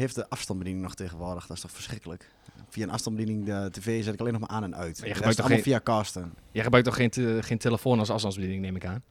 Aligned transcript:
heeft 0.00 0.14
de 0.14 0.28
afstandsbediening 0.28 0.84
nog 0.86 0.94
tegenwoordig? 0.94 1.46
Dat 1.46 1.56
is 1.56 1.62
toch 1.62 1.70
verschrikkelijk? 1.70 2.30
Via 2.68 2.84
een 2.84 2.90
afstandsbediening 2.90 3.46
de 3.46 3.68
tv 3.72 4.04
zet 4.04 4.14
ik 4.14 4.20
alleen 4.20 4.32
nog 4.32 4.40
maar 4.40 4.50
aan 4.50 4.64
en 4.64 4.76
uit. 4.76 4.96
je 4.96 5.02
De 5.02 5.08
gebruikt 5.14 5.36
toch 5.36 5.46
allemaal 5.46 5.62
geen- 5.64 5.72
via 5.72 5.80
casten. 5.84 6.32
Jij 6.52 6.62
gebruikt 6.62 6.86
toch 6.88 6.96
geen, 6.96 7.10
te- 7.10 7.38
geen 7.40 7.58
telefoon 7.58 7.98
als 7.98 8.10
afstandsbediening, 8.10 8.62
neem 8.62 8.76
ik 8.76 8.86
aan? 8.86 9.02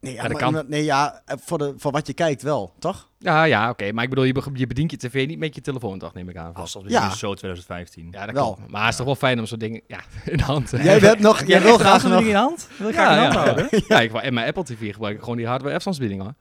Nee, 0.00 0.12
ja, 0.14 0.22
maar- 0.22 0.32
kan. 0.36 0.64
nee, 0.68 0.84
ja 0.84 1.22
voor, 1.26 1.58
de, 1.58 1.74
voor 1.76 1.92
wat 1.92 2.06
je 2.06 2.12
kijkt 2.12 2.42
wel, 2.42 2.72
toch? 2.78 3.08
Ja, 3.18 3.44
ja, 3.44 3.70
oké. 3.70 3.92
Maar 3.92 4.04
ik 4.04 4.10
bedoel, 4.10 4.24
je, 4.24 4.42
je 4.54 4.66
bedient 4.66 4.90
je 4.90 4.96
tv 4.96 5.26
niet 5.26 5.38
met 5.38 5.54
je 5.54 5.60
telefoon, 5.60 5.98
toch, 5.98 6.14
neem 6.14 6.28
ik 6.28 6.36
aan. 6.36 6.54
Afstandsbediening 6.54 7.04
Ja. 7.08 7.12
is 7.12 7.18
zo 7.18 7.34
2015. 7.34 8.08
Ja, 8.10 8.26
dat 8.26 8.34
Wel. 8.34 8.54
klopt. 8.54 8.70
Maar 8.70 8.80
het 8.80 8.90
is 8.90 8.96
toch 8.96 9.06
wel 9.06 9.14
fijn 9.14 9.38
om 9.38 9.46
zo'n 9.46 9.58
ding 9.58 9.82
ja, 9.86 10.00
in 10.24 10.36
de 10.36 10.42
hand 10.42 10.68
te 10.68 10.82
Jij 10.82 10.98
hebt 10.98 11.20
nog, 11.20 11.44
jij 11.46 11.62
wil 11.62 11.78
graag 11.78 12.02
nog... 12.08 12.20
in 12.20 12.26
je 12.26 12.34
hand? 12.34 12.68
Wil 12.78 12.88
je 12.88 12.94
Ja, 12.94 13.04
graag 13.04 13.16
in 13.16 13.22
je 13.22 13.22
hand 13.22 13.34
ja, 13.34 13.40
houden? 13.54 13.68
ja. 13.70 13.84
ja, 13.96 14.00
ik, 14.00 14.22
in 14.24 14.34
mijn 14.34 14.46
Apple 14.46 14.64
TV 14.64 14.92
gebruik 14.92 15.14
ik 15.16 15.20
gewoon 15.22 15.36
die 15.36 15.46
hardware 15.46 15.74
afstandsbediening, 15.74 16.22
hoor. 16.26 16.34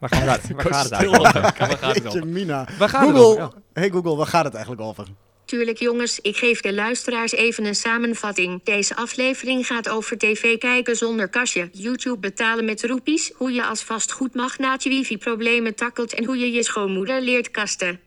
Waar 0.00 0.10
gaat 0.10 0.42
het, 0.42 0.50
waar 0.56 0.66
gaat 0.74 0.84
het 0.84 0.94
Stil 0.94 1.12
eigenlijk? 1.12 1.46
op. 1.46 1.58
Waar 1.58 1.68
gaat 1.78 1.94
het 1.94 2.02
Jeetje, 2.02 2.18
over? 2.18 2.26
Mina. 2.26 2.68
Waar 2.78 2.88
gaat 2.88 3.00
het 3.06 3.10
Google, 3.10 3.42
over? 3.44 3.56
Ja. 3.56 3.62
hey 3.72 3.90
Google, 3.90 4.16
waar 4.16 4.26
gaat 4.26 4.44
het 4.44 4.54
eigenlijk 4.54 4.82
over? 4.82 5.06
Tuurlijk 5.44 5.78
jongens, 5.78 6.20
ik 6.20 6.36
geef 6.36 6.60
de 6.60 6.74
luisteraars 6.74 7.32
even 7.32 7.64
een 7.64 7.74
samenvatting. 7.74 8.62
Deze 8.64 8.96
aflevering 8.96 9.66
gaat 9.66 9.88
over 9.88 10.18
tv 10.18 10.58
kijken 10.58 10.96
zonder 10.96 11.28
kastje, 11.28 11.68
YouTube 11.72 12.18
betalen 12.18 12.64
met 12.64 12.84
roepies, 12.84 13.32
hoe 13.36 13.52
je 13.52 13.64
als 13.64 13.82
vastgoedmagnaat 13.82 14.82
je 14.82 14.88
wifi-problemen 14.88 15.74
takkelt 15.74 16.14
en 16.14 16.24
hoe 16.24 16.36
je 16.38 16.52
je 16.52 16.62
schoonmoeder 16.62 17.20
leert 17.22 17.50
kasten. 17.50 18.00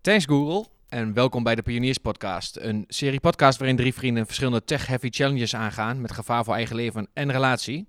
Thanks 0.00 0.24
Google 0.24 0.66
en 0.90 1.12
welkom 1.12 1.42
bij 1.42 1.54
de 1.54 1.62
Pioniers 1.62 1.98
Podcast. 1.98 2.56
Een 2.56 2.84
serie 2.88 3.20
podcast 3.20 3.58
waarin 3.58 3.76
drie 3.76 3.94
vrienden 3.94 4.26
verschillende 4.26 4.64
tech-heavy 4.64 5.08
challenges 5.10 5.54
aangaan 5.54 6.00
met 6.00 6.12
gevaar 6.12 6.44
voor 6.44 6.54
eigen 6.54 6.76
leven 6.76 7.08
en 7.12 7.32
relatie. 7.32 7.86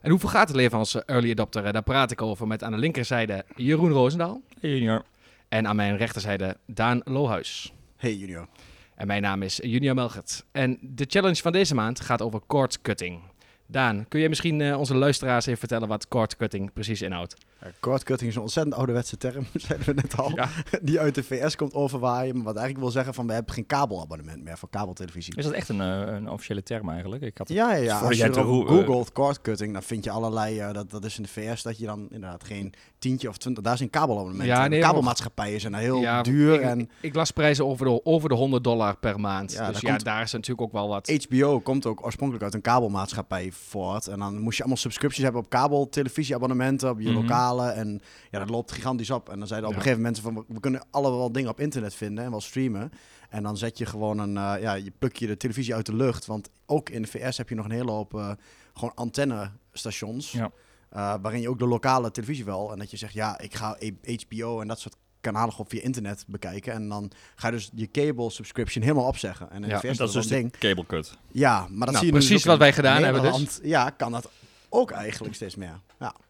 En 0.00 0.10
hoe 0.10 0.18
vergaat 0.18 0.48
het 0.48 0.56
leven 0.56 0.78
als 0.78 1.04
early 1.04 1.30
adopter? 1.30 1.72
Daar 1.72 1.82
praat 1.82 2.10
ik 2.10 2.22
over 2.22 2.46
met 2.46 2.62
aan 2.62 2.72
de 2.72 2.78
linkerzijde 2.78 3.44
Jeroen 3.56 3.90
Roosendaal 3.90 4.40
Hey, 4.60 4.70
junior. 4.70 5.04
en 5.48 5.66
aan 5.66 5.76
mijn 5.76 5.96
rechterzijde 5.96 6.56
Daan 6.66 7.00
Lohuis. 7.04 7.72
Hey 7.96 8.14
Junior. 8.14 8.48
En 8.94 9.06
mijn 9.06 9.22
naam 9.22 9.42
is 9.42 9.56
Junior 9.62 9.94
Melgert. 9.94 10.44
En 10.52 10.78
de 10.80 11.04
challenge 11.08 11.42
van 11.42 11.52
deze 11.52 11.74
maand 11.74 12.00
gaat 12.00 12.22
over 12.22 12.40
cord 12.46 12.80
cutting. 12.82 13.20
Daan, 13.66 14.08
kun 14.08 14.20
jij 14.20 14.28
misschien 14.28 14.60
eh, 14.60 14.78
onze 14.78 14.94
luisteraars 14.94 15.46
even 15.46 15.58
vertellen 15.58 15.88
wat 15.88 16.08
cord 16.08 16.36
cutting 16.36 16.72
precies 16.72 17.02
inhoudt? 17.02 17.36
Cordcutting 17.80 18.30
is 18.30 18.36
een 18.36 18.42
ontzettend 18.42 18.74
ouderwetse 18.76 19.16
term, 19.16 19.46
zeiden 19.66 19.86
we 19.86 19.92
net 19.94 20.16
al. 20.16 20.30
Ja. 20.34 20.48
Die 20.82 21.00
uit 21.00 21.14
de 21.14 21.22
VS 21.22 21.56
komt 21.56 21.74
overwaaien. 21.74 22.34
Maar 22.34 22.44
wat 22.44 22.56
eigenlijk 22.56 22.84
wil 22.84 22.94
zeggen 22.94 23.14
van, 23.14 23.26
we 23.26 23.32
hebben 23.32 23.54
geen 23.54 23.66
kabelabonnement 23.66 24.42
meer 24.44 24.58
voor 24.58 24.68
kabeltelevisie. 24.70 25.36
Is 25.36 25.44
dat 25.44 25.52
echt 25.52 25.68
een, 25.68 25.80
eh, 25.80 26.12
een 26.14 26.28
officiële 26.30 26.62
term 26.62 26.88
eigenlijk? 26.88 27.22
Ik 27.22 27.38
had 27.38 27.48
het- 27.48 27.56
Ja, 27.56 27.74
ja, 27.74 27.98
Als 27.98 28.16
je 28.16 28.24
erop 28.24 28.44
roe- 28.44 28.66
googelt 28.66 29.12
cordcutting, 29.12 29.72
dan 29.72 29.82
vind 29.82 30.04
je 30.04 30.10
allerlei, 30.10 30.58
eh, 30.58 30.72
dat, 30.72 30.90
dat 30.90 31.04
is 31.04 31.16
in 31.16 31.22
de 31.22 31.28
VS, 31.28 31.62
dat 31.62 31.78
je 31.78 31.86
dan 31.86 32.06
inderdaad 32.10 32.44
geen 32.44 32.74
tientje 32.98 33.28
of 33.28 33.36
twintig, 33.36 33.62
daar 33.64 33.76
zijn 33.76 33.90
kabelabonnementen. 33.90 34.56
Ja, 34.56 34.68
nee, 34.68 34.80
kabelmaatschappijen 34.80 35.60
zijn 35.60 35.74
heel 35.74 36.00
Ja, 36.00 36.22
duur 36.22 36.54
ik, 36.54 36.60
en 36.60 36.90
ik 37.00 37.14
las 37.14 37.30
prijzen 37.30 37.66
over 37.66 37.86
de, 37.86 38.04
over 38.04 38.28
de 38.28 38.34
100 38.34 38.64
dollar 38.64 38.96
per 38.96 39.20
maand. 39.20 39.52
Ja, 39.52 39.56
dus 39.66 39.72
daar 39.72 39.82
ja, 39.84 39.90
komt- 39.90 40.04
daar 40.04 40.22
is 40.22 40.32
natuurlijk 40.32 40.60
ook 40.60 40.72
wel 40.72 40.88
wat. 40.88 41.10
HBO 41.28 41.60
komt 41.60 41.86
ook 41.86 42.04
oorspronkelijk 42.04 42.44
uit 42.44 42.54
een 42.54 42.60
kabelmaatschappij 42.60 43.52
voort. 43.52 44.06
En 44.06 44.18
dan 44.18 44.38
moest 44.38 44.56
je 44.56 44.62
allemaal 44.62 44.80
subscripties 44.80 45.22
hebben 45.22 45.40
op 45.42 45.48
kabeltelevisieabonnementen, 45.50 46.90
op 46.90 47.00
je 47.00 47.08
Mhm. 47.10 47.18
En 47.60 48.00
ja, 48.30 48.38
dat 48.38 48.50
loopt 48.50 48.72
gigantisch 48.72 49.10
op. 49.10 49.28
En 49.28 49.38
dan 49.38 49.46
zeiden 49.48 49.68
op 49.68 49.74
Ja. 49.74 49.80
een 49.80 49.86
gegeven 49.86 50.04
moment 50.04 50.22
van, 50.22 50.54
we- 50.54 50.60
kunnen 50.60 50.84
allemaal 50.90 51.32
dingen 51.32 51.50
op 51.50 51.60
internet 51.60 51.94
vinden 51.94 52.24
en 52.24 52.30
wel 52.30 52.40
streamen. 52.40 52.92
En 53.28 53.42
dan 53.42 53.56
zet 53.56 53.78
je 53.78 53.86
gewoon 53.86 54.18
een, 54.18 54.36
eh, 54.36 54.62
ja, 54.62 54.74
je 54.74 54.92
pluk 54.98 55.16
je 55.16 55.26
de 55.26 55.36
televisie 55.36 55.74
uit 55.74 55.86
de 55.86 55.94
lucht. 55.94 56.26
Want 56.26 56.50
ook 56.66 56.88
in 56.88 57.02
de 57.02 57.08
VS 57.08 57.36
heb 57.36 57.48
je 57.48 57.54
nog 57.54 57.64
een 57.64 57.70
hele 57.70 57.90
hoop 57.90 58.14
eh, 58.14 58.30
gewoon 58.74 58.94
antennestations. 58.94 60.32
Ja. 60.32 60.50
eh, 60.90 61.14
waarin 61.22 61.40
je 61.40 61.48
ook 61.48 61.58
de 61.58 61.66
lokale 61.66 62.10
televisie 62.10 62.44
wel. 62.44 62.72
En 62.72 62.78
dat 62.78 62.90
je 62.90 62.96
zegt, 62.96 63.12
ja, 63.12 63.38
ik 63.38 63.54
ga 63.54 63.76
HBO 64.28 64.60
en 64.60 64.68
dat 64.68 64.80
soort 64.80 64.96
kanalen 65.20 65.50
gewoon 65.50 65.66
via 65.70 65.80
internet 65.82 66.24
bekijken. 66.28 66.72
En 66.72 66.88
dan 66.88 67.10
ga 67.36 67.46
je 67.48 67.52
dus 67.54 67.70
je 67.74 67.90
cable 67.90 68.30
subscription 68.30 68.82
helemaal 68.84 69.06
opzeggen. 69.06 69.50
En 69.50 69.62
in 69.62 69.68
Ja, 69.68 69.80
de 69.80 69.88
VS 69.88 69.96
dat 69.96 70.08
is 70.08 70.14
dus 70.14 70.24
een 70.24 70.30
ding. 70.30 70.52
cable 70.58 70.86
cut. 70.86 71.18
Ja, 71.30 71.58
maar 71.60 71.68
dat 71.68 71.78
Nou, 71.78 71.96
zie 71.96 72.06
je 72.06 72.12
nu 72.12 72.18
dus 72.18 72.26
precies 72.26 72.44
wat 72.44 72.58
wij 72.58 72.72
gedaan 72.72 73.02
hebben 73.02 73.22
dus. 73.32 73.58
Ja, 73.62 73.90
kan 73.90 74.12
dat 74.12 74.30
ook 74.68 74.90
eigenlijk 74.90 75.34
steeds 75.34 75.56
meer. 75.56 75.80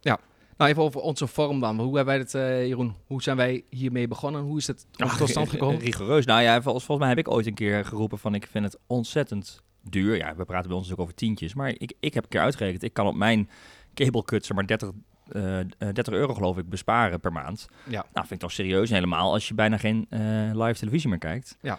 Ja. 0.01 0.19
Nou, 0.57 0.71
even 0.71 0.83
over 0.83 1.01
onze 1.01 1.27
vorm 1.27 1.61
dan. 1.61 1.77
Hoe 1.81 1.97
hebben 1.97 2.05
wij 2.15 2.19
het, 2.19 2.35
eh, 2.35 2.67
Jeroen? 2.67 2.95
Hoe 3.07 3.23
zijn 3.23 3.37
wij 3.37 3.65
hiermee 3.71 4.09
begonnen? 4.09 4.41
Hoe 4.43 4.59
is 4.59 4.67
het 4.67 4.87
tot 5.19 5.29
stand 5.29 5.49
gekomen? 5.49 5.81
Rigoureus. 5.81 6.25
Nou 6.27 6.43
ja, 6.43 6.63
vol- 6.63 6.73
volgens 6.73 6.99
mij 6.99 7.09
heb 7.09 7.19
ik 7.19 7.31
ooit 7.31 7.47
een 7.47 7.55
keer 7.55 7.85
geroepen 7.85 8.19
van 8.19 8.35
ik 8.35 8.47
vind 8.51 8.65
het 8.65 8.79
ontzettend 8.87 9.63
duur. 9.83 10.17
Ja, 10.17 10.35
we 10.37 10.45
praten 10.45 10.69
bij 10.69 10.77
ons 10.79 10.89
natuurlijk 10.89 11.01
over 11.01 11.15
tientjes. 11.15 11.55
Maar 11.55 11.69
ik, 11.69 11.93
ik 12.01 12.15
heb 12.15 12.23
een 12.23 12.29
keer 12.29 12.41
uitgerekend. 12.41 12.83
Ik 12.83 12.93
kan 12.93 13.07
op 13.07 13.15
mijn 13.15 13.49
cable 13.95 14.25
cut 14.25 14.47
zeg 14.47 14.57
maar 14.57 14.67
30, 14.67 14.91
eh, 15.29 15.61
eh, 15.61 15.67
30 15.79 16.09
euro 16.15 16.35
geloof 16.35 16.59
ik 16.59 16.69
besparen 16.69 17.21
per 17.21 17.33
maand. 17.33 17.69
Ja. 17.85 17.91
Nou, 18.13 18.27
vind 18.27 18.31
ik 18.31 18.39
toch 18.39 18.53
serieus. 18.53 18.89
En 18.89 18.95
helemaal 18.95 19.33
als 19.33 19.49
je 19.49 19.55
bijna 19.55 19.77
geen 19.77 20.07
eh, 20.11 20.21
live 20.53 20.79
televisie 20.79 21.09
meer 21.09 21.19
kijkt. 21.19 21.57
Ja. 21.61 21.79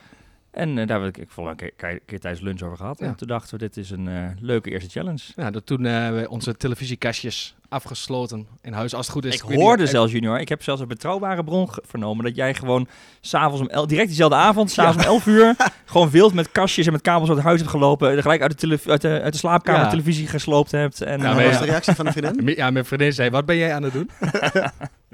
En 0.53 0.77
eh, 0.77 0.87
daar 0.87 0.99
heb 1.01 1.09
ik, 1.09 1.17
ik 1.23 1.29
volgens 1.29 1.55
mij 1.59 1.67
een 1.67 1.75
keer, 1.77 1.99
keer 2.05 2.19
tijdens 2.19 2.43
lunch 2.43 2.61
over 2.61 2.77
gehad. 2.77 2.99
Ja. 2.99 3.05
En 3.05 3.15
toen 3.15 3.27
dachten 3.27 3.51
we, 3.59 3.65
dit 3.65 3.77
is 3.77 3.89
een 3.89 4.07
eh, 4.07 4.23
leuke 4.39 4.69
eerste 4.71 4.89
challenge. 4.89 5.23
Ja, 5.35 5.51
dat 5.51 5.65
toen 5.65 5.85
eh, 5.85 6.09
we 6.09 6.25
onze 6.29 6.57
televisiekastjes 6.57 7.55
afgesloten 7.69 8.47
in 8.61 8.73
huis, 8.73 8.93
als 8.95 9.05
het 9.05 9.15
goed 9.15 9.25
is. 9.25 9.35
ik 9.35 9.41
hoorde 9.41 9.85
zelfs, 9.87 10.11
junior, 10.11 10.39
ik 10.39 10.49
heb 10.49 10.63
zelfs 10.63 10.81
een 10.81 10.87
betrouwbare 10.87 11.43
bron 11.43 11.69
vernomen 11.85 12.25
dat 12.25 12.35
jij 12.35 12.53
gewoon 12.53 12.87
s'avonds 13.21 13.61
om 13.61 13.67
el- 13.67 13.87
direct 13.87 14.07
diezelfde 14.07 14.35
avond, 14.35 14.71
s'avonds 14.71 14.97
om 15.05 15.11
11 15.11 15.25
uur, 15.25 15.55
gewoon 15.85 16.09
wild 16.09 16.33
met 16.33 16.51
kastjes 16.51 16.85
en 16.85 16.91
met 16.91 17.01
kabels 17.01 17.27
uit 17.27 17.37
het 17.37 17.47
huis 17.47 17.59
hebt 17.59 17.71
gelopen, 17.71 18.11
en 18.11 18.21
gelijk 18.21 18.41
uit 18.41 18.51
de, 18.51 18.57
tele- 18.57 18.79
uit 18.91 19.01
de, 19.01 19.21
uit 19.21 19.33
de 19.33 19.39
slaapkamer 19.39 19.81
Ja. 19.81 19.89
televisie 19.89 20.27
gesloopt 20.27 20.71
hebt. 20.71 21.01
En, 21.01 21.19
Ja, 21.19 21.25
En 21.25 21.29
eh, 21.29 21.35
wat 21.35 21.43
was 21.43 21.53
ja. 21.53 21.59
de 21.59 21.65
reactie 21.65 21.93
van 21.93 22.05
de 22.05 22.11
vriendin? 22.11 22.55
Ja, 22.55 22.71
mijn 22.71 22.85
vriendin 22.85 23.13
zei, 23.13 23.29
wat 23.29 23.45
ben 23.45 23.57
jij 23.57 23.73
aan 23.73 23.83
het 23.83 23.93
doen? 23.93 24.09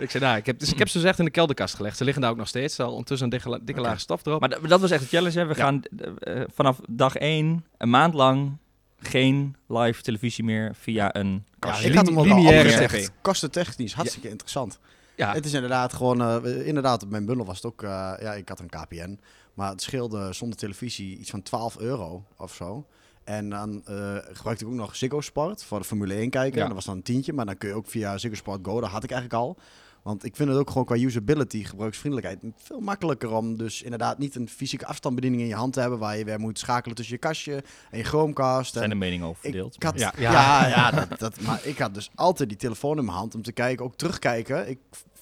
ik 0.02 0.12
zei, 0.12 0.24
nou, 0.24 0.38
ik 0.38 0.46
heb, 0.46 0.60
dus, 0.60 0.72
ik 0.72 0.78
heb 0.80 0.88
ze 0.90 1.08
echt 1.08 1.20
in 1.20 1.26
de 1.26 1.32
kelderkast 1.32 1.76
gelegd. 1.76 1.98
Ze 1.98 2.04
liggen 2.04 2.22
daar 2.22 2.32
ook 2.32 2.38
nog 2.38 2.48
steeds. 2.48 2.80
Al 2.80 2.92
ondertussen 2.92 3.32
een 3.32 3.40
dikke, 3.40 3.60
dikke 3.64 3.82
laag 3.82 4.00
stof 4.00 4.26
erop. 4.26 4.40
maar 4.40 4.50
dat- 4.68 4.80
was 4.82 4.92
echt 4.92 5.02
een 5.02 5.08
challenge. 5.08 5.40
Hè. 5.40 5.46
We 5.46 5.56
Ja. 5.56 5.64
gaan 5.64 5.82
eh, 6.20 6.42
vanaf 6.54 6.80
dag 6.90 7.16
1, 7.16 7.66
een 7.78 7.90
maand 7.90 8.14
lang, 8.14 8.58
geen 9.00 9.56
live 9.68 10.02
televisie 10.02 10.44
meer 10.44 10.76
via 10.76 11.16
een 11.16 11.32
Ja, 11.34 11.42
kastje. 11.60 11.90
ik 11.90 11.96
had 11.96 12.06
hem 12.08 12.20
ook 12.20 12.26
lineaire. 12.26 13.10
Kostentechnisch, 13.22 13.94
hartstikke 13.94 14.30
interessant. 14.30 14.80
ja, 15.16 15.34
Het 15.34 15.46
is 15.46 15.54
inderdaad 15.54 15.94
gewoon, 15.94 16.22
eh, 16.46 16.68
inderdaad, 16.68 17.04
op 17.04 17.10
mijn 17.10 17.26
bundel 17.26 17.46
was 17.46 17.56
het 17.56 17.66
ook, 17.66 17.84
eh, 17.84 17.90
ja, 18.22 18.34
ik 18.34 18.50
had 18.50 18.60
een 18.60 18.70
KPN. 18.70 19.20
Maar 19.54 19.70
het 19.70 19.82
scheelde 19.82 20.34
zonder 20.34 20.58
televisie 20.58 21.18
iets 21.18 21.30
van 21.30 21.42
12 21.42 21.78
euro 21.80 22.24
of 22.38 22.54
zo. 22.54 22.86
En 23.24 23.50
dan 23.50 23.82
eh, 23.86 24.16
gebruikte 24.32 24.64
ik 24.66 24.70
ook 24.72 24.78
nog 24.78 24.96
Ziggo 24.96 25.22
Sport 25.22 25.64
voor 25.64 25.80
de 25.80 25.86
Formule 25.86 26.14
1 26.16 26.30
kijken. 26.30 26.60
Ja. 26.60 26.66
Dat 26.66 26.76
was 26.76 26.86
dan 26.86 26.96
een 26.96 27.02
tientje, 27.04 27.34
maar 27.34 27.46
dan 27.46 27.58
kun 27.58 27.70
je 27.70 27.76
ook 27.76 27.88
via 27.88 28.18
Ziggo 28.18 28.36
Sport 28.36 28.60
Go, 28.64 28.80
dat 28.82 28.90
had 28.90 29.04
ik 29.04 29.12
eigenlijk 29.12 29.42
al. 29.44 29.58
Want 30.04 30.24
ik 30.24 30.36
vind 30.36 30.50
het 30.50 30.58
ook 30.58 30.70
gewoon 30.70 30.86
qua 30.86 30.96
usability, 30.96 31.64
gebruiksvriendelijkheid, 31.64 32.54
veel 32.56 32.80
makkelijker 32.80 33.32
om 33.32 33.58
dus 33.58 33.82
inderdaad 33.82 34.18
niet 34.18 34.36
een 34.36 34.50
fysieke 34.50 34.86
afstandsbediening 34.86 35.42
in 35.42 35.48
je 35.48 35.56
hand 35.56 35.74
te 35.74 35.80
hebben 35.80 36.00
waar 36.00 36.18
je 36.18 36.24
weer 36.26 36.40
moet 36.40 36.60
schakelen 36.60 36.96
tussen 36.96 37.14
je 37.16 37.20
kastje 37.22 37.64
en 37.92 37.98
je 37.98 38.04
Chromecast. 38.04 38.72
zijn 38.72 38.84
En 38.84 38.90
de 38.90 38.96
meningen 38.96 39.28
over 39.28 39.46
ik, 39.46 39.52
verdeeld. 39.52 39.76
ik 39.76 39.84
had, 39.84 40.00
Ja. 40.00 40.14
ja, 40.18 40.32
Ja. 40.32 40.68
ja, 40.68 40.92
dat, 40.92 41.20
dat, 41.20 41.42
maar 41.42 41.60
ik 41.64 41.78
had 41.78 41.94
dus 41.94 42.10
altijd 42.16 42.50
die 42.50 42.58
telefoon 42.58 42.98
in 42.98 43.06
mijn 43.06 43.18
hand 43.18 43.36
om 43.36 43.42
te 43.42 43.52
kijken, 43.52 43.86
ook 43.86 43.96
terugkijken. 43.96 44.70
Ik 44.70 44.80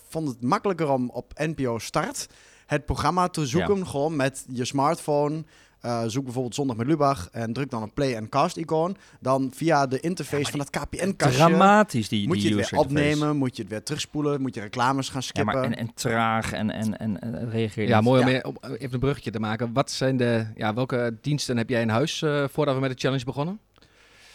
vond 0.10 0.28
het 0.28 0.42
makkelijker 0.42 0.90
om 0.90 1.10
op 1.10 1.34
NPO 1.36 1.80
Start 1.80 2.28
het 2.66 2.86
programma 2.86 3.28
te 3.28 3.46
zoeken, 3.46 3.88
gewoon 3.88 4.16
met 4.16 4.46
je 4.52 4.66
smartphone. 4.66 5.44
Eh, 5.88 6.04
zoek 6.08 6.24
bijvoorbeeld 6.24 6.56
Zondag 6.56 6.76
met 6.78 6.88
Lubach 6.88 7.30
en 7.32 7.54
druk 7.54 7.70
dan 7.70 7.82
een 7.82 7.94
play 7.94 8.16
en 8.16 8.30
cast 8.30 8.58
icoon. 8.58 8.98
Dan 9.20 9.52
via 9.56 9.88
de 9.88 10.00
interface 10.00 10.52
van 10.52 10.60
het 10.60 10.70
KPN-kastje 10.70 11.38
Dramatisch, 11.38 12.10
die, 12.10 12.28
moet 12.28 12.36
die 12.36 12.50
je 12.50 12.58
het 12.58 12.70
weer 12.70 12.80
interface. 12.80 13.10
opnemen, 13.10 13.38
moet 13.38 13.56
je 13.56 13.62
het 13.62 13.72
weer 13.72 13.84
terugspoelen, 13.84 14.42
moet 14.42 14.56
je 14.56 14.62
reclames 14.62 15.08
gaan 15.10 15.22
Ja, 15.22 15.28
skippen. 15.28 15.54
maar 15.54 15.64
en, 15.64 15.76
en 15.78 15.94
traag 15.94 16.52
en, 16.54 16.72
en, 16.72 16.98
en, 16.98 17.22
en 17.22 17.50
reageer 17.50 17.84
je 17.84 17.90
ja 17.90 18.02
mooi 18.02 18.24
om 18.24 18.30
Ja. 18.30 18.42
om 18.44 18.58
even 18.78 18.94
een 18.94 19.00
bruggetje 19.00 19.32
te 19.32 19.40
maken. 19.40 19.74
Wat 19.74 19.92
zijn 19.92 20.18
de, 20.18 20.46
ja, 20.56 20.74
welke 20.74 21.18
diensten 21.22 21.58
heb 21.58 21.70
jij 21.70 21.82
in 21.82 21.90
huis 21.90 22.22
eh, 22.22 22.44
voordat 22.52 22.76
we 22.76 22.82
met 22.82 22.90
de 22.90 22.98
challenge 22.98 23.26
begonnen? 23.26 23.60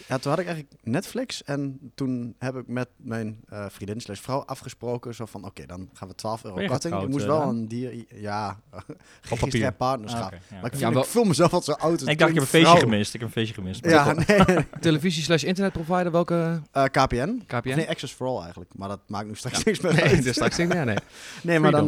Ja, 0.09 0.19
toen 0.19 0.31
had 0.31 0.41
ik 0.41 0.47
eigenlijk 0.47 0.77
Netflix 0.83 1.43
en 1.45 1.79
toen 1.95 2.35
heb 2.39 2.57
ik 2.57 2.67
met 2.69 2.89
mijn 2.97 3.41
eh, 3.49 3.65
vriendin 3.69 4.01
slash 4.01 4.21
vrouw 4.21 4.41
afgesproken. 4.45 5.15
Zo 5.15 5.27
van, 5.27 5.45
oké, 5.45 5.67
dan 5.67 5.89
gaan 5.93 6.09
we 6.09 6.15
12 6.15 6.45
euro 6.45 6.67
korting. 6.67 7.03
Ik 7.03 7.09
moest 7.09 7.25
eh, 7.25 7.31
wel 7.31 7.43
een 7.43 7.69
dier, 7.69 8.05
ja, 8.15 8.59
papier. 8.71 8.97
geregistreerd 9.21 9.77
partnerschap. 9.77 10.23
Ah, 10.33 10.39
ja, 10.51 10.57
Maar 10.57 10.65
ik, 10.65 10.71
voel, 10.79 10.81
Ja, 10.89 10.93
wel- 10.93 11.03
ik 11.03 11.09
voel 11.09 11.25
mezelf 11.25 11.51
wat 11.51 11.65
zo 11.65 11.73
oud. 11.73 12.01
ik 12.01 12.19
dacht, 12.19 12.31
ik 12.31 12.35
heb 12.35 12.43
een 12.43 12.47
feestje 12.49 12.79
gemist. 12.79 13.15
Ik 13.15 13.21
heb 13.21 13.29
een 13.29 13.35
feestje 13.35 13.55
gemist. 13.55 13.85
Ja, 13.87 14.13
nee. 14.13 14.45
Televisie 14.81 15.23
slash 15.23 15.43
internetprovider, 15.43 16.13
welke 16.13 16.61
Eh, 16.73 16.85
KPN. 16.85 17.43
KPN? 17.47 17.69
Of 17.69 17.75
nee, 17.77 17.89
Access 17.89 18.13
for 18.13 18.27
All 18.27 18.41
eigenlijk. 18.43 18.71
Maar 18.77 18.89
dat 18.89 19.01
maakt 19.07 19.27
nu 19.27 19.35
straks 19.35 19.65
niks 19.65 19.81
meer 19.81 19.93
Nee, 19.95 20.03
uit. 20.05 20.27
straks 20.27 20.57
niet 20.57 20.69
meer, 20.69 20.85
nee. 20.85 20.97
Nee, 21.43 21.59
maar 21.61 21.71
dan, 21.71 21.87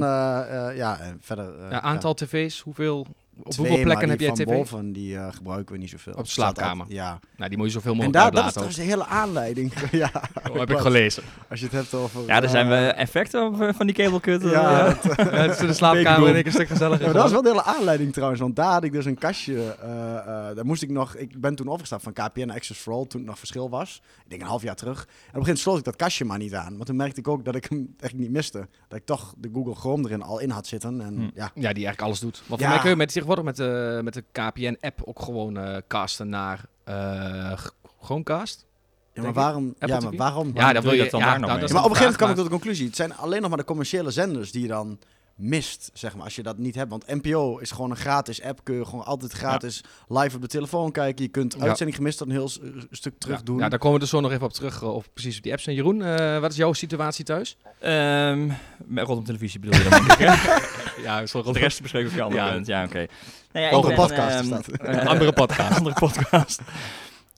ja, 0.76 0.98
en 1.00 1.18
verder. 1.20 1.58
eh, 1.64 1.70
Ja, 1.70 1.80
aantal 1.80 2.14
tv's, 2.14 2.60
hoeveel 2.60 3.06
op 3.42 3.50
twee, 3.50 3.66
hoeveel 3.66 3.84
plekken 3.84 4.08
maar 4.08 4.16
heb 4.16 4.20
jij 4.20 4.28
van 4.28 4.36
tv? 4.38 4.44
boven, 4.44 4.92
die 4.92 5.16
eh, 5.16 5.32
gebruiken 5.32 5.74
we 5.74 5.80
niet 5.80 5.90
zoveel. 5.90 6.12
Op 6.12 6.24
de 6.24 6.30
slaapkamer. 6.30 6.86
Ja. 6.88 7.18
Nou, 7.36 7.48
die 7.48 7.58
moet 7.58 7.66
je 7.66 7.72
zoveel 7.72 7.90
En 7.90 7.96
mogelijk 7.96 8.34
daar, 8.34 8.52
dat 8.52 8.68
is 8.68 8.74
de 8.74 8.82
hele 8.82 9.06
aanleiding. 9.06 9.72
ja. 9.90 10.10
Oh, 10.50 10.58
heb 10.58 10.70
ik 10.70 10.78
gelezen. 10.78 11.22
Als 11.50 11.58
je 11.60 11.66
het 11.66 11.74
hebt 11.74 11.94
over... 11.94 12.26
Ja, 12.26 12.42
er 12.42 12.48
zijn 12.48 12.66
eh, 12.66 12.70
we 12.72 12.86
effecten 12.86 13.60
eh, 13.60 13.74
van 13.74 13.86
die 13.86 13.96
eh, 13.96 14.40
Ja, 14.40 14.50
ja. 14.50 14.96
Ja, 15.16 15.24
het 15.24 15.50
is 15.50 15.60
in 15.60 15.66
de 15.66 15.72
slaapkamer 15.82 16.28
en 16.28 16.36
ik 16.36 16.46
een 16.46 16.52
stuk 16.52 16.68
gezelliger. 16.68 17.00
Ja, 17.06 17.12
maar 17.12 17.14
dat 17.14 17.22
was 17.22 17.32
wel 17.32 17.42
de 17.42 17.48
hele 17.48 17.62
aanleiding 17.64 18.12
trouwens. 18.12 18.40
Want 18.40 18.56
daar 18.56 18.72
had 18.72 18.84
ik 18.84 18.92
dus 18.92 19.04
een 19.04 19.18
kastje. 19.18 19.74
eh, 19.82 20.16
eh, 20.16 20.56
daar 20.56 20.66
moest 20.66 20.82
ik 20.82 20.90
nog. 20.90 21.16
Ik 21.16 21.40
ben 21.40 21.54
toen 21.54 21.68
overgestapt 21.68 22.02
van 22.02 22.12
KPN 22.12 22.46
naar 22.46 22.56
Access 22.56 22.80
for 22.80 22.92
All. 22.92 23.06
Toen 23.06 23.20
het 23.20 23.28
nog 23.28 23.38
verschil 23.38 23.70
was. 23.70 24.02
Ik 24.24 24.30
denk 24.30 24.42
een 24.42 24.48
half 24.48 24.62
jaar 24.62 24.74
terug. 24.76 24.98
En 24.98 25.04
op 25.04 25.08
een 25.08 25.16
gegeven 25.24 25.40
moment 25.40 25.58
sloot 25.58 25.78
ik 25.78 25.84
dat 25.84 25.96
kastje 25.96 26.24
maar 26.24 26.38
niet 26.38 26.54
aan. 26.54 26.72
Want 26.74 26.86
toen 26.86 26.96
merkte 26.96 27.20
ik 27.20 27.28
ook 27.28 27.44
dat 27.44 27.54
ik 27.54 27.64
hem 27.64 27.94
echt 28.00 28.14
niet 28.14 28.30
miste. 28.30 28.68
Dat 28.88 28.98
ik 28.98 29.04
toch 29.04 29.34
de 29.38 29.50
Google 29.52 29.74
Chrome 29.74 30.04
erin 30.08 30.22
al 30.22 30.38
in 30.40 30.50
had 30.50 30.66
zitten. 30.66 31.00
En 31.00 31.14
Hm. 31.14 31.20
ja. 31.22 31.44
Ja, 31.44 31.50
die 31.54 31.62
eigenlijk 31.64 32.00
alles 32.00 32.20
doet. 32.20 32.42
Want 32.46 32.60
Ja. 32.60 32.66
voor 32.66 32.74
mij 32.74 32.82
kun 32.82 32.90
je 32.90 32.96
met, 32.96 33.12
tegenwoordig 33.24 33.44
met 33.44 33.56
de, 33.56 34.00
met 34.02 34.14
de 34.14 34.24
KPN-app 34.32 35.00
ook 35.04 35.22
gewoon 35.22 35.56
eh, 35.58 35.76
casten 35.88 36.28
naar 36.28 36.60
eh, 36.84 37.52
g- 37.52 37.74
Chromecast. 38.00 38.66
Ja, 39.12 39.22
maar 39.22 39.32
waarom? 39.32 39.74
Ja, 39.78 40.00
maar 40.00 40.16
waarom? 40.16 40.50
Ja, 40.54 40.72
dat 40.72 40.82
wil 40.82 40.92
je 40.92 40.96
je 40.96 41.02
dat 41.02 41.10
dan 41.10 41.20
ja, 41.20 41.26
nou, 41.38 41.42
maar 41.42 41.58
op 41.58 41.90
een 41.90 41.96
gegeven 41.96 41.98
moment 42.00 42.16
kwam 42.16 42.30
ik 42.30 42.36
tot 42.36 42.44
de 42.44 42.50
conclusie. 42.50 42.86
Het 42.86 42.96
zijn 42.96 43.14
alleen 43.16 43.40
nog 43.40 43.48
maar 43.48 43.58
de 43.58 43.64
commerciële 43.64 44.10
zenders 44.10 44.52
die 44.52 44.66
dan 44.66 44.98
mist, 45.36 45.90
zeg 45.94 46.14
maar, 46.14 46.24
als 46.24 46.36
je 46.36 46.42
dat 46.42 46.58
niet 46.58 46.74
hebt. 46.74 46.90
Want 46.90 47.06
NPO 47.06 47.58
is 47.58 47.70
gewoon 47.70 47.90
een 47.90 47.96
gratis 47.96 48.42
app. 48.42 48.60
Kun 48.62 48.74
je 48.74 48.84
gewoon 48.84 49.04
altijd 49.04 49.32
gratis 49.32 49.84
live 50.08 50.36
op 50.36 50.42
de 50.42 50.48
telefoon 50.48 50.92
kijken. 50.92 51.24
Je 51.24 51.30
kunt 51.30 51.54
Ja. 51.58 51.60
uitzending 51.66 51.96
gemist 51.96 52.18
dan 52.18 52.28
een 52.28 52.34
heel 52.34 52.48
s- 52.48 52.60
stuk 52.90 53.18
terug 53.18 53.36
Ja, 53.38 53.42
doen. 53.44 53.58
Ja, 53.58 53.68
daar 53.68 53.78
komen 53.78 53.94
we 53.94 54.00
dus 54.00 54.10
zo 54.10 54.20
nog 54.20 54.30
even 54.32 54.44
op 54.46 54.52
terug, 54.52 54.82
eh, 54.82 54.94
op 54.94 55.04
precies 55.14 55.36
op 55.36 55.42
die 55.42 55.52
apps. 55.52 55.66
En 55.66 55.74
Jeroen, 55.74 56.02
eh, 56.02 56.38
wat 56.40 56.50
is 56.50 56.56
jouw 56.56 56.72
situatie 56.72 57.24
thuis? 57.24 57.56
Ehm, 57.80 58.46
met 58.84 59.06
rondom 59.06 59.24
televisie 59.24 59.60
bedoel 59.60 59.80
je 59.82 59.88
dan, 59.88 60.04
denk? 60.06 60.18
Ja, 61.04 61.24
wel 61.32 61.52
De 61.52 61.58
rest 61.58 61.82
bespreken 61.82 62.08
we 62.08 62.14
op 62.14 62.18
je 62.18 62.24
andere 62.24 62.44
Ja. 62.46 62.52
punt. 62.52 62.66
Ja, 62.66 62.84
oké. 62.84 63.06
Nou 63.52 63.66
ja, 63.66 63.72
Andere 63.72 63.94
ben, 63.94 64.06
podcast 64.06 64.40
ehm, 64.40 64.48
dat. 64.48 64.66
eh, 64.68 65.06
Andere 65.12 65.32
podcast. 65.32 65.76
andere 65.78 65.94
podcast. 65.94 66.60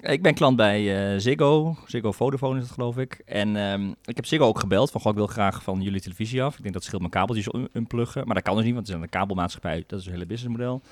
Ik 0.07 0.23
ben 0.23 0.35
klant 0.35 0.57
bij 0.57 1.13
eh, 1.13 1.21
Ziggo. 1.21 1.77
Ziggo 1.87 2.13
Vodafone 2.13 2.59
is 2.59 2.65
het, 2.65 2.73
geloof 2.73 2.97
ik. 2.97 3.23
En 3.25 3.57
ehm, 3.57 3.89
ik 4.05 4.17
heb 4.17 4.27
Ziggo 4.27 4.47
ook 4.47 4.59
gebeld 4.59 4.91
van, 4.91 5.01
goh, 5.01 5.11
ik 5.11 5.19
wil 5.19 5.27
graag 5.27 5.63
van 5.63 5.81
jullie 5.81 6.01
televisie 6.01 6.43
af. 6.43 6.57
Ik 6.57 6.63
denk 6.63 6.75
dat 6.75 6.85
scheelt 6.85 7.01
mijn 7.01 7.13
kabeltjes 7.13 7.55
un- 7.55 7.69
unpluggen. 7.73 8.27
Maar 8.27 8.35
dat 8.35 8.45
kan 8.45 8.57
dus 8.57 8.65
niet, 8.65 8.75
want 8.75 8.87
het 8.87 8.97
is 8.97 9.03
een 9.03 9.09
kabelmaatschappij. 9.09 9.85
Dat 9.87 10.01
is 10.01 10.07
een 10.07 10.13
hele 10.13 10.27
businessmodel. 10.27 10.83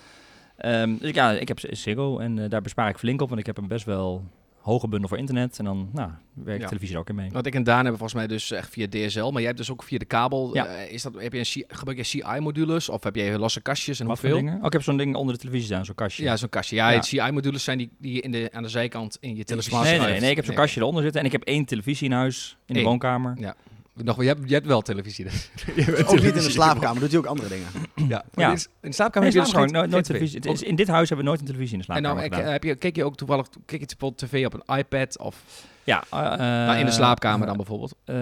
Ehm, 0.56 0.96
dus 0.96 1.11
ja, 1.11 1.31
ik 1.31 1.49
heb 1.49 1.58
Ziggo 1.61 2.19
en 2.19 2.38
eh, 2.38 2.50
daar 2.50 2.62
bespaar 2.62 2.88
ik 2.88 2.99
flink 2.99 3.22
op, 3.22 3.28
want 3.28 3.40
ik 3.40 3.46
heb 3.46 3.58
een 3.58 3.69
best 3.69 3.84
wel 3.84 4.25
hoge 4.64 4.88
bundel 4.88 5.08
voor 5.08 5.19
internet. 5.19 5.58
En 5.58 5.64
dan 5.64 5.88
nou, 5.93 6.11
werkt 6.34 6.61
Ja. 6.62 6.66
televisie 6.66 6.94
er 6.94 7.00
ook 7.00 7.08
in 7.08 7.14
mee. 7.14 7.31
Want 7.31 7.46
ik 7.46 7.55
en 7.55 7.62
Daan 7.64 7.81
hebben 7.81 7.99
volgens 7.99 8.19
mij 8.19 8.26
dus 8.26 8.50
echt 8.50 8.69
via 8.72 8.87
DSL, 8.88 9.25
maar 9.25 9.32
jij 9.32 9.44
hebt 9.44 9.56
dus 9.58 9.70
ook 9.70 9.82
via 9.82 9.99
de 9.99 10.05
kabel. 10.05 10.55
Ja. 10.55 10.66
eh, 10.66 10.93
is 10.93 11.02
dat, 11.02 11.12
heb 11.19 11.32
je 11.32 11.38
een 11.38 11.64
C- 11.66 11.76
gebruik 11.76 11.99
je 11.99 12.05
CI-modules 12.05 12.88
of 12.88 13.02
heb 13.05 13.14
je 13.16 13.38
losse 13.38 13.61
kastjes 13.61 14.00
en 14.00 14.06
Wat 14.06 14.19
voor 14.19 14.28
hoeveel? 14.28 14.44
dingen? 14.46 14.61
Oh, 14.61 14.66
ik 14.66 14.72
heb 14.72 14.82
zo'n 14.82 14.96
ding 14.96 15.14
onder 15.16 15.34
de 15.34 15.40
televisie 15.40 15.66
staan, 15.66 15.84
zo'n 15.84 15.94
kastje. 15.94 16.22
Ja, 16.22 16.37
zo'n 16.37 16.49
kastje. 16.49 16.76
Ja, 16.76 16.88
Ja. 16.90 16.96
het 16.96 17.05
CI-modules 17.06 17.64
zijn 17.64 17.78
die, 17.78 17.90
die 17.99 18.14
je 18.14 18.20
in 18.20 18.31
de, 18.31 18.49
aan 18.52 18.62
de 18.62 18.69
zijkant 18.69 19.16
in 19.20 19.37
je 19.37 19.44
televisie 19.44 19.78
Nee, 19.78 19.99
nee, 19.99 20.08
nee, 20.11 20.20
nee, 20.20 20.31
ik 20.31 20.37
heb 20.37 20.44
zo'n 20.44 20.55
kastje 20.55 20.81
eronder 20.81 21.02
zitten 21.02 21.20
en 21.20 21.26
ik 21.26 21.32
heb 21.32 21.43
één 21.43 21.64
televisie 21.64 22.06
in 22.06 22.12
huis, 22.12 22.56
in 22.66 22.75
de 22.75 22.82
woonkamer. 22.82 23.34
Ja. 23.38 23.55
Nog, 23.94 24.20
je, 24.23 24.26
hebt, 24.26 24.41
je 24.49 24.55
hebt 24.55 24.67
wel 24.67 24.82
televisie. 24.82 25.25
Dus. 25.25 25.50
Je 25.76 25.82
hebt 25.82 26.05
ook 26.06 26.14
niet 26.14 26.25
in 26.25 26.32
de 26.43 26.50
slaapkamer, 26.50 27.00
doet 27.00 27.11
hij 27.11 27.19
ook 27.19 27.26
andere 27.26 27.49
dingen. 27.49 27.67
Ja. 28.08 28.25
Ja. 28.35 28.50
In, 28.50 28.56
in 28.81 28.88
de 28.91 28.93
slaapkamer 28.93 29.29
Nee, 29.29 29.31
heb 29.31 29.32
je 29.32 29.38
dus 29.38 29.49
slaapkamer, 29.49 29.81
geen- 29.81 29.91
nooit, 29.91 29.93
geen 29.94 30.02
televisie. 30.02 30.37
Het 30.50 30.61
is- 30.62 30.69
in 30.69 30.76
dit 30.76 30.88
huis 30.88 31.08
hebben 31.08 31.26
we 31.26 31.31
nooit 31.32 31.41
een 31.41 31.46
televisie 31.55 31.79
in 31.79 31.85
de 31.87 31.93
En 31.93 32.02
nou, 32.02 32.14
slaapkamer 32.14 32.32
ik, 32.32 32.35
gedaan. 32.38 32.52
heb 32.52 32.64
je, 32.64 32.75
keek 32.75 32.96
je 32.96 33.05
ook 33.05 33.17
toevallig 33.17 33.46
keek 33.67 33.81
je 33.81 34.12
tv 34.14 34.46
op 34.46 34.55
een 34.67 34.76
iPad 34.76 35.19
of 35.19 35.37
Ja, 35.85 36.03
eh, 36.11 36.19
nou, 36.39 36.79
in 36.79 36.85
de 36.85 36.91
slaapkamer 36.93 37.47
dan 37.47 37.57
bijvoorbeeld? 37.57 37.95
eh, 38.05 38.15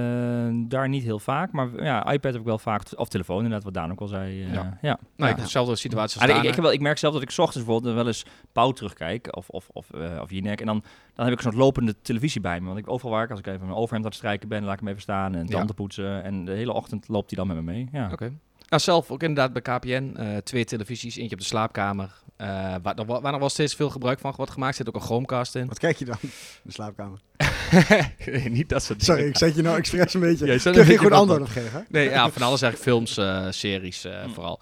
daar 0.53 0.88
niet 0.88 1.03
heel 1.03 1.19
vaak, 1.19 1.53
maar 1.53 1.69
ja, 1.85 2.12
iPad 2.12 2.32
heb 2.32 2.41
ik 2.41 2.47
wel 2.47 2.59
vaak, 2.59 2.82
of 2.97 3.09
telefoon 3.09 3.37
inderdaad, 3.37 3.64
wat 3.64 3.75
Daan 3.75 3.91
ook 3.91 4.00
al 4.00 4.06
zei. 4.06 4.44
eh, 4.44 4.53
Ja. 4.55 4.79
ja. 4.82 4.99
Nou, 5.17 5.31
ik 5.31 5.37
dezelfde 5.37 5.76
situatie 5.76 6.20
als 6.20 6.31
Ah, 6.31 6.37
ik, 6.37 6.43
ik, 6.43 6.55
heb 6.55 6.64
wel, 6.64 6.73
ik 6.73 6.81
merk 6.81 6.99
zelf 6.99 7.12
dat 7.12 7.23
ik 7.23 7.31
's 7.31 7.38
ochtends 7.38 7.67
bijvoorbeeld 7.67 7.94
wel 7.94 8.06
eens 8.06 8.25
Pauw 8.53 8.70
terugkijk, 8.73 9.37
of, 9.37 9.49
of, 9.49 9.69
of, 9.73 9.91
eh, 9.91 10.20
of 10.20 10.31
Jinek, 10.31 10.61
en 10.61 10.67
dan, 10.67 10.82
dan 11.14 11.25
heb 11.26 11.35
ik 11.35 11.41
zo'n 11.41 11.56
lopende 11.56 11.94
televisie 12.03 12.41
bij 12.41 12.61
me. 12.61 12.67
Want 12.67 12.79
ik 12.79 12.91
overal 12.91 13.12
waar 13.12 13.25
ik, 13.25 13.31
als 13.31 13.38
ik 13.38 13.47
even 13.47 13.61
mijn 13.67 13.79
overhemd 13.79 14.05
aan 14.05 14.11
het 14.11 14.19
strijken 14.19 14.49
ben, 14.49 14.64
laat 14.64 14.73
ik 14.75 14.79
hem 14.81 14.88
even 14.88 15.03
staan 15.03 15.35
en 15.35 15.47
Ja. 15.47 15.56
tanden 15.56 15.75
poetsen. 15.75 16.23
En 16.25 16.44
de 16.44 16.53
hele 16.53 16.73
ochtend 16.73 17.09
loopt 17.09 17.31
hij 17.37 17.44
dan 17.44 17.55
met 17.55 17.64
me 17.64 17.73
mee. 17.73 17.88
Ja. 17.93 18.09
Oké. 18.12 18.32
Nou, 18.72 18.84
zelf 18.84 19.10
ook 19.10 19.22
inderdaad 19.22 19.52
bij 19.52 19.62
KPN. 19.62 20.12
eh, 20.16 20.36
twee 20.36 20.64
televisies, 20.64 21.16
eentje 21.16 21.34
op 21.34 21.40
de 21.40 21.46
slaapkamer. 21.46 22.20
eh, 22.36 22.74
waar, 22.82 22.94
nog 22.94 23.06
waar 23.06 23.30
nog 23.32 23.40
wel 23.40 23.48
steeds 23.48 23.74
veel 23.74 23.90
gebruik 23.90 24.19
van 24.19 24.32
wordt 24.36 24.52
gemaakt. 24.52 24.76
Zit 24.76 24.88
ook 24.88 24.94
een 24.94 25.00
Chromecast 25.00 25.54
in. 25.54 25.66
Wat 25.66 25.78
kijk 25.78 25.96
je 25.96 26.04
dan 26.04 26.16
in 26.20 26.30
de 26.62 26.72
slaapkamer? 26.72 27.19
Niet 28.50 28.69
dat 28.69 28.82
soort 28.82 29.04
Sorry, 29.04 29.26
ik 29.26 29.36
zet 29.36 29.54
je 29.54 29.62
nou 29.62 29.76
expres 29.76 30.14
een 30.14 30.20
beetje. 30.20 30.46
Ja, 30.46 30.52
je 30.52 30.58
Kun 30.60 30.72
een 30.72 30.78
je 30.78 30.84
beetje 30.86 30.98
goed 30.98 31.12
antwoord 31.12 31.40
op 31.40 31.48
geven? 31.48 31.86
Nee, 31.88 32.08
ja, 32.08 32.30
van 32.30 32.42
alles 32.42 32.62
eigenlijk 32.62 32.90
films, 32.92 33.16
eh, 33.16 33.46
series 33.50 34.04
eh, 34.04 34.24
vooral. 34.32 34.60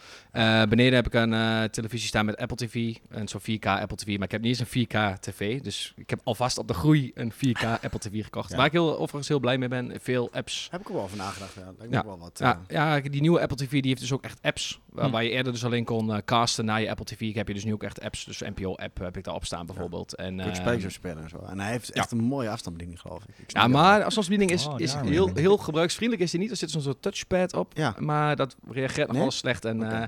Beneden 0.69 0.93
heb 0.95 1.07
ik 1.07 1.15
een 1.15 1.71
televisie 1.71 2.09
staan 2.09 2.25
met 2.25 2.37
Apple 2.37 2.57
TV. 2.57 2.95
En 3.11 3.29
zo'n 3.29 3.41
4K 3.41 3.67
Apple 3.67 3.97
TV. 3.97 4.07
Maar 4.07 4.25
ik 4.25 4.31
heb 4.31 4.41
niet 4.41 4.59
eens 4.59 4.71
een 4.75 4.87
4K 4.87 5.19
TV. 5.21 5.61
Dus 5.61 5.93
ik 5.97 6.11
heb 6.11 6.21
alvast 6.25 6.59
op 6.59 6.69
de 6.69 6.75
groei 6.75 7.11
een 7.15 7.33
4K 7.33 7.63
Apple 7.85 7.99
TV 7.99 8.25
gekocht. 8.25 8.51
Ja. 8.51 8.57
Waar 8.57 8.67
ik 8.67 8.73
heel, 8.73 8.93
overigens 8.99 9.29
heel 9.29 9.41
blij 9.41 9.59
mee 9.59 9.69
ben. 9.69 9.93
Veel 10.01 10.29
apps. 10.33 10.69
Heb 10.71 10.81
ik 10.81 10.89
er 10.89 10.95
wel 10.95 11.03
over 11.03 11.17
nagedacht. 11.17 11.55
Ja, 11.55 11.63
lijkt 11.65 11.81
me 11.81 11.89
Ja. 11.91 11.99
ook 11.99 12.05
wel 12.07 12.19
wat. 12.19 12.39
Ja, 12.39 12.61
ja, 12.69 13.01
die 13.01 13.21
nieuwe 13.21 13.41
Apple 13.41 13.57
TV 13.57 13.71
die 13.71 13.89
heeft 13.89 14.00
dus 14.01 14.13
ook 14.13 14.23
echt 14.25 14.39
apps. 14.43 14.81
Waar, 14.93 15.05
Hm. 15.05 15.11
waar 15.11 15.25
je 15.25 15.31
eerder 15.31 15.53
dus 15.53 15.65
alleen 15.65 15.85
kon 15.85 16.13
eh, 16.13 16.19
casten 16.25 16.65
naar 16.65 16.81
je 16.81 16.91
Apple 16.91 17.05
TV. 17.05 17.21
Ik 17.21 17.35
heb 17.35 17.49
je 17.49 17.55
dus 17.55 17.65
nu 17.65 17.73
ook 17.73 17.83
echt 17.83 18.01
apps. 18.01 18.25
Dus 18.25 18.41
NPO-app 18.41 18.99
heb 18.99 19.17
ik 19.17 19.25
daarop 19.25 19.45
staan 19.45 19.67
bijvoorbeeld. 19.67 20.15
En, 20.15 20.41
eh, 20.41 20.55
spelletjes 20.55 20.85
op 20.85 20.91
spelen 20.91 21.23
en 21.23 21.29
zo. 21.29 21.39
En 21.49 21.61
hij 21.61 21.71
heeft 21.71 21.91
echt 21.91 22.11
een 22.11 22.19
mooie 22.19 22.49
afstandsbediening, 22.51 23.01
geloof 23.01 23.23
ik. 23.23 23.35
ik 23.39 23.51
Ja, 23.53 23.67
maar 23.67 24.05
als 24.05 24.17
onze 24.17 24.31
bediening 24.31 24.59
is, 24.59 24.67
Oh, 24.67 24.81
is 24.81 24.95
heel, 24.95 25.31
heel 25.35 25.57
gebruiksvriendelijk 25.57 26.25
is 26.27 26.31
die 26.31 26.41
niet. 26.41 26.51
Er 26.51 26.57
zit 26.57 26.71
zo'n 26.71 26.83
soort 26.83 27.03
touchpad 27.03 27.55
op. 27.55 27.73
Ja. 27.75 27.95
Maar 27.99 28.37
dat 28.37 28.57
reageert 28.71 29.07
nog 29.07 29.13
Nee? 29.17 29.23
wel 29.23 29.31
slecht. 29.31 29.65
En 29.65 29.93
eh, 29.93 30.03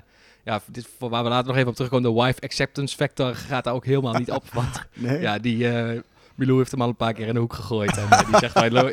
ja, 0.44 0.60
dit, 0.70 0.88
voor 0.98 1.10
waar 1.10 1.22
we 1.22 1.28
later 1.28 1.46
nog 1.46 1.56
even 1.56 1.68
op 1.68 1.74
terugkomen, 1.74 2.14
de 2.14 2.22
wife 2.22 2.40
acceptance 2.40 2.96
factor 2.96 3.34
gaat 3.34 3.64
daar 3.64 3.74
ook 3.74 3.84
helemaal 3.84 4.14
niet 4.14 4.30
op. 4.30 4.44
Want. 4.52 4.82
Nee, 4.94 5.20
ja, 5.20 5.38
die 5.38 5.68
eh 5.68 6.00
Milou 6.34 6.58
heeft 6.58 6.70
hem 6.70 6.82
al 6.82 6.88
een 6.88 6.96
paar 6.96 7.12
keer 7.12 7.26
in 7.26 7.34
de 7.34 7.40
hoek 7.40 7.52
gegooid. 7.54 7.96
En 7.96 8.06
die 8.26 8.38
zegt, 8.38 8.54
"Hey, 8.54 8.70
Lo, 8.70 8.90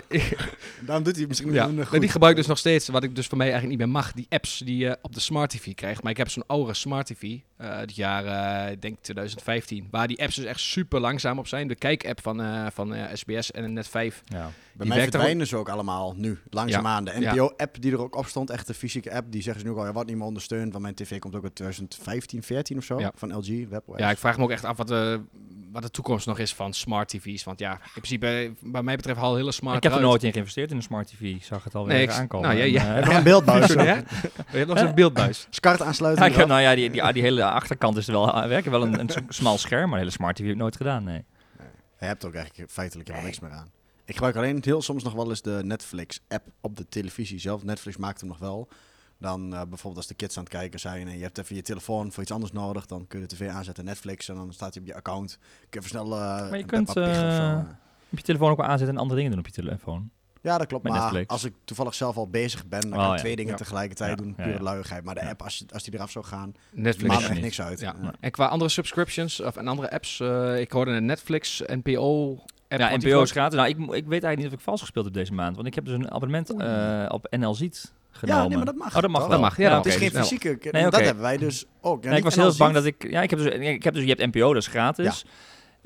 daarom 0.86 1.04
doet 1.04 1.16
hij 1.16 1.26
misschien 1.28 1.54
ja, 1.54 1.66
minder 1.66 1.76
maar 1.76 1.86
goed. 1.86 2.02
die 2.02 2.10
gebruik 2.10 2.34
ik 2.34 2.40
dus 2.40 2.48
nog 2.48 2.58
steeds, 2.58 2.88
wat 2.88 3.04
ik 3.04 3.16
dus 3.16 3.28
voor 3.28 3.38
mij 3.38 3.52
eigenlijk 3.52 3.80
niet 3.80 3.88
meer 3.88 3.96
mag, 3.98 4.12
die 4.12 4.26
apps 4.30 4.58
die 4.58 4.78
je 4.78 4.98
op 5.02 5.14
de 5.14 5.20
Smart 5.20 5.50
TV 5.50 5.74
krijgt. 5.76 6.04
Maar 6.04 6.12
ik 6.12 6.18
heb 6.18 6.30
zo'n 6.30 6.44
oude 6.48 6.74
Smart 6.74 7.06
TV, 7.06 7.38
eh 7.60 7.78
het 7.78 7.96
jaar, 7.96 8.26
eh, 8.66 8.72
ik 8.72 8.82
denk 8.82 8.98
2015, 9.02 9.88
waar 9.92 10.08
die 10.08 10.22
apps 10.22 10.36
dus 10.36 10.46
echt 10.46 10.60
super 10.60 11.00
langzaam 11.00 11.40
op 11.40 11.48
zijn. 11.48 11.68
De 11.68 11.76
kijk-app 11.76 12.22
van, 12.22 12.42
eh, 12.42 12.66
van 12.74 12.94
eh, 12.94 13.04
SBS 13.14 13.52
en 13.52 13.74
Net 13.74 13.88
5. 13.88 14.22
Ja. 14.26 14.38
Bij 14.38 14.52
die 14.78 14.88
mij 14.88 15.02
verdwijnen 15.02 15.48
ze 15.48 15.56
ook 15.58 15.70
allemaal 15.70 16.14
nu, 16.18 16.40
langzaamaan. 16.50 17.04
De 17.06 17.20
Ja. 17.20 17.34
NPO-app 17.34 17.82
die 17.82 17.92
er 17.92 18.02
ook 18.02 18.16
op 18.16 18.26
stond, 18.26 18.50
echt 18.50 18.68
de 18.68 18.74
fysieke 18.74 19.14
app, 19.14 19.32
die 19.32 19.42
zeggen 19.42 19.62
ze 19.62 19.68
nu 19.68 19.74
ook 19.74 19.80
al, 19.80 19.86
ja, 19.86 19.92
wordt 19.92 20.08
niet 20.10 20.18
meer 20.18 20.28
ondersteund, 20.28 20.72
want 20.72 20.84
mijn 20.84 20.96
tv 20.96 21.20
komt 21.20 21.36
ook 21.36 21.44
uit 21.44 21.56
2015, 21.56 22.44
14 22.44 22.78
of 22.78 22.84
zo, 22.84 23.00
Ja. 23.00 23.12
van 23.16 23.36
LG, 23.38 23.48
WebOS. 23.70 23.98
Ja, 23.98 24.10
ik 24.10 24.18
vraag 24.18 24.38
me 24.38 24.44
ook 24.44 24.52
echt 24.52 24.66
af 24.66 24.78
wat 24.78 24.88
de, 24.88 25.22
wat 25.72 25.82
de 25.82 25.92
toekomst 25.92 26.26
nog 26.28 26.40
is 26.40 26.54
van 26.54 26.74
smart 26.74 27.08
TV's. 27.10 27.44
Want 27.44 27.60
ja, 27.60 27.72
in 27.74 27.80
principe, 27.92 28.54
bij 28.62 28.84
mij 28.84 28.96
betreft 28.96 29.20
al 29.20 29.36
hele 29.36 29.52
smart 29.52 29.78
Ik 29.78 29.84
heb 29.84 29.94
er 29.94 30.02
nooit 30.02 30.24
in 30.24 30.32
geïnvesteerd 30.32 30.72
in 30.72 30.78
een 30.78 30.84
smart 30.84 31.08
TV. 31.08 31.22
Ik 31.22 31.44
zag 31.44 31.64
het 31.64 31.76
alweer 31.76 31.94
Nee, 31.94 32.04
ik- 32.04 32.10
aankomen. 32.12 32.48
nou, 32.48 32.60
ja, 32.60 32.66
En, 32.66 32.72
ja. 32.72 32.94
Heb 32.94 33.04
je 33.04 33.10
nog 33.10 33.18
een 33.18 33.24
beeldbuis? 33.24 33.68
Ja, 33.74 33.84
je 34.52 34.58
hebt 34.58 34.68
nog 34.68 34.78
zo'n 34.80 34.94
beeldbuis. 34.96 35.48
Aansluiten. 35.62 36.34
Heb, 36.34 36.48
nou 36.48 36.62
ja, 36.62 36.76
die, 36.76 36.90
die, 36.90 37.14
die 37.14 37.22
hele 37.22 37.44
achterkant 37.52 37.98
is 37.98 38.08
er 38.08 38.14
wel 38.14 38.48
werken 38.48 38.72
wel 38.72 38.84
een, 38.84 39.00
een 39.00 39.10
smal 39.30 39.58
scherm, 39.58 39.84
maar 39.84 39.94
een 39.94 40.06
hele 40.06 40.10
smart 40.10 40.36
TV 40.36 40.44
heb 40.44 40.52
ik 40.52 40.58
nooit 40.58 40.76
gedaan. 40.76 41.04
Nee. 41.04 41.26
Je 42.00 42.06
hebt 42.06 42.26
ook 42.26 42.34
eigenlijk 42.34 42.72
feitelijk 42.72 43.08
helemaal 43.08 43.30
niks 43.30 43.42
meer 43.42 43.52
aan. 43.52 43.72
Ik 44.06 44.16
gebruik 44.16 44.36
alleen 44.36 44.62
heel 44.64 44.82
soms 44.82 45.04
nog 45.04 45.14
wel 45.14 45.30
eens 45.30 45.42
de 45.42 45.62
Netflix-app 45.64 46.48
op 46.62 46.78
de 46.78 46.88
televisie 46.90 47.40
zelf. 47.40 47.64
Netflix 47.64 47.98
maakt 47.98 48.20
hem 48.20 48.30
nog 48.30 48.40
wel. 48.40 48.68
Dan 49.18 49.54
eh, 49.54 49.60
bijvoorbeeld 49.60 49.96
als 49.96 50.08
de 50.08 50.14
kids 50.14 50.38
aan 50.38 50.44
het 50.44 50.52
kijken 50.52 50.80
zijn 50.80 51.08
en 51.08 51.18
je 51.18 51.24
hebt 51.24 51.38
even 51.38 51.56
je 51.56 51.62
telefoon 51.62 52.12
voor 52.12 52.24
iets 52.24 52.32
anders 52.32 52.52
nodig, 52.52 52.86
dan 52.86 53.08
kun 53.08 53.20
je 53.20 53.28
de 53.28 53.36
tv 53.36 53.50
aanzetten, 53.50 53.86
Netflix, 53.86 54.30
en 54.30 54.36
dan 54.36 54.54
staat 54.54 54.74
hij 54.74 54.82
op 54.82 54.88
je 54.88 54.96
account. 54.96 55.38
Kun 55.40 55.68
je 55.70 55.78
even 55.78 55.90
snel 55.90 56.16
eh, 56.16 56.60
je 56.60 56.66
kunt, 56.66 56.96
eh, 56.96 57.50
eh. 57.50 57.60
Op 58.12 58.18
je 58.18 58.24
telefoon 58.24 58.52
ook 58.52 58.58
wel 58.58 58.66
aanzetten 58.66 58.96
en 58.96 59.02
andere 59.02 59.16
dingen 59.16 59.32
doen 59.32 59.46
op 59.46 59.48
je 59.56 59.62
telefoon. 59.62 60.12
Ja, 60.42 60.58
dat 60.58 60.68
klopt. 60.68 60.84
met 60.84 60.92
Maar 60.94 61.02
Netflix. 61.02 61.28
als 61.28 61.44
ik 61.44 61.54
toevallig 61.66 61.94
zelf 61.94 62.18
al 62.18 62.28
bezig 62.30 62.66
ben, 62.68 62.82
dan 62.82 62.94
Oh, 62.94 62.98
kan 62.98 63.06
ik 63.08 63.14
ja. 63.16 63.18
twee 63.18 63.36
dingen 63.36 63.52
Ja. 63.52 63.58
tegelijkertijd 63.58 64.10
Ja, 64.10 64.16
doen. 64.16 64.34
ja, 64.38 64.44
Pure 64.44 64.58
ja. 64.58 64.64
luiigheid. 64.64 65.04
Maar 65.04 65.16
de 65.16 65.22
Ja. 65.22 65.30
app, 65.30 65.42
als, 65.42 65.64
als 65.74 65.84
die 65.84 65.94
eraf 65.94 66.12
zou 66.12 66.26
gaan, 66.26 66.54
Netflix. 66.72 67.10
maakt 67.14 67.24
er 67.24 67.30
echt 67.32 67.42
niks. 67.42 67.62
uit. 67.62 67.80
Ja. 67.80 67.96
En 68.20 68.32
qua 68.32 68.46
andere 68.46 68.70
subscriptions 68.70 69.42
of 69.42 69.56
en 69.56 69.68
andere 69.68 69.92
apps, 69.92 70.20
eh, 70.20 70.60
ik 70.60 70.72
hoorde 70.72 70.92
een 70.92 71.06
Netflix, 71.06 71.62
NPO 71.66 72.32
app. 72.32 72.80
Ja, 72.80 72.90
want 72.90 73.02
die 73.02 73.10
NPO 73.12 73.22
is 73.22 73.32
groot- 73.32 73.32
gratis. 73.32 73.58
Nou, 73.58 73.70
ik, 73.70 73.78
ik 73.78 73.88
weet 73.88 74.24
eigenlijk 74.24 74.38
niet 74.38 74.48
of 74.48 74.54
ik 74.54 74.60
vals 74.60 74.82
gespeeld 74.82 75.06
heb 75.06 75.14
deze 75.14 75.34
maand. 75.34 75.56
Want 75.56 75.68
ik 75.68 75.76
heb 75.76 75.86
dus 75.86 75.94
een 75.94 76.12
abonnement 76.12 76.50
eh, 76.50 77.06
op 77.08 77.28
NL 77.30 77.56
Ziet 77.56 77.94
genomen. 78.12 78.42
ja, 78.42 78.48
nee, 78.48 78.58
maar 78.58 78.66
dat 78.66 78.76
mag. 78.76 78.96
Oh, 78.96 79.02
dat 79.02 79.10
mag 79.12 79.22
wel. 79.22 79.30
Dat 79.30 79.40
mag, 79.40 79.58
ja, 79.58 79.70
het 79.70 79.78
oké, 79.80 79.88
is 79.88 79.94
geen 79.96 80.04
dus 80.04 80.12
wel. 80.14 80.22
fysieke. 80.24 80.58
Nee, 80.72 80.84
Dat 80.84 80.96
hebben 81.00 81.24
wij 81.24 81.38
dus 81.38 81.66
ook. 81.82 82.04
Nee, 82.04 82.18
ik 82.18 82.24
was 82.24 82.36
heel 82.36 82.56
bang 82.58 82.74
dat 82.74 82.86
ik... 82.86 83.10
Ja, 83.12 83.22
ik 83.22 83.30
heb 83.30 83.40
dus, 83.40 83.54
ik 83.54 83.84
heb 83.84 83.94
dus 83.94 84.04
je 84.04 84.10
hebt 84.10 84.36
NPO, 84.36 84.54
dat 84.54 84.62
is 84.62 84.68
gratis. 84.68 85.26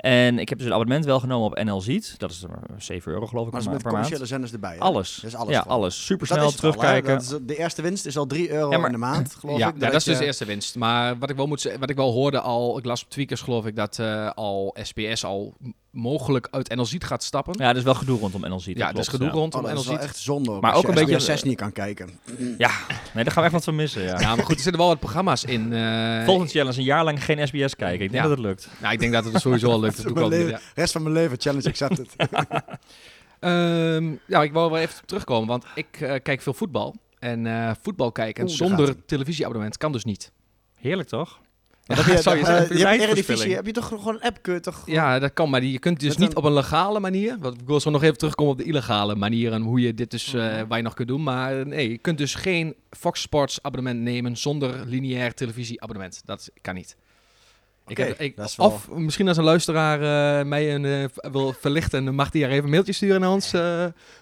En 0.04 0.38
ik 0.38 0.48
heb 0.48 0.58
dus 0.58 0.66
een 0.66 0.72
abonnement 0.72 1.04
wel 1.04 1.20
genomen 1.20 1.46
op 1.46 1.62
NL 1.64 1.80
Ziet. 1.80 2.14
Dat 2.18 2.30
is 2.30 2.42
eh, 2.42 2.50
7 2.78 3.12
euro 3.12 3.26
geloof 3.26 3.46
ik 3.46 3.52
Maar 3.52 3.60
per, 3.60 3.70
ze 3.70 3.74
met 3.74 3.82
per 3.82 3.92
maand. 3.92 4.02
commerciële 4.04 4.26
zenders 4.28 4.52
erbij. 4.52 4.72
hè? 4.74 4.78
Alles. 4.80 5.18
Dat 5.22 5.30
is 5.30 5.36
alles 5.36 5.52
ja, 5.54 5.60
gewoon. 5.62 5.76
alles. 5.78 6.04
Super 6.04 6.26
Dat 6.26 6.36
snel 6.36 6.48
al, 6.48 6.52
terugkijken. 6.52 7.12
Dat 7.12 7.22
is- 7.22 7.38
de 7.46 7.56
eerste 7.56 7.82
winst 7.82 8.06
is 8.06 8.16
al 8.16 8.26
3 8.26 8.50
euro 8.50 8.70
Ja, 8.70 8.76
maar- 8.76 8.86
in 8.86 8.92
de 8.92 8.98
maand, 8.98 9.34
geloof 9.40 9.58
ja, 9.58 9.68
ik. 9.68 9.74
ja, 9.74 9.86
dat 9.86 9.94
is 9.94 10.04
dus 10.04 10.18
de 10.18 10.24
eerste 10.24 10.44
winst. 10.44 10.74
Maar 10.76 11.18
wat 11.18 11.30
ik 11.30 11.36
wel 11.36 11.46
moet 11.46 11.76
wat 11.78 11.90
ik 11.90 11.96
wel 11.96 12.12
hoorde 12.12 12.40
al, 12.40 12.78
ik 12.78 12.84
las 12.84 13.02
op 13.04 13.10
Tweakers 13.10 13.40
geloof 13.40 13.66
ik 13.66 13.76
dat 13.76 13.98
eh, 13.98 14.30
al 14.30 14.76
SBS 14.82 15.24
al 15.24 15.54
mogelijk 15.94 16.48
uit 16.50 16.74
NL 16.74 16.84
Ziet 16.86 17.04
gaat 17.04 17.22
stappen. 17.22 17.54
Ja, 17.58 17.68
er 17.68 17.76
is 17.76 17.82
wel 17.82 17.94
gedoe 17.94 18.18
rondom 18.18 18.40
NL 18.40 18.60
Ziet. 18.60 18.76
Ja, 18.76 18.86
dat 18.86 18.94
er 18.94 19.00
is 19.00 19.08
gedoe 19.08 19.26
ja. 19.26 19.32
rondom 19.32 19.60
Oh, 19.60 19.66
dat 19.66 19.74
NL 19.74 19.80
is 19.80 19.86
wel 19.86 19.96
Ziet. 19.96 20.04
echt 20.04 20.16
zonde. 20.18 20.58
Maar 20.60 20.74
ook 20.74 20.88
een 20.88 20.94
beetje- 20.94 21.20
6 21.20 21.42
niet 21.42 21.56
kan 21.56 21.72
kijken. 21.72 22.08
Ja, 22.58 22.70
nee, 23.14 23.24
daar 23.24 23.32
gaan 23.32 23.34
we 23.34 23.42
echt 23.42 23.52
wat 23.52 23.64
van 23.64 23.74
missen, 23.76 24.02
ja. 24.02 24.20
Ja, 24.20 24.34
maar 24.34 24.44
goed, 24.44 24.54
er 24.56 24.60
zitten 24.62 24.76
wel 24.80 24.86
wat 24.90 24.98
programma's 24.98 25.44
in. 25.44 25.72
eh, 25.72 26.24
Volgend 26.24 26.50
challenge 26.50 26.78
een 26.78 26.84
jaar 26.84 27.04
lang 27.04 27.24
geen 27.24 27.46
SBS 27.48 27.76
kijken. 27.76 28.04
Ik 28.04 28.10
denk 28.12 28.12
Ja. 28.12 28.20
dat 28.22 28.30
het 28.30 28.38
lukt. 28.46 28.68
Nou, 28.80 28.92
ik 28.92 29.00
denk 29.00 29.12
dat 29.12 29.24
het 29.24 29.40
sowieso 29.40 29.70
al 29.70 29.80
lukt. 29.80 30.14
Dat 30.14 30.28
leven- 30.28 30.50
ja. 30.50 30.60
Rest 30.74 30.92
van 30.92 31.02
mijn 31.02 31.14
leven, 31.14 31.36
challenge 31.40 31.68
accepted. 31.68 32.14
Ehm, 33.40 34.12
ja, 34.26 34.42
ik 34.42 34.52
wou 34.52 34.70
wel 34.70 34.80
even 34.80 35.00
op 35.00 35.06
terugkomen, 35.06 35.48
want 35.48 35.64
ik 35.74 36.00
eh, 36.00 36.14
kijk 36.22 36.42
veel 36.42 36.54
voetbal. 36.54 36.94
En 37.18 37.46
eh, 37.46 37.70
voetbal 37.82 38.12
kijken 38.12 38.44
Oeh, 38.44 38.52
zonder 38.54 39.04
televisieabonnement 39.06 39.76
kan 39.76 39.92
dus 39.92 40.04
niet. 40.04 40.32
Heerlijk, 40.80 41.08
toch? 41.08 41.40
Ja, 41.86 41.94
heb 41.94 42.04
je, 42.16 42.22
zou 42.22 42.36
je 42.38 42.42
eh, 42.44 42.48
je 42.48 42.66
tijdverspilling. 42.66 43.02
Eredivisie, 43.10 43.54
heb 43.54 43.66
je 43.66 43.72
toch 43.72 43.86
gewoon 43.88 44.14
een 44.14 44.20
app? 44.22 44.38
Kun 44.42 44.54
je 44.54 44.60
toch 44.60 44.82
Ja, 44.86 45.18
dat 45.18 45.32
kan, 45.32 45.50
maar 45.50 45.60
die, 45.60 45.72
je 45.72 45.78
kunt 45.78 46.00
dus 46.00 46.16
niet 46.16 46.30
een- 46.30 46.36
op 46.36 46.44
een 46.44 46.52
legale 46.52 47.00
manier. 47.00 47.36
Want 47.40 47.60
ik 47.60 47.66
wil 47.66 47.80
zo 47.80 47.90
nog 47.90 48.02
even 48.02 48.18
terugkomen 48.18 48.52
op 48.52 48.58
de 48.58 48.64
illegale 48.64 49.14
manier 49.14 49.52
en 49.52 49.62
hoe 49.62 49.80
je 49.80 49.94
dit 49.94 50.10
dus, 50.10 50.34
eh, 50.34 50.60
waar 50.68 50.76
je 50.78 50.84
nog 50.84 50.94
kunt 50.94 51.08
doen. 51.08 51.22
Maar 51.22 51.66
nee, 51.66 51.90
je 51.90 51.98
kunt 51.98 52.18
dus 52.18 52.34
geen 52.34 52.74
Fox 52.90 53.20
Sports 53.20 53.58
abonnement 53.62 54.00
nemen 54.00 54.36
zonder 54.36 54.82
lineair 54.86 55.34
televisieabonnement. 55.34 56.22
Dat 56.24 56.50
kan 56.60 56.74
niet. 56.74 56.96
Ik 57.86 57.98
Oké, 57.98 58.02
heb, 58.08 58.20
ik, 58.20 58.36
dat 58.36 58.46
is 58.48 58.56
wel- 58.56 58.66
Of 58.66 58.88
misschien 58.90 59.28
als 59.28 59.36
een 59.36 59.44
luisteraar 59.44 59.98
eh, 60.40 60.46
mij 60.46 60.74
een, 60.74 61.10
wil 61.32 61.52
verlichten, 61.52 62.04
dan 62.04 62.14
mag 62.14 62.30
die 62.30 62.44
er 62.44 62.50
even 62.50 62.64
een 62.64 62.70
mailtje 62.70 62.92
sturen 62.92 63.20
naar 63.20 63.30
ons. 63.30 63.50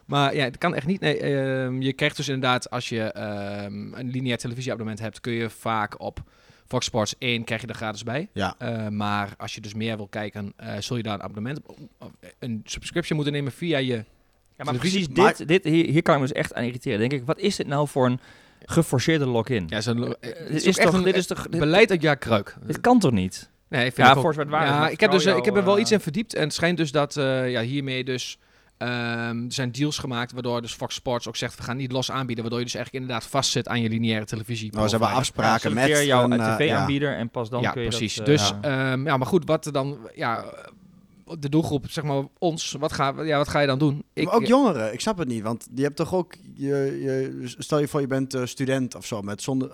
maar 0.07 0.35
ja, 0.37 0.45
het 0.45 0.59
kan 0.59 0.75
echt 0.75 0.87
niet. 0.87 1.01
Nee, 1.01 1.19
ehm, 1.19 1.81
je 1.83 1.93
krijgt 1.93 2.17
dus 2.17 2.29
inderdaad, 2.29 2.71
als 2.71 2.89
je 2.89 3.03
ehm, 3.03 3.93
een 3.95 4.11
lineair 4.11 4.39
televisieabonnement 4.39 5.01
hebt, 5.01 5.21
kun 5.21 5.33
je 5.33 5.51
vaak 5.51 6.01
op 6.01 6.23
Fox 6.67 6.87
Sports 6.87 7.15
1 7.19 7.45
krijg 7.45 7.61
je 7.61 7.67
er 7.67 7.75
gratis 7.75 8.03
bij. 8.03 8.29
Ja. 8.33 8.55
Eh, 8.59 8.89
maar 8.89 9.35
als 9.39 9.55
je 9.55 9.61
dus 9.61 9.75
meer 9.75 9.97
wil 9.97 10.07
kijken, 10.09 10.53
eh, 10.57 10.73
zul 10.79 10.97
je 10.97 11.03
daar 11.03 11.15
een 11.15 11.23
abonnement, 11.23 11.61
op- 11.99 12.13
een 12.39 12.61
subscription 12.65 13.17
moeten 13.17 13.35
nemen 13.35 13.53
via 13.53 13.79
je. 13.79 14.05
Ja, 14.57 14.65
maar 14.65 14.75
precies 14.75 15.09
maar- 15.09 15.35
dit, 15.37 15.49
dit 15.49 15.65
hier, 15.65 15.85
hier 15.87 16.03
kan 16.03 16.15
ik 16.15 16.21
me 16.21 16.27
dus 16.27 16.37
echt 16.37 16.55
aan 16.55 16.65
irriteren. 16.65 16.99
Denk 16.99 17.13
ik, 17.13 17.23
wat 17.27 17.39
is 17.39 17.57
dit 17.57 17.67
nou 17.67 17.89
voor 17.89 18.07
een 18.07 18.21
geforceerde 18.65 19.27
login? 19.27 19.65
Ja, 19.69 19.77
Eh, 19.77 19.85
dit 19.85 20.65
is, 20.65 20.77
toch- 20.77 20.93
een 20.93 21.03
dit 21.03 21.17
is 21.17 21.27
toch- 21.27 21.49
dit- 21.49 21.61
beleid 21.61 21.91
uit 21.91 22.03
jaar 22.03 22.17
kruik. 22.17 22.57
Dit 22.67 22.81
kan 22.81 22.99
toch 22.99 23.13
niet? 23.13 23.51
Nee, 23.69 23.81
vind 23.83 23.97
Ja, 23.97 24.11
ik 24.13 24.17
ook. 24.17 24.35
waar. 24.35 24.67
Ja, 24.67 24.79
maar 24.79 24.91
ik 24.91 25.01
heb, 25.01 25.11
dus, 25.11 25.25
eh, 25.25 25.37
ik 25.37 25.45
heb 25.45 25.55
er 25.57 25.61
wel 25.61 25.69
jou, 25.69 25.81
iets 25.81 25.91
in 25.93 26.01
verdiept. 26.01 26.35
En 26.35 26.43
het 26.43 26.55
schijnt 26.55 26.77
dus 26.77 26.91
dat 26.93 27.17
eh, 27.17 27.51
ja, 27.51 27.61
hiermee 27.63 28.05
dus... 28.05 28.39
ehm, 28.83 29.45
er 29.45 29.53
zijn 29.53 29.73
deals 29.73 29.99
gemaakt 29.99 30.33
waardoor 30.33 30.63
dus 30.63 30.75
Fox 30.75 30.95
Sports 30.95 31.29
ook 31.29 31.37
zegt... 31.37 31.57
we 31.57 31.63
gaan 31.63 31.77
niet 31.77 31.93
los 31.93 32.11
aanbieden. 32.11 32.41
Waardoor 32.41 32.59
je 32.59 32.65
dus 32.65 32.75
eigenlijk 32.75 33.05
inderdaad 33.05 33.31
vastzit 33.31 33.69
aan 33.69 33.81
je 33.81 33.89
lineaire 33.89 34.25
televisie. 34.27 34.73
Nou, 34.73 34.85
ze 34.85 34.91
hebben 34.91 35.09
Ja, 35.09 35.15
afspraken 35.15 35.75
met 35.75 36.05
jouw 36.05 36.25
een, 36.25 36.41
eh, 36.41 36.57
tv-aanbieder 36.57 37.17
en 37.17 37.31
pas 37.31 37.51
dan 37.51 37.63
ja, 37.63 37.71
kun 37.71 37.83
je 37.83 37.89
precies. 37.89 38.15
dat... 38.15 38.27
eh, 38.27 38.33
dus, 38.33 38.49
ja. 38.63 38.91
ja. 38.91 38.97
ja, 39.05 39.17
maar 39.17 39.27
goed, 39.27 39.47
wat 39.47 39.69
dan... 39.73 39.99
Ja, 40.15 40.45
de 41.39 41.49
doelgroep, 41.49 41.91
zeg 41.91 42.05
maar 42.05 42.25
ons, 42.39 42.77
wat 42.79 42.93
ga, 42.93 43.15
ja, 43.23 43.37
wat 43.37 43.49
ga 43.49 43.61
je 43.61 43.67
dan 43.67 43.79
doen? 43.79 44.05
Ik, 44.13 44.25
maar 44.25 44.35
ook 44.35 44.47
jongeren, 44.47 44.93
ik 44.93 45.01
snap 45.01 45.19
het 45.19 45.29
niet. 45.29 45.43
Want 45.43 45.69
je 45.75 45.83
hebt 45.83 45.97
toch 45.97 46.15
ook, 46.15 46.35
je, 46.55 46.99
je, 47.01 47.43
stel 47.59 47.79
je 47.79 47.89
voor 47.89 48.01
je 48.01 48.07
bent 48.07 48.35
eh, 48.35 48.45
student 48.45 48.95
of 48.95 49.07
zo, 49.07 49.23
met 49.23 49.43
zonder, 49.43 49.71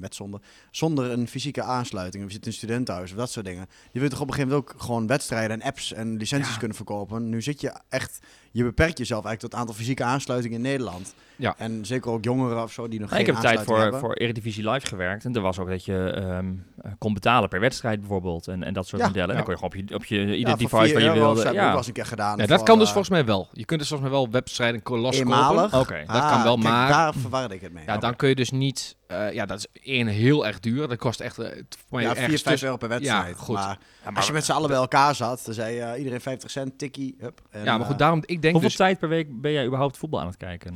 met 0.00 0.14
zonder, 0.14 0.40
zonder 0.70 1.10
een 1.10 1.28
fysieke 1.28 1.62
aansluiting. 1.62 2.22
Of 2.24 2.28
je 2.28 2.34
zit 2.34 2.44
in 2.44 2.50
een 2.50 2.56
studentenhuis 2.56 3.10
of 3.10 3.16
dat 3.16 3.30
soort 3.30 3.46
dingen. 3.46 3.66
Je 3.92 3.98
wilt 3.98 4.10
toch 4.12 4.20
op 4.20 4.26
een 4.28 4.34
gegeven 4.34 4.54
moment 4.56 4.74
ook 4.74 4.82
gewoon 4.82 5.06
wedstrijden 5.06 5.60
en 5.60 5.66
apps 5.66 5.92
en 5.92 6.16
licenties 6.16 6.52
Ja. 6.52 6.58
kunnen 6.58 6.76
verkopen. 6.76 7.28
Nu 7.28 7.42
zit 7.42 7.60
je 7.60 7.72
echt, 7.88 8.18
je 8.50 8.62
beperkt 8.62 8.98
jezelf 8.98 9.24
eigenlijk 9.24 9.40
tot 9.40 9.50
het 9.50 9.60
aantal 9.60 9.74
fysieke 9.74 10.04
aansluitingen 10.04 10.56
in 10.56 10.62
Nederland. 10.62 11.14
Ja. 11.36 11.54
En 11.58 11.84
zeker 11.86 12.10
ook 12.10 12.24
jongeren 12.24 12.62
of 12.62 12.72
zo 12.72 12.88
die 12.88 13.00
nog 13.00 13.10
ik 13.10 13.16
geen 13.16 13.26
heb 13.26 13.34
een 13.34 13.40
tijd 13.40 13.60
voor, 13.60 13.78
hebben. 13.80 14.00
voor 14.00 14.14
Eredivisie 14.14 14.70
Live 14.70 14.86
gewerkt. 14.86 15.24
En 15.24 15.34
er 15.34 15.40
was 15.40 15.58
ook 15.58 15.68
dat 15.68 15.84
je 15.84 16.10
ehm, 16.10 16.52
eh, 16.82 16.92
kon 16.98 17.14
betalen 17.14 17.48
per 17.48 17.60
wedstrijd 17.60 17.98
bijvoorbeeld. 18.00 18.48
En, 18.48 18.62
en 18.62 18.72
dat 18.74 18.86
soort 18.86 19.02
Ja, 19.02 19.06
modellen. 19.08 19.28
En 19.30 19.36
ja. 19.40 19.44
dan 19.44 19.56
kon 19.56 19.68
je 19.68 19.76
gewoon 19.76 19.88
op 19.88 19.90
je, 19.90 19.94
op 19.96 20.04
je 20.04 20.26
Ja, 20.28 20.34
ieder 20.34 20.56
device 20.58 20.68
4 20.84 20.92
waar 20.94 21.02
je 21.02 21.12
wilde. 21.12 21.40
heb 21.40 21.48
ik 21.48 21.54
Ja, 21.54 21.68
wel 21.68 21.76
eens 21.76 21.86
een 21.86 21.92
keer 21.92 22.06
gedaan. 22.06 22.38
ja, 22.38 22.46
dat 22.46 22.56
voor, 22.56 22.66
kan 22.66 22.78
dus 22.78 22.86
eh, 22.86 22.92
volgens 22.92 23.14
mij 23.14 23.24
wel. 23.24 23.48
Je 23.52 23.64
kunt 23.64 23.80
dus 23.80 23.88
volgens 23.88 24.10
mij 24.10 24.18
wel 24.18 24.30
wedstrijden 24.30 24.82
ko- 24.82 24.98
loskopen. 24.98 25.32
Eenmalig? 25.32 25.74
Oké. 25.74 26.02
Dat 26.06 26.20
kan 26.30 26.42
wel, 26.42 26.54
kijk, 26.54 26.68
maar- 26.68 26.88
daar 26.88 27.14
verwarde 27.14 27.54
ik 27.54 27.60
het 27.60 27.72
mee. 27.72 27.84
Ja, 27.86 27.96
dan 27.98 28.16
kun 28.16 28.28
je 28.28 28.34
dus 28.34 28.50
niet... 28.50 28.96
eh, 29.10 29.32
ja, 29.32 29.46
dat 29.46 29.58
is 29.58 29.66
één 29.82 30.06
heel 30.06 30.46
erg 30.46 30.60
duur. 30.60 30.88
Dat 30.88 30.98
kost 30.98 31.20
echt... 31.20 31.38
eh, 31.38 31.46
voor 31.48 31.56
mij 31.90 32.02
Ja, 32.02 32.08
ergens 32.08 32.26
4, 32.26 32.38
5 32.38 32.42
tussen- 32.42 32.66
euro 32.66 32.78
per 32.78 32.88
wedstrijd. 32.88 33.26
Ja, 33.36 33.42
goed. 33.42 33.54
Maar 33.54 33.78
Ja, 34.04 34.10
als 34.14 34.26
je 34.26 34.32
met 34.32 34.44
z'n 34.44 34.52
allen 34.52 34.68
bij 34.68 34.76
elkaar 34.78 35.14
zat, 35.14 35.42
dan 35.44 35.54
zei 35.54 35.78
eh, 35.78 35.98
iedereen 35.98 36.20
50 36.20 36.50
cent, 36.50 36.78
tikkie, 36.78 37.14
hup. 37.18 37.40
En, 37.50 37.64
Ja, 37.64 37.78
maar 37.78 37.86
goed, 37.86 37.98
daarom... 37.98 38.18
Ik 38.20 38.26
denk 38.42 38.42
Hoeveel 38.42 38.60
dus... 38.68 38.76
tijd 38.76 38.98
per 38.98 39.08
week 39.08 39.40
ben 39.40 39.52
jij 39.52 39.66
überhaupt 39.66 39.96
voetbal 39.96 40.20
aan 40.20 40.26
het 40.26 40.36
kijken? 40.36 40.74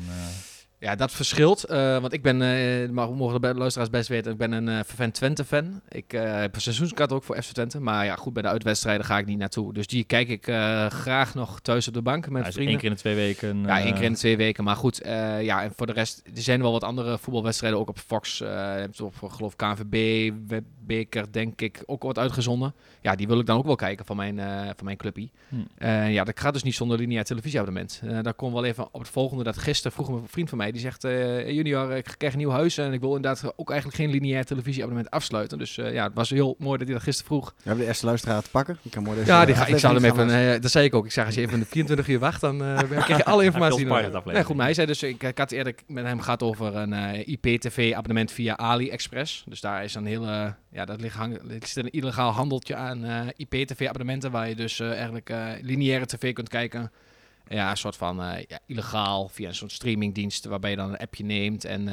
Eh, 0.84 0.90
Ja, 0.90 0.96
dat 0.96 1.12
verschilt. 1.12 1.64
eh, 1.64 1.98
want 2.00 2.12
ik 2.12 2.22
ben, 2.22 2.42
eh 2.42 2.88
maar 2.90 3.08
we 3.08 3.16
mogen 3.16 3.40
de 3.40 3.54
luisteraars 3.54 3.90
best 3.90 4.08
weten, 4.08 4.32
ik 4.32 4.38
ben 4.38 4.52
een 4.52 4.68
eh 4.68 4.78
vervent 4.84 5.14
Twente-fan. 5.14 5.80
Ik 5.88 6.12
eh, 6.12 6.40
heb 6.40 6.54
een 6.54 6.60
seizoenskaart 6.60 7.12
ook 7.12 7.22
voor 7.22 7.42
FC 7.42 7.52
Twente. 7.52 7.80
Maar 7.80 8.04
ja, 8.04 8.16
goed, 8.16 8.32
bij 8.32 8.42
de 8.42 8.48
uitwedstrijden 8.48 9.06
ga 9.06 9.18
ik 9.18 9.26
niet 9.26 9.38
naartoe. 9.38 9.72
Dus 9.72 9.86
die 9.86 10.04
kijk 10.04 10.28
ik 10.28 10.46
eh, 10.46 10.86
graag 10.86 11.34
nog 11.34 11.60
thuis 11.60 11.88
op 11.88 11.94
de 11.94 12.02
bank 12.02 12.28
met 12.28 12.46
is 12.46 12.52
vrienden. 12.54 12.72
één 12.72 12.80
keer 12.80 12.88
in 12.88 12.94
de 12.94 13.00
twee 13.00 13.14
weken. 13.14 13.62
Ja, 13.62 13.78
één 13.78 13.86
eh, 13.88 13.94
keer 13.94 14.04
in 14.04 14.12
de 14.12 14.18
twee 14.18 14.36
weken. 14.36 14.64
Maar 14.64 14.76
goed, 14.76 15.00
eh, 15.00 15.42
ja, 15.42 15.62
en 15.62 15.72
voor 15.76 15.86
de 15.86 15.92
rest, 15.92 16.22
er 16.34 16.42
zijn 16.42 16.62
wel 16.62 16.72
wat 16.72 16.84
andere 16.84 17.18
voetbalwedstrijden 17.18 17.78
ook 17.78 17.88
op 17.88 17.98
Fox. 17.98 18.40
eh 18.40 18.48
hebt 18.74 19.00
op, 19.00 19.14
geloof 19.30 19.52
ik, 19.52 19.58
KNVB, 19.58 20.30
beker, 20.86 21.32
denk 21.32 21.60
ik, 21.60 21.82
ook 21.86 22.02
wat 22.02 22.18
uitgezonden. 22.18 22.74
Ja, 23.00 23.14
die 23.14 23.26
wil 23.26 23.38
ik 23.38 23.46
dan 23.46 23.58
ook 23.58 23.66
wel 23.66 23.76
kijken 23.76 24.04
van 24.04 24.16
mijn, 24.16 24.38
eh 24.38 24.64
van 24.64 24.84
mijn 24.84 24.96
clubje. 24.96 25.28
Hm. 25.48 25.56
Eh, 25.76 26.12
ja, 26.12 26.24
dat 26.24 26.40
gaat 26.40 26.52
dus 26.52 26.62
niet 26.62 26.74
zonder 26.74 26.98
lineair 26.98 27.24
televisieabonnement. 27.24 28.00
Eh 28.04 28.18
daar 28.22 28.34
kon 28.34 28.52
wel 28.52 28.64
even 28.64 28.88
op 28.92 29.00
het 29.00 29.08
volgende, 29.08 29.44
dat 29.44 29.58
gisteren 29.58 29.92
vroeg 29.92 30.10
me 30.10 30.16
een 30.16 30.28
vriend 30.28 30.48
van 30.48 30.58
mij, 30.58 30.72
die 30.72 30.80
zegt, 30.80 31.04
eh, 31.04 31.50
junior, 31.50 31.92
ik 31.92 32.14
krijg 32.16 32.32
een 32.32 32.38
nieuw 32.38 32.50
huis 32.50 32.78
en 32.78 32.92
ik 32.92 33.00
wil 33.00 33.16
inderdaad 33.16 33.52
ook 33.56 33.70
eigenlijk 33.70 34.00
geen 34.00 34.10
lineair 34.10 34.44
televisieabonnement 34.44 35.10
afsluiten. 35.10 35.58
Dus 35.58 35.78
eh, 35.78 35.92
ja, 35.92 36.04
het 36.04 36.14
was 36.14 36.30
heel 36.30 36.54
mooi 36.58 36.78
dat 36.78 36.86
hij 36.86 36.96
dat 36.96 37.04
gisteren 37.04 37.30
vroeg. 37.30 37.54
We 37.56 37.62
hebben 37.62 37.82
de 37.82 37.88
eerste 37.88 38.06
luisteraar 38.06 38.42
te 38.42 38.50
pakken. 38.50 38.78
Ik 38.82 38.90
kan 38.90 39.02
mooi 39.02 39.18
deze 39.18 39.30
Ja, 39.30 39.44
die 39.44 39.54
ga, 39.54 39.66
ik 39.66 39.78
zou 39.78 39.94
hem 39.94 40.04
even, 40.04 40.30
eh, 40.30 40.60
dat 40.60 40.70
zei 40.70 40.84
ik 40.84 40.94
ook. 40.94 41.04
Ik 41.04 41.12
zeg, 41.12 41.26
als 41.26 41.34
je 41.34 41.40
even 41.40 41.58
de 41.58 41.64
24 41.66 42.08
uur 42.08 42.18
wacht, 42.18 42.40
dan 42.40 42.64
eh, 42.64 42.78
krijg 42.88 43.16
je 43.16 43.24
alle 43.24 43.44
informatie. 43.44 43.86
Nee, 44.24 44.44
goed, 44.44 44.56
maar 44.56 44.64
hij 44.64 44.74
zei 44.74 44.86
dus, 44.86 45.02
ik, 45.02 45.22
ik 45.22 45.38
had 45.38 45.50
eerder 45.50 45.74
met 45.86 46.04
hem 46.04 46.20
gehad 46.20 46.42
over 46.42 46.76
een 46.76 46.92
eh, 46.92 47.28
IP-TV-abonnement 47.28 48.32
via 48.32 48.56
AliExpress. 48.56 49.44
Dus 49.48 49.60
daar 49.60 49.84
is 49.84 49.94
een 49.94 50.06
hele, 50.06 50.54
ja, 50.74 50.84
dat 50.84 51.00
ligt, 51.00 51.16
hang, 51.16 51.34
er 51.34 51.66
zit 51.66 51.84
een 51.84 51.90
illegaal 51.90 52.30
handeltje 52.30 52.74
aan 52.74 53.04
eh, 53.04 53.26
IP-TV-abonnementen, 53.36 54.30
waar 54.30 54.48
je 54.48 54.54
dus 54.54 54.80
eh, 54.80 54.92
eigenlijk 54.92 55.30
eh, 55.30 55.50
lineaire 55.60 56.06
tv 56.06 56.32
kunt 56.32 56.48
kijken. 56.48 56.92
Ja, 57.48 57.70
een 57.70 57.76
soort 57.76 57.96
van 57.96 58.16
ja, 58.48 58.58
illegaal 58.66 59.28
via 59.28 59.48
een 59.48 59.54
soort 59.54 59.72
streamingdienst, 59.72 60.44
waarbij 60.44 60.70
je 60.70 60.76
dan 60.76 60.88
een 60.88 60.96
appje 60.96 61.24
neemt 61.24 61.64
en 61.64 61.88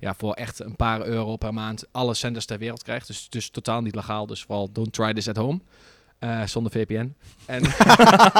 ja, 0.00 0.14
voor 0.14 0.32
echt 0.32 0.60
een 0.60 0.76
paar 0.76 1.06
euro 1.06 1.36
per 1.36 1.54
maand 1.54 1.84
alle 1.90 2.14
zenders 2.14 2.44
ter 2.44 2.58
wereld 2.58 2.82
krijgt. 2.82 3.06
Dus 3.06 3.24
het 3.24 3.34
is 3.34 3.50
totaal 3.50 3.82
niet 3.82 3.94
legaal, 3.94 4.26
dus 4.26 4.42
vooral 4.42 4.72
don't 4.72 4.92
try 4.92 5.12
this 5.12 5.28
at 5.28 5.36
home. 5.36 5.60
Zonder 6.44 6.72
VPN. 6.72 7.14
En 7.46 7.62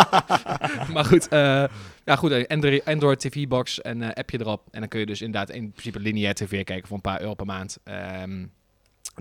maar 0.95 1.05
goed, 1.05 1.29
eh, 1.29 1.65
ja, 2.05 2.17
goed 2.17 2.49
Android, 2.85 3.21
TV-box 3.21 3.81
en 3.81 4.03
eh 4.03 4.11
appje 4.15 4.41
erop. 4.41 4.69
En 4.71 4.81
dan 4.81 4.89
kun 4.89 5.01
je 5.01 5.07
dus 5.07 5.23
inderdaad 5.23 5.51
in 5.51 5.71
principe 5.71 6.01
lineair 6.01 6.35
tv 6.35 6.65
kijken 6.65 6.87
voor 6.87 6.97
een 6.97 7.03
paar 7.03 7.21
euro 7.21 7.35
per 7.35 7.47
maand. 7.47 7.79
Ehm, 7.85 8.45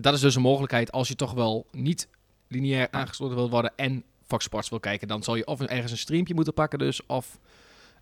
dat 0.01 0.13
is 0.13 0.19
dus 0.19 0.35
een 0.35 0.41
mogelijkheid 0.41 0.91
als 0.91 1.07
je 1.07 1.15
toch 1.15 1.33
wel 1.33 1.65
niet 1.71 2.07
lineair 2.47 2.87
aangesloten 2.91 3.35
wil 3.35 3.49
worden 3.49 3.73
en 3.75 4.03
Fox 4.27 4.43
Sports 4.43 4.69
wil 4.69 4.79
kijken. 4.79 5.07
Dan 5.07 5.23
zal 5.23 5.35
je 5.35 5.47
of 5.47 5.61
ergens 5.61 5.91
een 5.91 5.97
streampje 5.97 6.33
moeten 6.33 6.53
pakken 6.53 6.79
dus, 6.79 7.05
of 7.05 7.39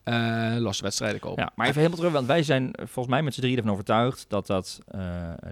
eh 0.06 0.56
losse 0.58 0.84
wedstrijden 0.84 1.20
kopen. 1.20 1.44
Ja, 1.44 1.52
maar 1.56 1.66
even 1.68 1.78
helemaal 1.78 1.98
terug, 2.00 2.14
want 2.14 2.28
wij 2.28 2.44
zijn 2.44 2.70
volgens 2.76 3.08
mij 3.08 3.24
met 3.24 3.34
z'n 3.34 3.40
drieën 3.42 3.58
ervan 3.58 3.72
overtuigd 3.72 4.26
dat, 4.28 4.48
dat 4.48 4.80
eh, 4.88 5.00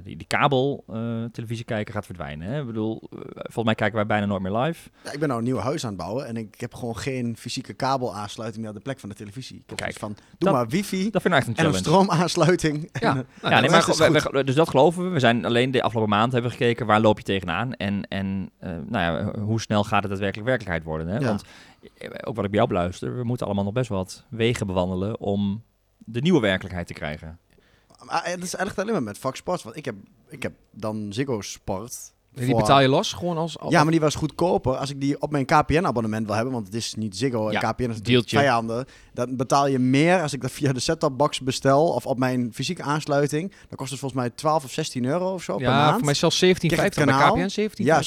die, 0.04 0.18
die 0.18 0.28
kabel 0.28 0.84
eh, 0.88 1.24
televisie 1.32 1.66
kijken 1.66 1.94
gaat 1.94 2.06
verdwijnen. 2.06 2.48
Hè? 2.48 2.60
Ik 2.60 2.66
bedoel, 2.66 3.02
volgens 3.34 3.66
mij 3.66 3.76
kijken 3.76 3.96
wij 3.96 4.06
bijna 4.06 4.26
nooit 4.26 4.42
meer 4.42 4.52
live. 4.58 4.90
Ja, 5.04 5.12
ik 5.12 5.20
ben 5.20 5.28
nou 5.28 5.40
een 5.40 5.46
nieuw 5.48 5.58
huis 5.58 5.84
aan 5.84 5.90
het 5.94 6.00
bouwen 6.00 6.26
en 6.28 6.38
ik 6.38 6.60
heb 6.60 6.74
gewoon 6.74 6.98
geen 6.98 7.38
fysieke 7.38 7.74
kabelaansluiting 7.74 8.62
meer 8.62 8.70
op 8.72 8.78
de 8.78 8.84
plek 8.84 9.00
van 9.00 9.10
de 9.10 9.16
televisie. 9.16 9.56
Ik 9.58 9.64
heb 9.70 9.78
Kijk, 9.78 9.98
van, 9.98 10.14
doe 10.14 10.24
dat- 10.38 10.54
maar 10.54 10.68
wifi 10.68 11.10
Dat 11.10 11.22
vind 11.22 11.34
ik 11.34 11.40
echt 11.40 11.48
een 11.50 11.56
en 11.56 11.66
een 11.66 11.74
stroomaansluiting. 11.74 12.90
Ja, 12.94 13.10
En, 13.10 13.16
nou, 13.16 13.26
ja, 13.42 13.50
nee, 13.50 13.64
is 13.64 13.72
maar 13.72 13.86
dus 13.86 13.98
we- 13.98 14.22
goed. 14.22 14.32
we- 14.32 14.44
dus 14.44 14.56
dat 14.56 14.70
geloven 14.70 15.04
we. 15.04 15.10
We 15.10 15.20
zijn 15.20 15.46
alleen 15.46 15.72
de 15.72 15.82
afgelopen 15.84 16.12
maand 16.12 16.32
hebben 16.32 16.52
we 16.52 16.58
gekeken 16.58 16.86
waar 16.86 17.02
loop 17.02 17.18
je 17.18 17.24
tegenaan 17.24 17.74
en, 17.74 18.08
en 18.08 18.50
nou 18.60 18.86
ja, 19.34 19.40
hoe 19.40 19.62
snel 19.62 19.84
gaat 19.84 20.02
het 20.02 20.10
daadwerkelijk 20.12 20.48
werkelijkheid 20.48 20.84
worden. 20.88 21.08
Hè? 21.08 21.18
Ja. 21.18 21.26
Want 21.28 21.44
ook 22.26 22.36
wat 22.36 22.46
ik 22.46 22.52
bij 22.52 22.60
jou 22.60 22.68
beluister, 22.68 23.18
we 23.18 23.24
moeten 23.24 23.46
allemaal 23.46 23.64
nog 23.64 23.74
best 23.74 23.90
wat 23.90 24.26
wegen 24.30 24.68
bewandelen 24.68 25.20
om 25.20 25.64
de 25.98 26.22
nieuwe 26.22 26.40
werkelijkheid 26.40 26.88
te 26.88 26.94
krijgen. 26.94 27.40
Maar 28.04 28.26
het 28.26 28.44
is 28.44 28.56
echt 28.56 28.80
alleen 28.80 28.92
maar 28.92 29.04
met 29.04 29.18
Fox 29.18 29.40
Sports, 29.40 29.64
want 29.64 29.76
ik 29.76 29.86
heb, 29.86 29.96
ik 30.28 30.44
heb 30.44 30.54
dan 30.72 31.14
Ziggo 31.14 31.42
Sport. 31.42 32.13
Die 32.34 32.46
voor- 32.50 32.60
betaal 32.60 32.82
je 32.82 32.88
los, 32.88 33.14
gewoon 33.14 33.38
als... 33.38 33.58
Ja, 33.70 33.82
maar 33.84 33.92
die 33.92 34.00
was 34.02 34.16
goedkoper 34.16 34.76
als 34.78 34.90
ik 34.90 35.02
die 35.02 35.22
op 35.22 35.32
mijn 35.32 35.46
KPN-abonnement 35.46 36.26
wil 36.26 36.36
hebben. 36.36 36.54
Want 36.54 36.66
het 36.66 36.76
is 36.76 36.94
niet 36.96 37.18
Ziggo 37.18 37.48
en 37.48 37.52
Ja, 37.54 37.72
KPN 37.72 37.90
is 37.90 38.02
deeltje. 38.02 38.38
vijanden. 38.38 38.86
Dan 39.14 39.36
betaal 39.36 39.68
je 39.68 39.80
meer 39.80 40.22
als 40.22 40.34
ik 40.34 40.42
dat 40.42 40.52
via 40.52 40.74
de 40.74 40.80
set-top 40.80 41.18
box 41.18 41.40
bestel 41.40 41.88
of 41.88 42.06
op 42.06 42.18
mijn 42.18 42.54
fysieke 42.54 42.82
aansluiting. 42.84 43.50
Dan 43.68 43.78
kost 43.78 43.90
het 43.92 44.00
volgens 44.00 44.22
mij 44.22 44.30
12 44.30 44.64
of 44.64 44.72
16 44.72 45.06
euro 45.06 45.34
of 45.34 45.44
zo 45.44 45.58
per 45.58 45.66
ja, 45.66 45.78
maand. 45.78 45.96
voor 45.96 46.06
mij 46.06 46.14
zelfs 46.14 46.44
17,50 46.46 46.50
Krijg 46.52 46.96
je 46.96 47.02
het 47.02 47.06
bij? 47.10 47.30
KPN, 47.30 47.48
17. 47.50 47.86
Ja, 47.86 48.02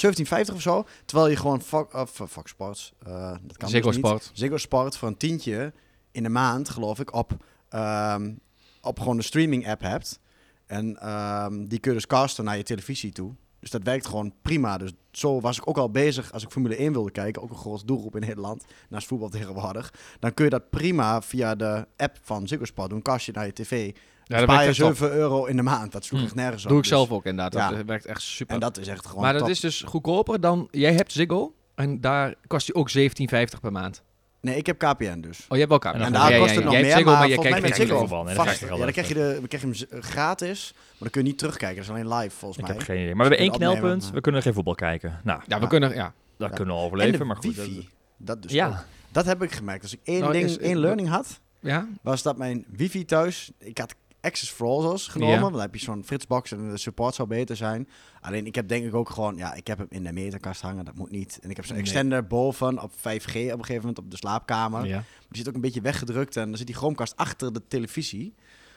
17,50 0.49 0.55
of 0.55 0.61
zo. 0.61 0.85
Terwijl 1.05 1.29
je 1.31 1.37
gewoon 1.37 1.63
Fo- 1.63 1.89
of, 1.93 2.21
eh, 2.21 2.27
Fox 2.27 2.51
Sports, 2.51 2.93
eh, 3.07 3.33
dat 3.43 3.57
kan 3.57 3.69
Ziggo 3.69 3.87
dus 3.87 3.97
niet. 3.97 4.07
Sport. 4.07 4.31
Ziggo 4.33 4.57
Sport 4.57 4.97
voor 4.97 5.09
een 5.09 5.17
tientje 5.17 5.73
in 6.13 6.23
de 6.23 6.29
maand, 6.29 6.69
geloof 6.69 6.99
ik, 6.99 7.15
op, 7.15 7.37
ehm, 7.69 8.33
op 8.81 8.99
gewoon 8.99 9.17
de 9.17 9.23
streaming 9.23 9.69
app 9.69 9.81
hebt. 9.83 10.19
En 10.67 10.97
ehm, 11.01 11.65
die 11.67 11.79
kun 11.79 11.91
je 11.91 11.97
dus 11.97 12.07
casten 12.07 12.45
naar 12.45 12.57
je 12.57 12.63
televisie 12.63 13.13
toe. 13.13 13.33
Dus 13.67 13.75
dat 13.75 13.85
werkt 13.85 14.07
gewoon 14.07 14.33
prima. 14.43 14.79
Dus 14.79 14.93
zo 15.13 15.41
was 15.41 15.57
ik 15.57 15.69
ook 15.69 15.79
al 15.79 15.91
bezig 15.91 16.33
als 16.33 16.43
ik 16.43 16.51
Formule 16.51 16.77
1 16.77 16.93
wilde 16.93 17.11
kijken. 17.11 17.43
Ook 17.43 17.51
een 17.51 17.57
groot 17.57 17.87
doelgroep 17.87 18.15
in 18.15 18.21
Nederland. 18.21 18.65
Naast 18.89 19.07
voetbal 19.07 19.29
tegenwoordig. 19.29 19.93
Dan 20.21 20.35
kun 20.35 20.45
je 20.45 20.51
dat 20.51 20.71
prima 20.71 21.23
via 21.23 21.55
de 21.55 21.87
app 21.97 22.17
van 22.23 22.49
Ziggo 22.49 22.65
Sport 22.65 22.91
doen. 22.91 23.03
Kast 23.03 23.27
je 23.27 23.33
naar 23.33 23.47
je 23.47 23.53
tv. 23.53 23.87
Ja, 24.25 24.37
dat 24.37 24.43
spaar 24.43 24.43
je 24.43 24.47
werkt 24.47 24.69
echt 24.69 24.77
top. 24.89 24.97
7 24.97 25.13
euro 25.17 25.45
in 25.45 25.57
de 25.57 25.63
maand. 25.63 25.93
Dat 25.93 26.05
sloeg 26.05 26.21
Hm. 26.21 26.27
echt 26.27 26.35
nergens 26.35 26.63
op. 26.63 26.69
doe 26.69 26.77
ik 26.79 26.85
Dus- 26.85 26.93
zelf 26.93 27.11
ook 27.11 27.25
inderdaad. 27.25 27.53
Dat 27.53 27.63
Ja. 27.63 27.79
eh, 27.83 27.87
werkt 27.87 28.07
echt 28.07 28.23
super. 28.23 28.55
En 28.55 28.61
dat 28.61 28.79
is 28.79 28.87
echt 28.89 29.07
gewoon 29.07 29.23
maar 29.23 29.33
dat 29.33 29.43
top. 29.43 29.51
is 29.51 29.61
dus 29.61 29.83
goedkoper 29.83 30.41
dan... 30.41 30.69
Jij 30.71 30.93
hebt 30.95 31.13
Ziggo 31.13 31.55
en 31.75 32.01
daar 32.01 32.35
kost 32.47 32.67
je 32.67 32.75
ook 32.75 32.91
17,50 32.91 33.61
per 33.61 33.73
maand. 33.73 34.03
Nee, 34.47 34.57
ik 34.57 34.67
heb 34.67 34.79
KPN 34.79 35.21
dus. 35.21 35.39
Oh, 35.39 35.45
je 35.49 35.57
hebt 35.57 35.69
wel 35.69 35.69
elkaar. 35.69 35.95
En 35.95 36.01
En 36.01 36.13
dan 36.13 36.21
daar 36.23 36.33
Ja, 36.33 36.39
kost 36.39 36.55
het 36.55 36.65
nog 36.65 36.73
jij 36.73 36.83
meer, 36.83 36.91
Ziggo, 36.97 37.11
maar, 37.11 37.29
je 37.29 37.39
kijkt 37.39 37.61
met 37.61 37.75
Ziggo 37.77 38.07
vast. 38.07 38.61
je 38.61 38.67
Ja, 38.67 38.77
dan 38.77 38.93
krijg 38.93 39.09
je, 39.09 39.15
de, 39.15 39.37
dan 39.39 39.49
krijg 39.49 39.63
je 39.63 39.87
hem 39.91 40.03
gratis, 40.03 40.73
maar 40.75 40.97
dan 40.99 41.11
kun 41.11 41.23
je 41.23 41.27
niet 41.29 41.39
terugkijken. 41.39 41.77
Dat 41.77 41.85
is 41.85 41.91
alleen 41.91 42.15
live 42.19 42.37
volgens 42.37 42.61
Ik 42.61 42.67
mij. 42.67 42.77
heb 42.77 42.85
geen 42.85 42.97
idee. 43.01 43.15
Maar 43.15 43.17
we 43.17 43.23
hebben 43.23 43.39
één 43.39 43.51
kunt 43.51 43.63
opnemen, 43.63 43.79
knelpunt. 43.81 44.05
maar- 44.05 44.15
We 44.15 44.21
kunnen 44.21 44.43
geen 44.43 44.53
voetbal 44.55 44.75
kijken. 44.75 45.21
Nou, 45.25 45.41
Ja, 45.47 45.57
we 45.57 45.63
Ja. 45.63 45.69
kunnen... 45.69 45.95
Ja. 45.95 46.13
dat 46.39 46.49
Ja. 46.51 46.57
kunnen 46.57 46.75
we 46.75 46.81
en 46.81 46.87
overleven. 46.87 47.19
de 47.19 47.25
Maar 47.25 47.37
goed. 47.37 47.57
dat- 47.57 47.67
wifi. 47.67 47.89
Dat 48.17 48.43
dus 48.43 48.53
Ja. 48.53 48.67
ook. 48.69 48.75
Dat 49.13 49.25
heb 49.25 49.43
ik 49.43 49.53
gemerkt. 49.53 49.83
Als 49.83 49.93
ik 49.93 50.01
één 50.05 50.21
Nou, 50.21 50.33
ding, 50.33 50.45
is- 50.45 50.59
één 50.59 50.79
learning 50.79 51.09
had, 51.09 51.41
Ja? 51.61 51.87
was 52.03 52.23
dat 52.23 52.37
mijn 52.37 52.65
wifi 52.69 53.05
thuis... 53.05 53.51
Ik 53.59 53.79
had 53.79 53.95
Access 54.27 54.51
for 54.53 54.67
All 54.67 54.81
zoals 54.81 55.09
genomen, 55.09 55.35
Ja. 55.35 55.41
want 55.41 55.53
dan 55.53 55.63
heb 55.63 55.75
je 55.75 55.81
zo'n 55.81 56.05
Fritzbox 56.05 56.53
en 56.53 56.71
de 56.71 56.77
support 56.77 57.15
zou 57.15 57.29
beter 57.29 57.57
zijn. 57.57 57.89
Alleen 58.21 58.47
ik 58.47 58.55
heb 58.55 58.69
denk 58.69 58.85
ik 58.87 58.95
ook 58.95 59.11
gewoon... 59.11 59.37
Ja, 59.37 59.55
ik 59.55 59.67
heb 59.67 59.79
hem 59.79 59.87
in 59.91 60.05
de 60.05 60.13
meterkast 60.13 60.61
hangen, 60.61 60.85
dat 60.85 60.95
moet 60.95 61.11
niet. 61.11 61.39
En 61.43 61.51
ik 61.51 61.57
heb 61.57 61.65
zo'n 61.65 61.75
Nee. 61.75 61.85
extender 61.85 62.27
boven 62.27 62.83
op 62.83 62.93
5G 62.93 63.03
op 63.03 63.35
een 63.35 63.65
gegeven 63.65 63.77
moment 63.77 63.99
op 63.99 64.11
de 64.11 64.17
slaapkamer. 64.17 64.87
Ja. 64.87 65.03
Die 65.29 65.37
zit 65.39 65.49
ook 65.49 65.55
een 65.55 65.61
beetje 65.61 65.81
weggedrukt 65.81 66.37
en 66.37 66.49
dan 66.49 66.57
zit 66.57 66.67
die 66.67 66.77
Chromecast 66.77 67.17
achter 67.17 67.53
de 67.53 67.63
televisie. 67.69 68.35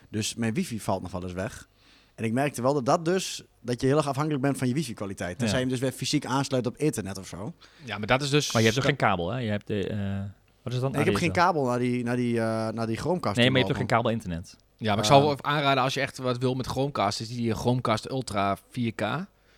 Dus 0.09 0.35
mijn 0.35 0.53
wifi 0.53 0.79
valt 0.79 1.01
nog 1.01 1.11
wel 1.11 1.23
eens 1.23 1.33
weg. 1.33 1.67
En 2.15 2.23
ik 2.25 2.33
merkte 2.33 2.61
wel 2.61 2.73
dat 2.73 2.85
dat 2.85 3.05
dus, 3.05 3.43
dat 3.61 3.81
je 3.81 3.87
heel 3.87 3.97
erg 3.97 4.07
afhankelijk 4.07 4.41
bent 4.41 4.57
van 4.57 4.67
je 4.67 4.73
wifi-kwaliteit. 4.73 5.37
Tenzij 5.37 5.47
Ja. 5.59 5.63
je 5.63 5.69
hem 5.69 5.79
dus 5.79 5.79
weer 5.89 5.97
fysiek 5.97 6.25
aansluit 6.25 6.65
op 6.67 6.77
internet 6.77 7.17
of 7.17 7.27
zo. 7.27 7.53
ja, 7.85 7.97
maar 7.97 8.07
dat 8.07 8.21
is 8.21 8.29
dus... 8.29 8.51
Maar 8.51 8.61
je 8.61 8.67
hebt 8.67 8.79
toch 8.79 8.87
geen 8.89 8.97
kabel, 8.97 9.29
hè? 9.31 9.39
Je 9.39 9.49
hebt 9.49 9.67
de... 9.67 9.87
eh, 9.87 10.19
wat 10.63 10.73
is 10.73 10.79
dat? 10.79 10.91
Nee, 10.91 10.99
ik 11.01 11.05
heb 11.07 11.15
geen 11.15 11.31
kabel. 11.31 11.65
naar 11.65 11.79
die, 11.79 12.03
naar 12.03 12.15
die, 12.15 12.39
eh, 12.39 12.67
naar 12.69 12.87
die 12.87 12.97
Chromecast. 12.97 13.35
Nee, 13.35 13.45
maar 13.51 13.59
je 13.59 13.65
hebt 13.65 13.77
toch 13.77 13.87
geen 13.87 13.97
kabel 13.97 14.11
internet? 14.11 14.55
Ja, 14.79 14.95
maar 14.95 14.97
ik 14.97 15.03
Eh, 15.03 15.09
zou 15.09 15.21
wel 15.21 15.31
even 15.31 15.45
aanraden 15.45 15.83
als 15.83 15.93
je 15.93 16.01
echt 16.01 16.17
wat 16.17 16.37
wil 16.37 16.53
met 16.53 16.67
Chromecast, 16.67 17.19
is 17.19 17.27
die 17.27 17.53
Chromecast 17.53 18.09
Ultra 18.09 18.57
4K. 18.71 19.03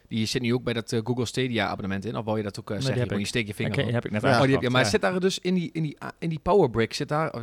Die 0.07 0.25
zit 0.25 0.41
nu 0.41 0.53
ook 0.53 0.63
bij 0.63 0.73
dat 0.73 0.91
eh, 0.91 0.99
Google 1.03 1.25
Stadia 1.25 1.67
abonnement 1.67 2.05
in. 2.05 2.17
Of 2.17 2.25
wou 2.25 2.37
je 2.37 2.43
dat 2.43 2.59
ook 2.59 2.71
uh, 2.71 2.79
zeggen? 2.79 3.09
ik. 3.09 3.17
je 3.17 3.25
steekt 3.25 3.47
je 3.47 3.53
vinger 3.53 3.85
op. 3.85 3.91
heb 3.91 4.05
ik 4.05 4.11
net 4.11 4.21
Ja. 4.21 4.37
Oh, 4.37 4.43
die 4.43 4.51
heb 4.51 4.61
je, 4.61 4.69
maar 4.69 4.83
ja. 4.83 4.89
zit 4.89 5.01
daar 5.01 5.19
dus 5.19 5.39
in 5.39 5.53
die, 5.53 5.69
in 5.73 5.83
die, 5.83 5.97
in 6.19 6.29
die 6.29 6.39
powerbrick, 6.39 6.93
zit 6.93 7.07
daar, 7.07 7.33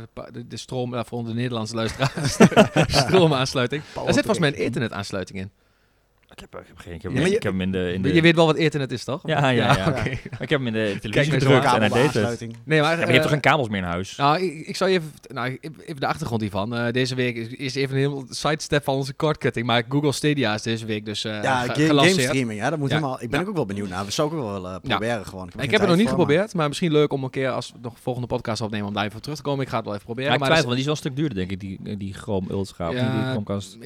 de 0.47 0.57
stroom, 0.57 0.93
uh, 0.93 1.03
voor 1.03 1.23
de 1.23 1.33
Nederlandse 1.33 1.75
luisteraars, 1.75 2.37
stroomaansluiting. 3.05 3.83
Daar 3.93 4.03
zit 4.05 4.25
volgens 4.25 4.39
mij 4.39 4.49
een 4.49 4.63
internetaansluiting 4.63 5.39
in. 5.39 5.51
Ik 6.31 6.39
heb, 6.39 6.61
ik 6.61 6.67
heb 6.67 6.77
geen... 6.77 6.93
Ik 6.93 7.01
heb, 7.01 7.11
Ja, 7.11 7.17
maar 7.17 7.27
ik 7.27 7.33
je- 7.33 7.39
heb 7.47 7.51
hem 7.51 7.61
in 7.61 7.71
de... 7.71 7.93
In 7.93 8.01
de 8.01 8.13
Je 8.13 8.21
weet 8.21 8.35
wel 8.35 8.45
wat 8.45 8.55
internet 8.55 8.91
is, 8.91 9.03
toch? 9.03 9.21
Ja, 9.27 9.49
ja, 9.49 9.73
ja. 9.75 9.89
Maar 9.89 10.07
ik 10.41 10.49
heb 10.49 10.49
hem 10.49 10.67
in 10.67 10.73
de 10.73 10.97
televisie 11.01 11.31
gedrukt 11.33 11.65
en 11.65 11.79
hij 11.79 11.89
deed 11.89 12.13
het. 12.13 12.39
Nee, 12.39 12.49
maar... 12.65 12.75
Ja, 12.75 12.81
maar 12.81 12.91
je 12.97 12.97
hebt 13.05 13.09
eh, 13.15 13.21
toch 13.21 13.29
geen 13.31 13.39
kabels 13.39 13.69
meer 13.69 13.77
in 13.81 13.87
huis? 13.87 14.15
Nou, 14.15 14.39
ik, 14.41 14.67
ik 14.67 14.75
zou 14.75 14.89
je 14.89 14.97
even, 14.97 15.11
nou, 15.27 15.57
even 15.85 15.99
de 15.99 16.07
achtergrond 16.07 16.41
hiervan. 16.41 16.75
Eh, 16.75 16.93
deze 16.93 17.15
week 17.15 17.35
is, 17.35 17.47
is 17.47 17.75
even 17.75 17.93
een 17.95 17.99
heel 18.01 18.25
sidestep 18.29 18.83
van 18.83 18.93
onze 18.95 19.15
cordcutting. 19.15 19.65
Maar 19.65 19.83
Google 19.89 20.11
Stadia 20.11 20.53
is 20.53 20.61
deze 20.61 20.85
week 20.85 21.05
dus 21.05 21.23
eh 21.23 21.43
Ja, 21.43 21.61
ge- 21.61 21.85
game 21.87 22.09
streaming. 22.09 22.59
Ja, 22.59 22.69
dat 22.69 22.79
moet 22.79 22.89
Ja. 22.89 22.95
helemaal, 22.95 23.21
ik 23.21 23.29
ben 23.29 23.39
Ja. 23.41 23.45
ook 23.47 23.55
wel 23.55 23.65
benieuwd 23.65 23.89
naar. 23.89 24.03
Dat 24.03 24.13
zou 24.13 24.27
ik 24.27 24.33
ook 24.33 24.43
wel 24.43 24.53
willen 24.53 24.81
proberen 24.81 25.25
gewoon. 25.25 25.47
Ik 25.59 25.71
heb 25.71 25.79
het 25.79 25.89
nog 25.89 25.97
niet 25.97 26.09
geprobeerd, 26.09 26.53
maar 26.53 26.67
misschien 26.67 26.91
leuk 26.91 27.13
om 27.13 27.23
een 27.23 27.29
keer 27.29 27.49
als 27.49 27.71
we 27.71 27.77
nog 27.81 27.93
een 27.93 28.01
volgende 28.01 28.27
podcast 28.27 28.61
opnemen 28.61 28.87
om 28.87 28.93
daar 28.93 29.05
even 29.05 29.21
terug 29.21 29.37
te 29.37 29.43
komen. 29.43 29.63
Ik 29.63 29.69
ga 29.69 29.75
het 29.75 29.85
wel 29.85 29.93
even 29.93 30.05
proberen. 30.05 30.29
Ja, 30.29 30.35
ik 30.35 30.39
maar 30.41 30.49
twijfel, 30.49 30.69
want 30.69 30.79
die 30.85 30.89
is 30.91 31.01
wel 31.01 31.11
een 31.11 31.11
stuk 31.13 31.27
duurder, 31.29 31.47
denk 31.47 31.61
ik, 31.61 31.79
die, 31.85 31.97
die 31.97 32.13
Chrome 32.13 32.49
Ultra. 32.49 32.87
Of 32.89 32.95
die, 32.95 33.03
Chromecast. 33.31 33.77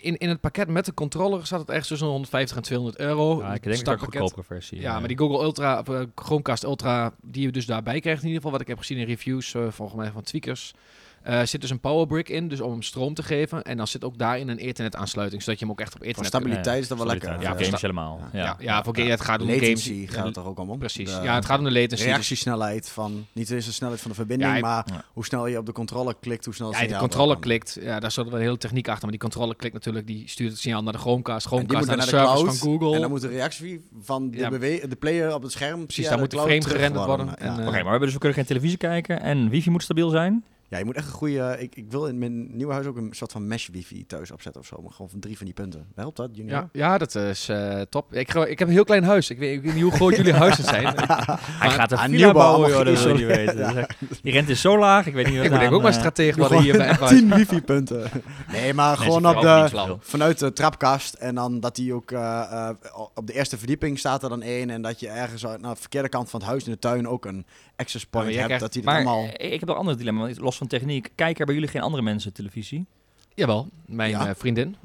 in, 0.00 0.16
in 0.16 0.28
het 0.28 0.40
pakket 0.40 0.68
met 0.68 0.84
de 0.84 0.94
controller 0.94 1.46
zat 1.46 1.60
het 1.60 1.68
echt 1.70 1.86
tussen 1.90 2.08
150 2.08 2.56
en 2.56 2.62
200 2.62 2.98
euro. 2.98 3.40
Ja, 3.40 3.54
ik 3.54 3.62
denk 3.62 3.84
dat 3.84 3.94
een 3.94 4.00
goedkopere 4.00 4.42
versie. 4.42 4.80
Ja, 4.80 4.92
eh, 4.94 4.98
maar 4.98 5.08
die 5.08 5.18
Google 5.18 5.42
Ultra, 5.42 5.84
eh, 5.84 6.00
Chromecast 6.14 6.64
Ultra, 6.64 7.12
die 7.22 7.42
je 7.42 7.52
dus 7.52 7.66
daarbij 7.66 8.00
krijgt 8.00 8.22
in 8.22 8.26
ieder 8.26 8.42
geval, 8.42 8.50
wat 8.50 8.60
ik 8.60 8.66
heb 8.66 8.78
gezien 8.78 8.98
in 8.98 9.06
reviews, 9.06 9.54
eh, 9.54 9.68
volgens 9.70 9.98
mij 9.98 10.10
van 10.10 10.22
tweakers, 10.22 10.74
eh, 11.22 11.42
zit 11.42 11.60
dus 11.60 11.70
een 11.70 11.80
powerbrick 11.80 12.28
in, 12.28 12.48
dus 12.48 12.60
om 12.60 12.70
hem 12.70 12.82
stroom 12.82 13.14
te 13.14 13.22
geven. 13.22 13.62
En 13.62 13.76
dan 13.76 13.86
zit 13.86 14.04
ook 14.04 14.18
daarin 14.18 14.48
een 14.48 14.58
ethernet 14.58 14.96
aansluiting, 14.96 15.42
zodat 15.42 15.58
je 15.58 15.64
hem 15.64 15.74
ook 15.74 15.80
echt 15.80 15.94
op 15.94 15.98
Voor 15.98 16.06
internet 16.06 16.30
kunt- 16.32 16.42
stabiliteit 16.44 16.82
is 16.82 16.88
dat 16.88 16.98
wel 16.98 17.06
lekker. 17.06 17.28
Ja, 17.32 17.40
Ja, 17.40 17.64
games 17.64 17.80
helemaal. 17.80 18.20
Ja. 18.32 18.38
Ja, 18.38 18.44
Ja, 18.44 18.56
ja, 18.58 18.82
voor 18.84 18.98
ja, 18.98 19.04
het 19.04 19.20
gaat 19.20 19.40
om 19.42 19.48
Latency 19.48 19.94
games. 19.94 20.10
gaat 20.14 20.24
het 20.26 20.36
er 20.36 20.46
ook 20.46 20.58
om. 20.58 20.78
Precies. 20.78 21.14
De 21.14 21.20
ja, 21.22 21.34
het 21.34 21.44
gaat 21.44 21.58
om 21.58 21.64
de 21.64 21.70
latency. 21.72 22.04
dus- 22.04 22.04
reactiesnelheid 22.04 22.88
van, 22.88 23.26
niet 23.32 23.50
eens 23.50 23.66
de 23.66 23.72
snelheid 23.72 24.00
van 24.00 24.10
de 24.10 24.16
verbinding, 24.16 24.60
maar 24.60 24.84
Ja. 24.92 25.04
hoe 25.12 25.24
snel 25.24 25.46
je 25.46 25.58
op 25.58 25.66
de 25.66 25.72
controller 25.72 26.14
klikt, 26.20 26.44
hoe 26.44 26.54
snel 26.54 26.68
het 26.72 26.80
Ja, 26.80 26.86
de 26.86 26.96
controller 26.96 27.38
klikt, 27.38 27.78
ja, 27.80 28.00
daar 28.00 28.10
zit 28.10 28.24
wel 28.24 28.34
een 28.34 28.40
hele 28.40 28.58
techniek 28.58 28.86
achter. 28.88 29.02
Maar 29.02 29.10
die 29.10 29.20
controller 29.20 29.56
klikt 29.56 29.74
natuurlijk, 29.74 30.06
die 30.06 30.28
stuurt 30.28 30.50
het 30.50 30.60
signaal 30.60 30.82
naar 30.82 30.92
de 30.92 30.98
Chromecast. 30.98 31.44
En 31.46 31.50
die 31.50 31.58
Chromecast 31.58 31.86
moet 31.88 31.96
naar 31.96 32.06
de 32.06 32.12
naar 32.12 32.22
de 32.24 32.28
servers 32.38 32.58
cloud. 32.58 32.58
van 32.58 32.80
Google. 32.80 32.94
En 32.94 33.00
dan 33.00 33.10
moet 33.10 33.20
de 33.20 33.28
reactie 33.28 33.88
van 34.02 34.30
de, 34.30 34.36
Ja. 34.38 34.48
bewe- 34.48 34.88
de 34.88 34.96
player 34.96 35.34
op 35.34 35.42
het 35.42 35.52
scherm 35.52 35.84
Precies, 35.84 36.04
daar 36.04 36.14
de 36.14 36.20
moet 36.20 36.30
de 36.30 36.36
frame 36.38 36.62
gerenderd 36.62 37.04
worden. 37.06 37.38
Eh, 37.38 37.52
Oké, 37.52 37.60
maar 37.62 37.70
we 37.72 37.76
hebben 37.88 38.00
dus 38.00 38.12
we 38.12 38.18
kunnen 38.18 38.38
geen 38.38 38.46
televisie 38.46 38.76
kijken 38.78 39.20
en 39.20 39.48
wifi 39.48 39.70
moet 39.70 39.82
stabiel 39.82 40.08
zijn. 40.08 40.44
Ja, 40.70 40.78
je 40.78 40.84
moet 40.84 40.96
echt 40.96 41.06
een 41.06 41.12
goede... 41.12 41.56
Ik, 41.58 41.74
ik 41.76 41.90
wil 41.90 42.06
in 42.06 42.18
mijn 42.18 42.56
nieuwe 42.56 42.72
huis 42.72 42.86
ook 42.86 42.96
een 42.96 43.08
soort 43.12 43.32
van 43.32 43.46
mesh 43.46 43.68
wifi 43.68 44.06
thuis 44.06 44.30
opzetten 44.30 44.60
of 44.60 44.66
zo. 44.66 44.82
Maar 44.82 44.92
gewoon 44.92 45.10
van 45.10 45.20
drie 45.20 45.36
van 45.36 45.46
die 45.46 45.54
punten. 45.54 45.86
Helpt 45.94 46.16
dat, 46.16 46.30
Junior? 46.32 46.58
ja, 46.58 46.68
ja, 46.72 46.98
dat 46.98 47.14
is 47.14 47.48
eh, 47.48 47.80
top. 47.80 48.14
Ik, 48.14 48.34
ik 48.34 48.58
heb 48.58 48.68
een 48.68 48.74
heel 48.74 48.84
klein 48.84 49.04
huis. 49.04 49.30
Ik 49.30 49.38
weet, 49.38 49.56
ik 49.56 49.62
weet 49.62 49.74
niet 49.74 49.82
hoe 49.82 49.92
groot 49.92 50.16
jullie 50.16 50.32
huizen 50.44 50.64
zijn. 50.64 50.86
ik 50.86 51.04
Hij 51.06 51.70
gaat 51.70 51.92
een 51.92 52.10
nieuwbouw 52.10 52.32
bouwen, 52.32 52.70
joh, 52.70 52.84
dat 52.84 53.02
wil 53.02 53.18
je 53.18 53.26
weten. 53.26 53.86
Die 54.22 54.32
rent 54.32 54.48
is 54.48 54.60
zo 54.60 54.78
laag, 54.78 55.06
ik 55.06 55.14
weet 55.14 55.26
niet 55.26 55.34
wat 55.34 55.42
moet 55.42 55.52
denk 55.52 55.70
aan, 55.70 55.74
ook 55.76 55.82
maar 55.82 55.92
stratege 55.92 56.38
worden 56.38 56.60
hier 56.60 56.76
bij 56.76 56.88
Advice. 56.90 57.14
Tien 57.14 57.34
wifi 57.34 57.62
punten. 57.62 58.10
Nee, 58.52 58.74
maar 58.74 58.98
Nee, 58.98 59.08
gewoon 59.08 59.36
op 59.36 59.42
de... 59.42 59.96
vanuit 60.00 60.38
de 60.38 60.52
trapkast. 60.52 61.14
En 61.14 61.34
dan 61.34 61.60
dat 61.60 61.76
die 61.76 61.94
ook 61.94 62.10
eh, 62.10 62.68
eh, 62.68 62.76
op 63.14 63.26
de 63.26 63.32
eerste 63.32 63.58
verdieping 63.58 63.98
staat 63.98 64.22
er 64.22 64.28
dan 64.28 64.42
één. 64.42 64.70
En 64.70 64.82
dat 64.82 65.00
je 65.00 65.08
ergens 65.08 65.46
aan 65.46 65.62
de 65.62 65.76
verkeerde 65.76 66.08
kant 66.08 66.30
van 66.30 66.40
het 66.40 66.48
huis 66.48 66.64
in 66.64 66.72
de 66.72 66.78
tuin 66.78 67.08
ook 67.08 67.24
een 67.24 67.46
access 67.80 68.06
point 68.06 68.26
maar 68.26 68.34
jij 68.34 68.42
hebt. 68.46 68.46
krijgt- 68.46 68.60
Dat 68.64 68.72
die 68.72 68.82
Maar 68.82 68.98
het 68.98 69.06
allemaal... 69.06 69.30
ik 69.36 69.60
heb 69.60 69.68
een 69.68 69.74
ander 69.74 69.98
dilemma, 69.98 70.28
los 70.36 70.56
van 70.56 70.66
techniek. 70.66 71.10
Kijken 71.14 71.46
bij 71.46 71.54
jullie 71.54 71.70
geen 71.70 71.82
andere 71.82 72.02
mensen 72.02 72.32
televisie? 72.32 72.86
Jawel, 73.34 73.68
mijn 73.86 74.10
Ja. 74.10 74.26
eh, 74.26 74.34
vriendin. 74.36 74.76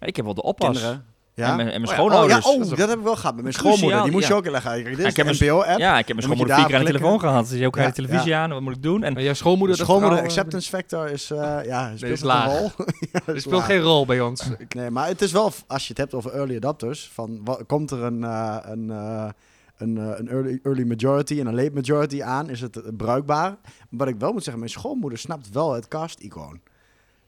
Ik 0.00 0.16
heb 0.16 0.24
wel 0.24 0.34
de 0.34 0.42
oppas. 0.42 0.70
Kinderen. 0.72 1.04
Ja? 1.34 1.50
En 1.50 1.56
mijn, 1.56 1.68
en 1.70 1.80
mijn 1.80 1.82
Oh 1.82 1.88
ja, 1.88 1.94
schoonouders. 1.94 2.46
Oh, 2.46 2.54
ja, 2.56 2.62
oh, 2.64 2.68
dat 2.78 2.88
heb 2.88 2.98
ik 2.98 3.04
wel 3.04 3.16
gehad 3.16 3.34
met 3.34 3.42
mijn 3.42 3.54
Cruciaal, 3.54 3.76
schoonmoeder. 3.76 4.02
Die 4.04 4.12
moest 4.12 4.28
ja. 4.28 4.34
je 4.34 4.40
ook 4.40 4.48
leggen. 4.50 4.84
Dit 4.84 4.98
is 4.98 5.04
ik 5.04 5.16
heb 5.16 5.26
een- 5.26 5.36
NPO-app. 5.46 5.78
Ja, 5.78 5.90
ik 5.98 6.06
heb 6.06 6.16
mijn 6.16 6.22
schoonmoeder 6.22 6.56
vier 6.56 6.66
keer 6.66 6.74
aan 6.76 6.84
de 6.84 6.86
telefoon 6.86 7.20
gehad. 7.20 7.48
Dus 7.48 7.58
je 7.58 7.66
ook 7.66 7.74
Ja, 7.76 7.82
aan 7.82 7.88
de 7.88 7.94
televisie 7.94 8.34
aan, 8.34 8.50
wat 8.50 8.60
moet 8.60 8.76
ik 8.76 8.82
doen? 8.82 9.02
En 9.02 9.12
Maar 9.12 9.22
jouw 9.22 9.34
schoonmoeder, 9.34 9.76
schoonmoeder 9.76 10.20
acceptance 10.20 10.68
factor 10.68 11.10
is, 11.10 11.30
eh 11.30 11.58
ja, 11.64 11.92
speelt 11.96 12.12
is 12.12 12.20
een 12.20 12.26
laag. 12.26 12.58
rol. 12.58 12.70
Ja, 13.12 13.20
Er 13.26 13.34
is 13.34 13.42
speelt 13.42 13.56
laag. 13.60 13.66
geen 13.66 13.80
rol 13.80 14.06
bij 14.06 14.20
ons. 14.20 14.42
Nee, 14.76 14.90
maar 14.90 15.06
het 15.08 15.22
is 15.22 15.32
wel, 15.32 15.52
als 15.66 15.82
je 15.82 15.88
het 15.88 15.98
hebt 15.98 16.14
over 16.14 16.32
early 16.32 16.56
adopters, 16.56 17.10
van 17.12 17.40
wa- 17.44 17.60
komt 17.66 17.90
er 17.90 18.02
een, 18.02 18.24
eh, 18.24 18.56
een, 18.62 18.90
eh, 18.90 19.28
een, 19.76 19.98
eh, 19.98 20.18
een 20.18 20.28
early, 20.28 20.58
early 20.62 20.84
majority 20.84 21.40
en 21.40 21.46
een 21.46 21.54
late 21.54 21.70
majority 21.74 22.22
aan, 22.22 22.50
is 22.50 22.60
het 22.60 22.96
bruikbaar. 22.96 23.56
Wat 23.90 24.08
ik 24.08 24.16
wel 24.18 24.32
moet 24.32 24.42
zeggen, 24.42 24.58
mijn 24.58 24.72
schoonmoeder 24.72 25.18
snapt 25.18 25.50
wel 25.50 25.72
het 25.72 25.88
cast-icoon. 25.88 26.60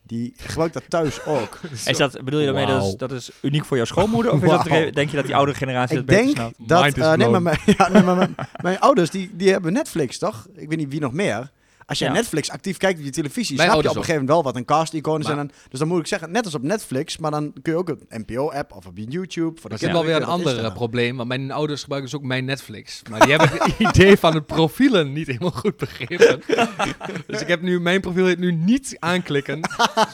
Die 0.03 0.33
gebruikt 0.37 0.75
dat 0.75 0.85
thuis 0.89 1.25
ook. 1.37 1.61
is 1.87 1.97
dat, 1.97 2.25
bedoel 2.25 2.41
je 2.41 2.47
daarmee 2.47 2.67
dat 2.67 2.85
is, 2.85 2.95
dat 2.95 3.13
is 3.13 3.31
uniek 3.43 3.65
voor 3.65 3.77
jouw 3.77 3.87
schoonmoeder? 3.87 4.33
Of 4.33 4.43
is 4.43 4.51
dat, 4.51 4.65
denk 4.95 5.11
je 5.11 5.17
dat 5.17 5.27
die 5.27 5.37
oudere 5.37 5.59
generatie 5.59 5.99
ik 5.99 6.07
dat 6.07 6.17
beter 6.17 6.35
denk 6.35 6.37
snapt? 6.37 6.69
dat... 6.69 6.85
Eh, 6.85 6.93
nee, 6.93 7.29
maar 7.29 7.29
blown. 7.29 7.43
mijn, 7.43 7.59
ja, 7.79 7.89
nee, 7.89 8.03
maar 8.03 8.17
mijn, 8.17 8.35
mijn 8.63 8.81
ouders, 8.81 9.11
die, 9.11 9.31
die 9.37 9.51
hebben 9.51 9.73
Netflix, 9.73 10.19
toch? 10.19 10.47
Ik 10.55 10.69
weet 10.69 10.79
niet 10.79 10.91
wie 10.91 11.01
nog 11.01 11.13
meer. 11.13 11.51
Als 11.89 11.99
jij 11.99 12.09
Ja. 12.09 12.15
Netflix 12.15 12.51
actief 12.51 12.77
kijkt 12.77 12.99
op 12.99 13.05
je 13.05 13.11
televisie, 13.11 13.57
Mijn 13.57 13.71
snap 13.71 13.83
je 13.83 13.89
op 13.89 13.97
een 13.97 14.03
gegeven 14.05 14.21
moment 14.25 14.45
wel 14.45 14.53
wat 14.53 14.57
een 14.57 14.65
cast-icoon 14.65 15.21
is. 15.21 15.27
En 15.27 15.37
dan, 15.37 15.51
dus 15.69 15.79
dan 15.79 15.89
moet 15.89 16.01
ik 16.01 16.07
zeggen, 16.07 16.31
net 16.31 16.45
als 16.45 16.55
op 16.55 16.63
Netflix, 16.63 17.19
maar 17.19 17.31
dan 17.31 17.53
kun 17.63 17.73
je 17.73 17.79
ook 17.79 17.89
een 17.89 18.25
NPO-app 18.27 18.73
of 18.73 18.87
op 18.87 18.97
YouTube. 18.97 19.61
Voor 19.61 19.71
de 19.71 19.77
Dat 19.77 19.89
is 19.89 19.93
wel 19.93 20.03
kinderen 20.03 20.05
weer 20.05 20.17
een 20.17 20.33
ander 20.33 20.65
eh, 20.65 20.73
probleem, 20.73 21.17
want 21.17 21.29
mijn 21.29 21.51
ouders 21.51 21.81
gebruiken 21.81 22.11
dus 22.11 22.21
ook 22.21 22.27
mijn 22.27 22.45
Netflix. 22.45 23.03
Maar 23.11 23.21
die 23.21 23.31
hebben 23.31 23.49
het 23.49 23.79
idee 23.79 24.17
van 24.17 24.33
de 24.33 24.43
profielen 24.43 25.13
niet 25.13 25.27
helemaal 25.27 25.51
goed 25.51 25.77
begrepen. 25.77 26.43
dus 27.27 27.41
ik 27.41 27.49
heb 27.49 27.63
nu, 27.63 27.81
mijn 27.81 28.01
profiel 28.01 28.27
heet 28.27 28.39
nu 28.39 28.53
niet 28.53 28.97
aanklikken. 28.99 29.61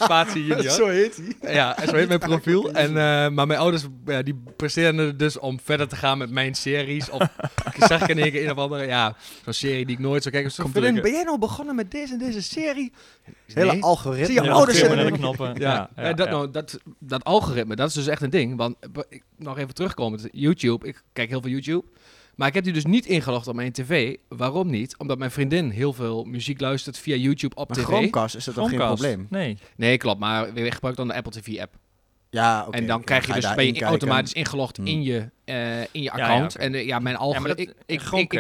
Spatie 0.01 0.45
junior. 0.47 0.71
Zo 0.73 0.87
heet 0.87 1.21
hij. 1.41 1.55
Ja, 1.55 1.77
zo 1.87 1.95
heet 1.95 2.09
mijn 2.09 2.21
profiel. 2.21 2.73
En, 2.73 2.89
eh, 2.89 2.95
maar 3.29 3.47
mijn 3.47 3.61
ouders 3.61 3.83
ja, 4.07 4.23
die 4.23 4.43
presteren 4.57 4.99
er 4.99 5.17
dus 5.17 5.39
om 5.39 5.61
verder 5.65 5.89
te 5.89 5.97
gaan 5.97 6.19
met 6.19 6.31
mijn 6.31 6.55
series. 6.55 7.11
Of 7.11 7.23
ik 7.75 7.85
zag 7.85 8.03
ik 8.03 8.09
in 8.09 8.19
één 8.19 8.33
keer 8.33 8.45
een 8.45 8.51
of 8.51 8.59
andere, 8.59 8.87
ja, 8.87 9.17
zo'n 9.45 9.53
serie 9.53 9.87
die 9.87 9.97
ik 9.97 10.03
nooit 10.03 10.23
zou 10.23 10.35
kijken. 10.35 10.53
Zo, 10.53 10.69
ben 10.73 11.03
jij 11.03 11.23
nou 11.23 11.39
begonnen 11.39 11.64
met 11.73 11.91
deze 11.91 12.13
en 12.13 12.19
deze 12.19 12.43
serie? 12.43 12.93
Hele 13.47 13.73
Nee. 13.73 13.83
algoritme. 13.83 14.25
Zie 14.27 14.35
je, 14.35 14.43
Ja, 14.43 15.05
de 15.05 15.11
knoppen. 15.13 15.55
Ja, 15.59 15.91
Ja, 15.97 16.03
ja, 16.03 16.13
dat. 16.13 16.31
Nou, 16.31 16.51
dat, 16.51 16.79
dat 16.99 17.25
algoritme, 17.25 17.77
dat 17.77 17.89
is 17.89 17.95
dus 17.95 18.07
echt 18.07 18.23
een 18.23 18.31
ding. 18.31 18.57
Want 18.57 18.77
eh, 18.81 19.03
ik- 19.09 19.23
nog 19.37 19.59
even 19.59 19.75
terugkomen 19.75 20.21
YouTube. 20.33 20.87
Ik 20.87 21.03
kijk 21.13 21.29
heel 21.29 21.41
veel 21.41 21.51
YouTube. 21.51 21.85
Maar 22.35 22.49
ik 22.49 22.55
heb 22.55 22.65
die 22.65 22.73
dus 22.73 22.85
niet 22.85 23.07
ingelogd 23.07 23.49
op 23.49 23.55
mijn 23.55 23.73
tv. 23.73 24.17
Waarom 24.29 24.71
niet? 24.71 24.97
Omdat 24.99 25.19
mijn 25.19 25.31
vriendin 25.31 25.71
heel 25.71 25.93
veel 25.93 26.25
muziek 26.25 26.61
luistert 26.61 26.99
via 26.99 27.15
YouTube 27.17 27.55
op 27.57 27.69
Maar 27.69 27.77
tv. 27.79 27.85
Chromecast 27.85 28.37
is 28.37 28.45
dat 28.45 28.55
toch 28.55 28.69
geen 28.69 28.79
probleem? 28.79 29.27
Nee. 29.31 29.59
Nee, 29.77 29.97
klopt. 29.97 30.19
Maar 30.21 30.45
we 30.53 30.71
gebruiken 30.73 30.95
dan 31.07 31.09
de 31.09 31.15
Apple 31.15 31.41
TV 31.41 31.59
app. 31.61 31.75
Ja, 32.31 32.65
oké. 32.67 32.77
en 32.77 32.87
dan 32.87 33.05
krijg 33.05 33.27
je 33.27 33.33
dus, 33.33 33.55
ben 33.55 33.75
je 33.75 33.85
automatisch 33.85 34.33
ingelogd 34.33 34.77
Hmm. 34.77 34.87
in 34.87 35.03
je 35.03 35.31
eh, 35.45 35.81
in 35.81 35.87
je 35.93 36.03
ja, 36.03 36.13
account. 36.13 36.57
En 36.57 36.75
eh, 36.75 36.87
ja, 36.87 36.99
mijn 36.99 37.17
algoritme... 37.17 37.49
dat, 37.49 37.59
ik, 37.59 37.69
ik, 37.87 38.03
ik, 38.13 38.33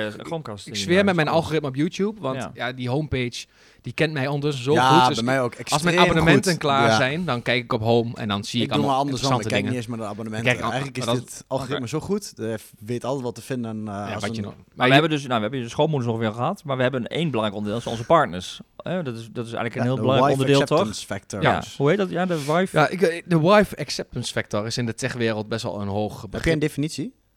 ik, 0.65 0.77
zweer 0.77 1.05
met 1.05 1.15
mijn 1.15 1.29
algoritme 1.29 1.69
op 1.69 1.75
YouTube, 1.77 2.21
want 2.21 2.37
Ja. 2.37 2.51
ja. 2.55 2.73
die 2.73 2.89
homepage, 2.91 3.47
die 3.83 3.93
kent 3.93 4.13
mij 4.13 4.27
ondertussen 4.27 4.65
zo 4.65 4.73
ja, 4.73 4.99
goed. 4.99 5.07
Dus 5.07 5.15
bij 5.17 5.25
mij 5.25 5.41
ook 5.43 5.55
als 5.69 5.83
mijn 5.83 5.99
abonnementen 5.99 6.51
goed. 6.51 6.61
klaar 6.61 6.89
Ja. 6.89 6.97
zijn, 6.97 7.25
dan 7.25 7.43
kijk 7.43 7.65
ik 7.65 7.73
op 7.73 7.81
home 7.81 8.11
en 8.15 8.29
dan 8.29 8.45
zie 8.45 8.61
ik, 8.61 8.67
Ik 8.67 8.73
doe 8.73 8.83
allemaal 8.83 9.01
andersom. 9.01 9.41
Ik 9.41 9.47
kijk 9.47 9.65
niet 9.65 9.75
eens 9.75 9.87
naar 9.87 9.99
de 9.99 10.05
abonnementen. 10.05 10.53
Kijk, 10.53 10.65
Eigenlijk 10.65 10.99
is 10.99 11.05
dat- 11.05 11.15
dit 11.17 11.45
algoritme 11.47 11.89
zo 11.89 12.01
goed. 12.01 12.37
De 12.37 12.59
weet 12.79 13.05
altijd 13.05 13.25
wat 13.25 13.35
te 13.35 13.43
vinden. 13.43 13.79
eh, 13.89 13.95
Ja, 13.95 14.13
als 14.15 14.23
wat 14.27 14.31
je 14.37 14.43
een- 14.43 14.43
nog. 14.49 14.55
Maar 14.57 14.65
Maar 14.75 14.87
we 14.87 14.93
je- 14.95 15.01
hebben 15.01 15.11
dus, 15.11 15.21
nou, 15.27 15.35
we 15.35 15.41
hebben 15.43 15.63
de 15.63 15.69
schoonmoeders 15.69 16.13
ongeveer 16.13 16.33
gehad, 16.33 16.65
maar 16.65 16.77
we 16.77 16.83
hebben 16.83 17.07
één 17.07 17.27
belangrijk 17.31 17.57
onderdeel, 17.57 17.83
dat 17.83 17.93
onze 17.93 18.05
partners. 18.07 18.61
Eh, 18.77 18.93
dat, 19.05 19.17
is, 19.17 19.29
dat 19.33 19.47
is 19.47 19.53
eigenlijk 19.53 19.75
een 19.75 19.81
Ja, 19.81 19.87
heel 19.87 19.97
belangrijk 19.97 20.27
wife 20.37 20.41
onderdeel, 20.41 20.67
toch? 20.67 20.79
acceptance 20.79 21.07
factor. 21.07 21.43
Ja, 21.43 21.63
hoe 21.77 21.89
heet 21.89 21.99
dat? 21.99 22.11
Ja, 22.11 22.27
de 22.27 22.45
wife. 22.45 22.77
Ja, 22.79 22.89
ik, 22.89 23.03
eh, 23.03 23.23
de 23.27 23.41
wife 23.41 23.77
acceptance 23.77 24.33
factor 24.33 24.67
is 24.67 24.79
in 24.79 24.87
de 24.87 24.95
techwereld 24.95 25.49
best 25.49 25.63
wel 25.63 25.81
een 25.81 25.89
hoog 25.89 26.21
Heb 26.23 26.31
begrip. 26.31 26.45
je 26.47 26.53
een 26.53 26.59
definitie? 26.59 26.94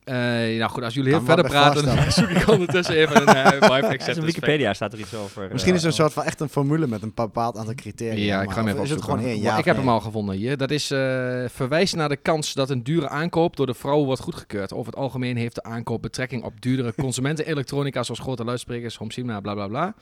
Eh, 0.08 0.16
nou 0.58 0.70
goed, 0.70 0.84
als 0.84 0.94
jullie 0.94 1.12
heel 1.12 1.22
verder 1.22 1.46
praten, 1.46 1.86
dan 1.86 2.12
zoek 2.12 2.30
ik 2.30 2.48
ondertussen 2.50 2.96
even 2.96 3.22
een 3.22 3.36
eh, 3.36 4.08
in 4.16 4.22
Wikipedia 4.22 4.74
staat 4.74 4.94
er 4.94 5.00
iets 5.00 5.16
over. 5.16 5.50
Misschien 5.52 5.74
is 5.74 5.80
eh, 5.80 5.88
het 5.88 5.98
een 5.98 6.04
soort 6.04 6.14
van 6.14 6.24
echt 6.24 6.40
een 6.40 6.50
formule 6.50 6.88
met 6.88 7.02
een 7.02 7.12
bepaald 7.16 7.58
aantal 7.58 7.74
criteria. 7.74 8.26
Ja, 8.26 8.42
ik 8.42 8.50
ga 8.50 8.56
hem 8.56 8.68
even 8.68 8.84
Is 8.84 8.90
het 8.90 9.04
gewoon 9.04 9.20
één? 9.20 9.42
Ja, 9.42 9.58
ik 9.58 9.66
heb 9.66 9.76
nee? 9.76 9.86
hem 9.86 9.94
al 9.94 10.00
gevonden 10.00 10.36
hier. 10.36 10.58
Dat 10.58 10.72
is 10.72 10.92
eh 10.92 11.46
verwijst 11.48 11.96
naar 11.96 12.10
de 12.10 12.16
kans 12.16 12.54
dat 12.54 12.70
een 12.70 12.84
dure 12.84 13.10
aankoop 13.10 13.56
door 13.56 13.66
de 13.66 13.74
vrouw 13.74 14.06
wordt 14.06 14.22
goedgekeurd. 14.22 14.74
Over 14.74 14.86
het 14.86 15.02
algemeen 15.02 15.38
heeft 15.38 15.56
de 15.56 15.64
aankoop 15.64 16.02
betrekking 16.02 16.44
op 16.44 16.62
duurdere 16.62 16.94
consumentenelektronica 17.06 18.04
zoals 18.04 18.20
grote 18.20 18.44
luidsprekers, 18.44 18.96
home 18.96 19.14
cinema, 19.14 19.40
bla 19.40 19.54
bla 19.54 19.68
bla. 19.68 19.96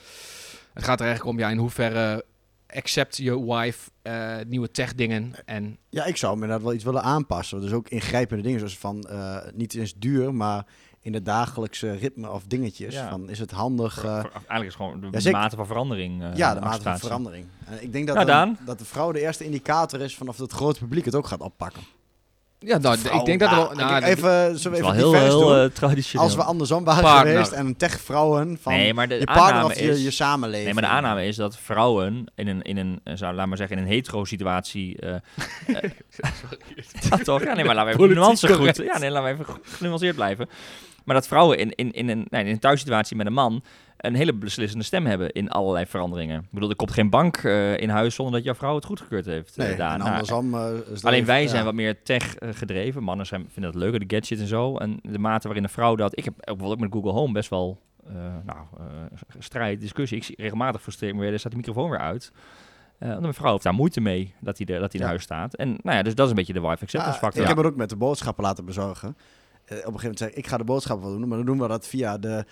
Het 0.73 0.83
gaat 0.83 0.99
er 0.99 1.05
eigenlijk 1.05 1.37
om 1.37 1.43
ja, 1.43 1.49
in 1.49 1.57
hoeverre 1.57 2.25
accept 2.67 3.17
je 3.17 3.45
wife 3.45 3.89
eh, 4.01 4.35
nieuwe 4.47 4.71
tech 4.71 4.95
dingen 4.95 5.33
en 5.45 5.77
Ja, 5.89 6.05
ik 6.05 6.17
zou 6.17 6.35
me 6.35 6.41
inderdaad 6.41 6.65
wel 6.65 6.73
iets 6.75 6.83
willen 6.83 7.01
aanpassen. 7.03 7.61
Dus 7.61 7.71
ook 7.71 7.89
ingrijpende 7.89 8.43
dingen, 8.43 8.59
zoals 8.59 8.77
van 8.77 9.01
eh, 9.03 9.37
niet 9.53 9.73
eens 9.75 9.93
duur, 9.97 10.33
maar 10.33 10.65
in 11.01 11.13
het 11.13 11.25
dagelijkse 11.25 11.91
ritme 11.91 12.29
of 12.31 12.43
dingetjes. 12.47 12.93
Ja. 12.93 13.09
Van, 13.09 13.29
is 13.29 13.39
het 13.39 13.51
handig? 13.51 13.93
voor- 13.93 14.09
eh, 14.09 14.19
voor- 14.21 14.31
eigenlijk 14.33 14.67
is 14.69 14.75
gewoon 14.75 14.99
de 15.01 15.07
ja, 15.11 15.19
zeker. 15.19 15.39
mate 15.39 15.55
van 15.55 15.65
verandering. 15.67 16.23
eh, 16.23 16.35
ja, 16.35 16.53
de 16.53 16.59
mate 16.59 16.81
van 16.81 16.99
verandering. 16.99 17.45
En 17.65 17.83
ik 17.83 17.91
denk 17.91 18.07
dat, 18.07 18.25
Nou, 18.25 18.55
dat 18.65 18.79
de 18.79 18.85
vrouw 18.85 19.11
de 19.11 19.19
eerste 19.21 19.43
indicator 19.43 20.01
is 20.01 20.15
van 20.17 20.27
of 20.27 20.37
het 20.37 20.51
grote 20.51 20.79
publiek 20.79 21.05
het 21.05 21.15
ook 21.15 21.27
gaat 21.27 21.41
oppakken. 21.41 21.81
Ja, 22.65 22.77
nou, 22.77 22.97
ik 22.97 23.25
denk 23.25 23.39
dat 23.39 23.49
er 23.49 23.55
wel. 23.55 23.71
nou, 23.73 24.03
even, 24.03 24.59
zullen 24.59 24.77
we 24.77 24.83
even 24.83 24.95
heel, 24.95 25.13
heel 25.13 25.55
eh, 25.55 25.69
traditioneel. 25.69 26.25
Als 26.25 26.35
we 26.35 26.43
andersom 26.43 26.83
waren 26.83 27.03
Partner. 27.03 27.31
geweest 27.31 27.51
en 27.51 27.77
tech-vrouwen 27.77 28.57
van 28.61 28.73
nee, 28.73 28.93
maar 28.93 29.07
de 29.07 29.15
je 29.15 29.25
partner 29.25 29.43
aanname 29.45 29.65
of 29.65 29.79
je, 29.79 29.89
is, 29.89 30.03
je 30.03 30.11
samenleving. 30.11 30.65
Nee, 30.65 30.73
maar 30.73 30.83
de 30.83 30.89
aanname 30.89 31.25
is 31.25 31.35
dat 31.35 31.57
vrouwen 31.57 32.25
in 32.35 32.47
een, 32.47 32.61
in 32.61 32.77
een 32.77 32.99
eh, 33.03 33.15
zou, 33.15 33.35
laat 33.35 33.47
maar 33.47 33.57
zeggen, 33.57 33.77
in 33.77 33.83
een 33.83 33.89
hetero-situatie... 33.89 34.99
eh, 34.99 35.15
ja, 37.09 37.17
toch? 37.17 37.43
Ja, 37.43 37.53
nee, 37.53 37.65
maar 37.65 37.75
laten 37.75 37.97
we 37.97 38.03
even 38.03 38.15
nuance 38.15 38.53
goed... 38.53 38.75
Ja, 38.75 38.97
nee, 38.97 39.09
laten 39.09 39.37
we 39.37 39.43
even 39.43 39.61
genuanceerd 39.63 40.15
blijven. 40.15 40.49
Maar 41.03 41.15
dat 41.15 41.27
vrouwen 41.27 41.57
in, 41.57 41.71
in, 41.75 41.91
in, 41.91 42.09
een, 42.09 42.25
nee, 42.29 42.43
in 42.43 42.51
een 42.51 42.59
thuissituatie 42.59 43.15
met 43.15 43.25
een 43.25 43.33
man 43.33 43.63
een 44.05 44.15
hele 44.15 44.33
beslissende 44.33 44.83
stem 44.85 45.05
hebben 45.05 45.31
in 45.31 45.49
allerlei 45.49 45.85
veranderingen. 45.85 46.39
Ik 46.41 46.47
bedoel, 46.51 46.69
er 46.69 46.75
komt 46.75 46.91
geen 46.91 47.09
bank 47.09 47.37
eh, 47.37 47.77
in 47.77 47.89
huis 47.89 48.15
zonder 48.15 48.33
dat 48.33 48.43
jouw 48.43 48.53
vrouw 48.55 48.75
het 48.75 48.85
goedgekeurd 48.85 49.25
heeft. 49.25 49.57
eh, 49.57 49.65
Nee, 49.65 49.73
en 49.73 49.77
Nou, 49.99 50.01
andersom... 50.11 50.53
eh, 50.53 50.67
is 50.73 50.85
dat 50.87 51.03
Alleen 51.03 51.13
even- 51.19 51.25
wij 51.33 51.41
ja. 51.43 51.47
zijn 51.49 51.65
wat 51.65 51.73
meer 51.73 52.03
tech 52.03 52.35
eh, 52.35 52.49
gedreven. 52.53 53.03
Mannen 53.03 53.25
zijn, 53.25 53.45
vinden 53.49 53.71
dat 53.71 53.81
leuker, 53.81 54.07
de 54.07 54.15
gadget 54.15 54.39
en 54.39 54.47
zo. 54.47 54.77
En 54.77 54.99
de 55.01 55.19
mate 55.19 55.43
waarin 55.47 55.63
een 55.63 55.69
vrouw 55.69 55.95
dat... 55.95 56.17
Ik 56.17 56.23
heb 56.25 56.33
ook 56.33 56.45
bijvoorbeeld 56.45 56.73
ook 56.73 56.89
met 56.89 56.93
Google 56.93 57.19
Home 57.19 57.33
best 57.33 57.49
wel... 57.49 57.79
eh, 58.07 58.13
nou, 58.45 58.59
eh, 58.77 58.85
strijd, 59.39 59.79
discussie. 59.79 60.17
Ik 60.17 60.23
zie 60.23 60.35
regelmatig 60.39 60.81
frustreer 60.81 61.09
ik 61.09 61.15
me 61.15 61.21
weer. 61.21 61.33
Er 61.33 61.39
staat 61.39 61.51
de 61.51 61.57
microfoon 61.57 61.89
weer 61.89 61.99
uit. 61.99 62.31
Eh 62.99 63.07
omdat 63.07 63.21
mijn 63.21 63.33
vrouw 63.33 63.51
heeft 63.51 63.63
daar 63.63 63.73
moeite 63.73 64.01
mee 64.01 64.33
dat 64.39 64.57
hij, 64.57 64.67
er, 64.75 64.79
dat 64.79 64.91
hij 64.91 64.99
in 64.99 65.05
Ja. 65.05 65.11
huis 65.11 65.23
staat. 65.23 65.53
En 65.55 65.67
nou 65.81 65.97
ja, 65.97 66.03
dus 66.03 66.15
dat 66.15 66.23
is 66.25 66.29
een 66.31 66.37
beetje 66.37 66.53
de 66.53 66.59
wife 66.61 66.71
acceptance 66.83 67.09
Ja, 67.13 67.17
factor. 67.17 67.41
Ik 67.41 67.47
heb 67.47 67.57
het 67.57 67.65
ook 67.65 67.75
met 67.75 67.89
de 67.89 67.95
boodschappen 67.95 68.43
laten 68.43 68.65
bezorgen. 68.65 69.07
Eh, 69.07 69.17
op 69.65 69.69
een 69.71 69.77
gegeven 69.77 70.01
moment 70.01 70.17
zei 70.17 70.29
ik, 70.31 70.37
ik 70.37 70.47
ga 70.47 70.57
de 70.57 70.63
boodschappen 70.63 71.07
wel 71.09 71.17
doen, 71.19 71.27
maar 71.27 71.37
dan 71.37 71.45
doen 71.45 71.59
we 71.59 71.67
dat 71.67 71.87
via 71.87 72.17
de 72.17 72.45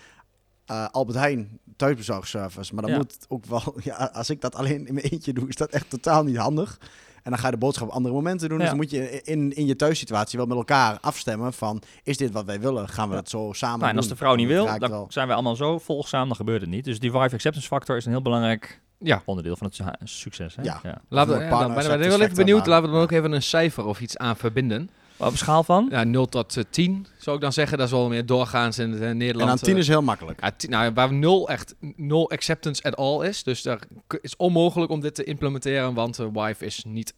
eh, 0.66 0.86
Albert 0.90 1.18
Heijn 1.18 1.58
thuisbezorgservice. 1.76 2.74
Maar 2.74 2.82
dan 2.82 2.92
Ja. 2.92 2.96
moet 2.96 3.16
ook 3.28 3.44
wel, 3.46 3.74
ja, 3.82 4.10
als 4.12 4.30
ik 4.30 4.40
dat 4.40 4.54
alleen 4.54 4.86
in 4.86 4.94
mijn 4.94 5.06
eentje 5.06 5.32
doe, 5.32 5.48
is 5.48 5.56
dat 5.56 5.70
echt 5.70 5.90
totaal 5.90 6.24
niet 6.24 6.36
handig. 6.36 6.78
En 7.22 7.30
dan 7.30 7.38
ga 7.38 7.46
je 7.46 7.52
de 7.52 7.58
boodschap 7.58 7.88
op 7.88 7.94
andere 7.94 8.14
momenten 8.14 8.48
doen. 8.48 8.58
Dus 8.58 8.66
dan 8.68 8.76
moet 8.76 8.90
je 8.90 9.22
in, 9.22 9.52
in 9.52 9.66
je 9.66 9.76
thuissituatie 9.76 10.38
wel 10.38 10.46
met 10.46 10.56
elkaar 10.56 10.98
afstemmen 11.00 11.52
van, 11.52 11.82
is 12.02 12.16
dit 12.16 12.32
wat 12.32 12.44
wij 12.44 12.60
willen? 12.60 12.88
Gaan 12.88 13.06
we 13.08 13.14
Ja. 13.14 13.20
het 13.20 13.30
zo 13.30 13.50
samen 13.52 13.78
Nou, 13.78 13.90
en 13.90 13.96
als 13.96 14.08
de 14.08 14.16
vrouw 14.16 14.34
niet 14.34 14.48
Dan 14.48 14.64
wil, 14.66 14.78
dan 14.78 14.90
wel. 14.90 15.06
zijn 15.08 15.26
wij 15.26 15.34
allemaal 15.34 15.56
zo 15.56 15.78
volgzaam, 15.78 16.26
dan 16.26 16.36
gebeurt 16.36 16.60
het 16.60 16.70
niet. 16.70 16.84
Dus 16.84 16.98
die 16.98 17.12
wife 17.12 17.34
acceptance 17.34 17.68
factor 17.68 17.96
is 17.96 18.04
een 18.04 18.10
heel 18.10 18.22
belangrijk 18.22 18.80
ja, 18.98 19.22
onderdeel 19.24 19.56
van 19.56 19.66
het 19.66 19.76
su- 19.76 19.84
succes. 20.04 20.56
Hè? 20.56 20.62
Ja. 20.62 20.80
laten 21.08 21.38
we, 21.38 21.44
ja, 21.44 21.50
dan 21.60 21.74
ben 21.74 21.84
ik 22.02 22.08
wel 22.08 22.20
even 22.20 22.34
benieuwd. 22.36 22.66
Laten 22.66 22.90
we 22.90 22.96
er 22.96 23.02
ook 23.02 23.10
even 23.10 23.32
een 23.32 23.42
cijfer 23.42 23.84
of 23.84 24.00
iets 24.00 24.16
aan 24.16 24.36
verbinden. 24.36 24.90
Op 25.24 25.30
een 25.32 25.38
schaal 25.38 25.62
van? 25.64 25.86
Ja, 25.90 26.04
0 26.04 26.26
tot 26.26 26.56
eh, 26.56 26.64
10 26.70 27.06
zou 27.18 27.36
ik 27.36 27.42
dan 27.42 27.52
zeggen. 27.52 27.78
Dat 27.78 27.86
is 27.86 27.92
wel 27.92 28.08
meer 28.08 28.26
doorgaans 28.26 28.78
in, 28.78 28.92
eh, 28.92 28.98
Nederland. 29.00 29.40
En 29.40 29.48
aan 29.48 29.56
tien 29.58 29.74
eh, 29.74 29.80
is 29.80 29.88
heel 29.88 30.02
makkelijk. 30.02 30.40
Ja, 30.40 30.50
ti- 30.56 30.68
nou, 30.68 30.92
waar 30.92 31.12
0 31.12 31.48
echt 31.48 31.74
0 31.96 32.30
acceptance 32.30 32.82
at 32.82 32.96
all 32.96 33.26
is. 33.26 33.42
Dus 33.42 33.62
daar 33.62 33.78
is 34.20 34.36
onmogelijk 34.36 34.90
om 34.90 35.00
dit 35.00 35.14
te 35.14 35.24
implementeren, 35.24 35.94
want 35.94 36.16
de 36.16 36.30
wife 36.32 36.64
is 36.64 36.84
niet 36.86 37.14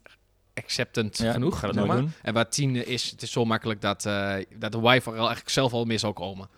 acceptant 0.55 1.19
Ja, 1.19 1.33
genoeg. 1.33 1.59
ga 1.59 1.67
dat 1.73 1.87
maar. 1.87 1.97
doen. 1.97 2.13
En 2.23 2.35
waar 2.35 2.49
10 2.49 2.87
is, 2.87 3.11
het 3.11 3.23
is 3.23 3.31
zo 3.33 3.45
makkelijk 3.45 3.81
dat, 3.81 4.07
eh, 4.07 4.35
dat 4.59 4.73
de 4.73 4.81
wife 4.81 5.09
er 5.11 5.15
al 5.17 5.19
eigenlijk 5.27 5.51
zelf 5.51 5.73
al 5.73 5.85
mee 5.85 5.99
zou 5.99 6.13
komen. 6.13 6.49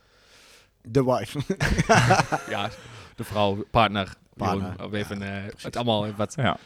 De 0.83 1.05
wife. 1.05 1.39
ja, 2.55 2.71
de 3.17 3.25
vrouw, 3.25 3.65
partner, 3.71 4.15
Partner, 4.37 4.95
even 4.95 5.23
eh, 5.23 5.41
precies. 5.47 5.63
het 5.63 5.77
allemaal 5.77 6.07
wat. 6.17 6.33
Ja. 6.37 6.57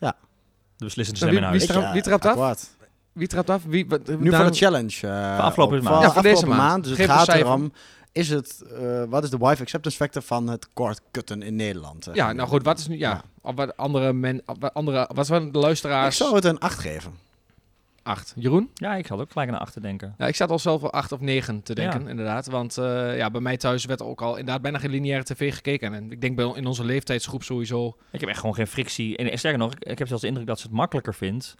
Ja. 0.00 0.16
De 0.76 0.84
beslissende 0.84 1.20
stem 1.20 1.36
in 1.44 1.50
wie- 1.50 1.58
wie 1.58 1.68
trapt- 1.68 1.92
wie 1.92 2.02
trapt 2.02 2.26
af? 2.26 2.76
Wie 3.18 3.26
trapt 3.26 3.50
af? 3.50 3.62
Wie, 3.66 3.86
wat, 3.88 4.06
Nu 4.06 4.14
daarom- 4.16 4.34
voor 4.34 4.50
de 4.50 4.56
challenge. 4.56 5.06
eh, 5.06 5.38
afgelopen 5.38 5.76
op- 5.78 5.82
maand. 5.82 5.94
van 5.96 6.04
Ja, 6.06 6.12
voor 6.12 6.22
deze 6.22 6.34
afgelopen 6.34 6.62
maand. 6.64 6.84
Dus 6.84 6.96
Geef 6.96 7.06
het 7.06 7.14
gaat 7.16 7.28
erom, 7.28 7.72
is 8.12 8.28
het, 8.28 8.62
eh, 8.80 9.02
wat 9.08 9.24
is 9.24 9.30
de 9.30 9.38
wife 9.38 9.62
acceptance 9.62 9.96
factor 9.98 10.22
van 10.22 10.46
het 10.48 10.68
kortkutten 10.72 11.42
in 11.42 11.56
Nederland? 11.56 12.08
Ja, 12.12 12.32
nou 12.32 12.48
goed, 12.48 12.62
wat 12.64 12.78
is 12.78 12.86
nu, 12.88 12.98
ja, 12.98 13.10
Ja. 13.10 13.22
Of 13.42 13.54
wat 13.54 13.76
andere 13.76 14.12
men, 14.12 14.42
wat 14.58 14.74
andere, 14.74 15.08
wat 15.14 15.26
zijn 15.26 15.42
de 15.42 15.48
Ik 15.58 15.64
luisteraars? 15.64 16.16
zou 16.16 16.34
het 16.34 16.44
een 16.44 16.58
8 16.58 16.78
geven. 16.78 17.12
8. 18.02 18.32
Jeroen? 18.36 18.70
Ja, 18.74 18.94
ik 18.94 19.06
had 19.06 19.20
ook 19.20 19.32
gelijk 19.32 19.50
naar 19.50 19.60
achter 19.60 19.82
denken. 19.82 20.14
Ja, 20.18 20.26
ik 20.26 20.36
zat 20.36 20.50
al 20.50 20.58
zelf 20.58 20.80
wel 20.80 20.92
8 20.92 21.12
of 21.12 21.20
9 21.20 21.62
te 21.62 21.74
denken, 21.74 22.02
Ja. 22.02 22.08
inderdaad. 22.08 22.46
Want 22.46 22.78
eh, 22.78 23.16
ja, 23.16 23.30
bij 23.30 23.40
mij 23.40 23.56
thuis 23.56 23.84
werd 23.84 24.02
ook 24.02 24.22
al 24.22 24.30
inderdaad 24.36 24.62
bijna 24.62 24.78
geen 24.78 24.90
lineaire 24.90 25.24
tv 25.24 25.54
gekeken. 25.54 25.94
En 25.94 26.12
ik 26.12 26.20
denk 26.20 26.36
bij, 26.36 26.52
in 26.54 26.66
onze 26.66 26.84
leeftijdsgroep 26.84 27.42
sowieso. 27.42 27.96
Ik 28.10 28.20
heb 28.20 28.28
echt 28.28 28.38
gewoon 28.40 28.54
geen 28.54 28.66
frictie. 28.66 29.16
En 29.16 29.38
sterker 29.38 29.58
nog, 29.60 29.72
ik, 29.72 29.84
ik 29.84 29.98
heb 29.98 30.06
zelfs 30.08 30.22
de 30.22 30.28
indruk 30.28 30.46
dat 30.46 30.58
ze 30.60 30.66
het 30.66 30.76
makkelijker 30.76 31.14
vindt. 31.14 31.54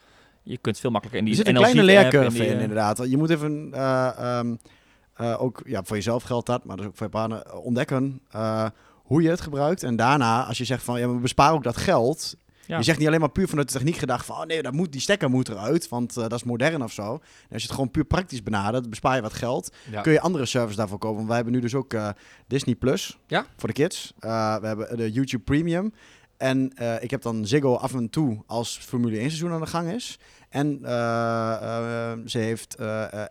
Je 0.49 0.59
kunt 0.59 0.79
veel 0.79 0.91
makkelijker 0.91 1.23
in 1.23 1.31
Er 1.31 1.37
die 1.37 1.45
zit 1.45 1.55
een 1.55 1.61
kleine 1.61 1.83
leercurve 1.83 2.47
in, 2.47 2.57
eh, 2.57 2.61
inderdaad. 2.61 3.03
Je 3.09 3.17
moet 3.17 3.31
even, 3.31 3.69
eh, 3.73 4.39
ehm, 4.39 4.55
eh, 5.15 5.43
ook 5.43 5.63
ja, 5.65 5.83
voor 5.85 5.97
jezelf 5.97 6.23
geldt 6.23 6.47
dat, 6.47 6.65
maar 6.65 6.77
dus 6.77 6.87
ook 6.87 6.97
voor 6.97 7.09
eh, 7.11 7.65
ontdekken 7.65 8.21
hoe 8.95 9.23
je 9.23 9.29
het 9.31 9.41
gebruikt. 9.41 9.83
En 9.83 9.97
daarna, 9.97 10.45
als 10.45 10.59
je 10.59 10.65
zegt 10.65 10.83
van, 10.83 11.01
ja, 11.01 11.07
maar 11.07 11.15
we 11.15 11.21
besparen 11.21 11.55
ook 11.55 11.63
dat 11.63 11.77
geld. 11.77 12.37
Ja. 12.67 12.77
Je 12.77 12.83
zegt 12.83 12.99
niet 12.99 13.07
alleen 13.07 13.21
maar 13.21 13.31
puur 13.31 13.49
vanuit 13.49 13.67
de 13.73 13.79
techniek 13.79 13.97
gedacht 13.97 14.27
van, 14.27 14.37
oh 14.37 14.45
nee, 14.45 14.63
dat 14.63 14.73
moet, 14.73 14.93
die 14.93 15.01
stekker 15.01 15.31
moet 15.31 15.49
eruit, 15.49 15.89
want 15.89 16.15
dat 16.15 16.33
is 16.33 16.45
modern 16.45 16.83
of 16.83 16.93
zo. 16.93 17.13
En 17.13 17.19
als 17.53 17.63
je 17.63 17.67
het 17.67 17.71
gewoon 17.71 17.91
puur 17.91 18.05
praktisch 18.05 18.43
benadert, 18.43 18.91
bespaar 18.91 19.17
je 19.17 19.23
wat 19.23 19.33
geld. 19.33 19.73
Ja. 19.91 20.01
kun 20.01 20.13
je 20.13 20.21
andere 20.21 20.47
services 20.47 20.77
daarvoor 20.77 20.99
kopen. 20.99 21.17
Want 21.17 21.27
wij 21.27 21.37
hebben 21.37 21.55
nu 21.55 21.61
dus 21.61 21.75
ook 21.75 21.95
Disney 22.47 22.75
Plus 22.75 23.19
Ja. 23.27 23.47
voor 23.57 23.69
de 23.69 23.75
kids. 23.75 24.13
We 24.19 24.29
hebben 24.63 24.97
de 24.97 25.13
YouTube 25.13 25.43
Premium. 25.43 25.93
En 26.39 26.73
eh, 26.75 27.03
ik 27.03 27.11
heb 27.11 27.23
dan 27.23 27.47
Ziggo 27.47 27.75
af 27.75 27.95
en 27.95 28.11
toe 28.11 28.43
als 28.47 28.79
Formule 28.83 29.19
1 29.19 29.21
seizoen 29.29 29.53
aan 29.53 29.61
de 29.61 29.67
gang 29.67 29.93
is. 29.93 30.19
En 30.49 30.79
eh, 30.85 32.13
eh, 32.13 32.19
ze 32.27 32.39
heeft 32.39 32.77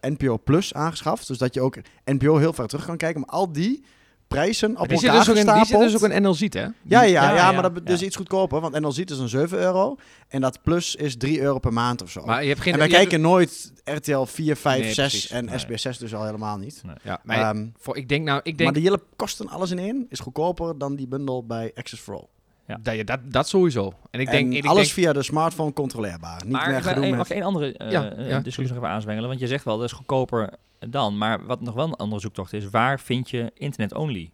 NPO 0.02 0.38
Plus 0.44 0.74
aangeschaft. 0.74 1.28
Dus 1.28 1.38
dat 1.38 1.54
je 1.54 1.62
ook 1.62 1.78
NPO 2.06 2.38
heel 2.38 2.54
ver 2.54 2.68
terug 2.68 2.86
kan 2.86 2.98
kijken. 2.98 3.20
Maar 3.22 3.30
al 3.30 3.52
die 3.52 3.84
prijzen 4.28 4.78
op 4.80 4.88
die, 4.88 4.98
zit 4.98 5.08
elkaar 5.08 5.26
dus 5.26 5.30
ook 5.30 5.36
in, 5.36 5.54
die 5.54 5.66
zit 5.66 5.80
dus 5.80 6.04
ook 6.04 6.10
in 6.10 6.22
NLZ, 6.22 6.40
hè? 6.50 6.60
Ja, 6.60 6.72
ja, 6.84 7.02
ja, 7.02 7.30
Ja, 7.30 7.36
ja, 7.36 7.52
maar 7.52 7.74
dat 7.74 7.90
is 7.90 8.02
iets 8.02 8.16
goedkoper. 8.16 8.62
Want 8.62 8.80
NLZ 8.80 9.00
is 9.00 9.20
een 9.20 9.30
7 9.30 9.58
euro. 9.58 9.96
En 10.28 10.42
dat 10.42 10.62
Plus 10.62 10.96
is 10.96 11.18
3 11.18 11.42
euro 11.42 11.60
per 11.60 11.74
maand 11.74 12.02
of 12.02 12.12
zo. 12.12 12.26
Maar 12.26 12.42
je 12.42 12.50
hebt 12.50 12.62
geen... 12.62 12.74
en 12.74 12.80
wij 12.80 12.88
kijken 12.88 13.22
nooit 13.22 13.72
RTL 13.84 14.24
4, 14.24 14.56
5, 14.56 14.82
Nee, 14.82 14.94
6 14.94 14.96
precies. 14.96 15.30
en 15.30 15.46
Nee. 15.46 15.58
SBS 15.58 15.82
6 15.82 15.98
dus 15.98 16.16
al 16.16 16.26
helemaal 16.26 16.58
niet. 16.58 16.82
Ja, 17.04 17.20
maar 17.24 17.40
Ehm, 17.40 17.68
voor, 17.78 17.98
ik 17.98 18.10
denk 18.10 18.26
nou... 18.26 18.40
Ik 18.44 18.56
maar 18.56 18.58
denk 18.58 18.74
de 18.74 18.82
hele 18.82 19.02
kosten 19.16 19.50
alles 19.50 19.72
in 19.72 19.80
één 19.80 20.06
is 20.10 20.20
goedkoper 20.20 20.78
dan 20.78 20.96
die 20.96 21.08
bundel 21.08 21.46
bij 21.46 21.72
Access 21.76 22.02
for 22.02 22.14
All. 22.14 22.28
Ja. 22.68 22.78
dat, 22.82 22.96
je, 22.96 23.04
dat, 23.04 23.20
dat 23.24 23.48
sowieso. 23.48 23.94
En 24.12 24.20
ik 24.20 24.28
en 24.28 24.34
denk... 24.34 24.54
Ik 24.54 24.66
alles 24.66 24.82
denk, 24.82 24.94
via 24.94 25.14
de 25.14 25.24
smartphone 25.24 25.74
controleerbaar. 25.74 26.42
Niet 26.44 26.52
maar 26.52 26.70
meer 26.70 26.84
gedoe 26.84 27.06
met... 27.06 27.18
mag 27.18 27.30
ik 27.30 27.36
één 27.36 27.44
andere 27.44 27.74
eh, 27.74 27.92
Ja, 27.92 28.12
eh, 28.12 28.30
ja, 28.30 28.40
discussie 28.40 28.76
nog 28.76 28.84
even 28.84 28.96
aanzwengelen? 28.96 29.30
Want 29.30 29.40
je 29.42 29.48
zegt 29.48 29.64
wel, 29.64 29.78
dat 29.78 29.86
is 29.86 29.92
goedkoper 29.92 30.50
dan. 30.80 31.18
Maar 31.18 31.46
wat 31.46 31.62
nog 31.62 31.74
wel 31.74 31.86
een 31.86 31.96
andere 31.96 32.22
zoektocht 32.22 32.54
is, 32.54 32.70
waar 32.70 33.00
vind 33.00 33.30
je 33.30 33.52
internet-only? 33.54 34.32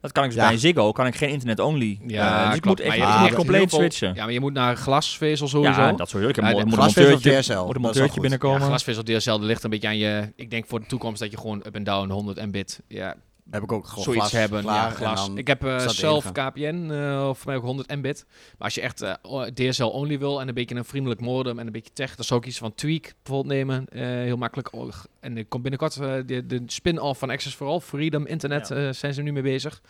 Dat 0.00 0.12
kan 0.12 0.24
ik 0.24 0.30
dus 0.30 0.38
Ja. 0.38 0.48
bij 0.48 0.58
Ziggo, 0.58 0.92
kan 0.92 1.06
ik 1.06 1.14
geen 1.14 1.28
internet-only. 1.28 2.00
Ja, 2.06 2.40
eh, 2.40 2.46
dus 2.46 2.56
ik 2.56 2.62
klopt. 2.62 2.78
moet 2.78 2.88
Maar 2.88 2.96
echt 2.96 3.14
je 3.14 3.20
moet 3.20 3.34
compleet 3.34 3.70
switchen. 3.70 4.14
Ja, 4.14 4.24
maar 4.24 4.32
je 4.32 4.40
moet 4.40 4.52
naar 4.52 4.76
glasvezel 4.76 5.48
sowieso. 5.48 5.80
Ja, 5.80 5.92
dat 5.92 6.08
sowieso. 6.08 6.30
Ik 6.30 6.36
heb 6.36 6.44
Ja, 6.44 6.50
een, 6.50 6.56
de 6.56 6.64
moet 6.64 6.72
een 6.72 6.78
glasvezel 6.78 7.10
monteurtje, 7.10 7.40
DSL, 7.40 7.52
moet 7.52 7.60
een 7.60 7.72
dat 7.72 7.82
monteurtje 7.82 8.20
binnenkomen. 8.20 8.60
Ja, 8.60 8.66
glasvezel 8.66 9.02
DSL 9.02 9.38
ligt 9.40 9.64
een 9.64 9.70
beetje 9.70 9.88
aan 9.88 9.96
je... 9.96 10.32
Ik 10.36 10.50
denk 10.50 10.66
voor 10.66 10.80
de 10.80 10.86
toekomst 10.86 11.20
dat 11.20 11.30
je 11.30 11.36
gewoon 11.36 11.62
up 11.66 11.74
en 11.74 11.84
down 11.84 12.10
100 12.10 12.46
mbit... 12.46 12.82
Ja, 12.88 13.16
Heb 13.50 13.62
ik 13.62 13.72
ook 13.72 13.86
gewoon 13.86 14.04
zoiets 14.04 14.28
glas, 14.28 14.40
hebben. 14.40 14.60
klaar, 14.62 14.90
ja, 14.90 14.90
glas. 14.90 15.30
Ik 15.34 15.46
heb 15.46 15.64
eh, 15.64 15.88
zelf. 15.88 16.32
KPN, 16.32 16.90
eh 16.90 17.26
of 17.28 17.38
voor 17.38 17.46
mij 17.46 17.56
ook 17.56 17.62
100 17.64 17.96
mbit. 17.96 18.24
Maar 18.28 18.54
als 18.58 18.74
je 18.74 18.80
echt 18.80 19.00
eh, 19.02 19.42
DSL-only 19.54 20.18
wil 20.18 20.40
en 20.40 20.48
een 20.48 20.54
beetje 20.54 20.74
een 20.74 20.84
vriendelijk 20.84 21.20
modem 21.20 21.58
en 21.58 21.66
een 21.66 21.72
beetje 21.72 21.92
tech, 21.92 22.14
dan 22.16 22.24
zou 22.24 22.40
ik 22.40 22.46
iets 22.46 22.58
van 22.58 22.74
Tweak 22.74 23.12
bijvoorbeeld 23.22 23.54
nemen. 23.54 23.86
Heel 24.24 24.36
makkelijk. 24.36 24.72
Oh, 24.72 24.92
En 25.20 25.36
er 25.36 25.46
komt 25.46 25.62
binnenkort 25.62 25.94
de, 26.28 26.46
de 26.46 26.62
spin-off 26.66 27.18
van 27.18 27.30
Access 27.30 27.54
for 27.54 27.66
All, 27.66 27.80
Freedom 27.80 28.26
Internet, 28.26 28.68
Ja. 28.68 28.92
zijn 28.92 29.14
ze 29.14 29.22
nu 29.22 29.32
mee 29.32 29.42
bezig. 29.42 29.82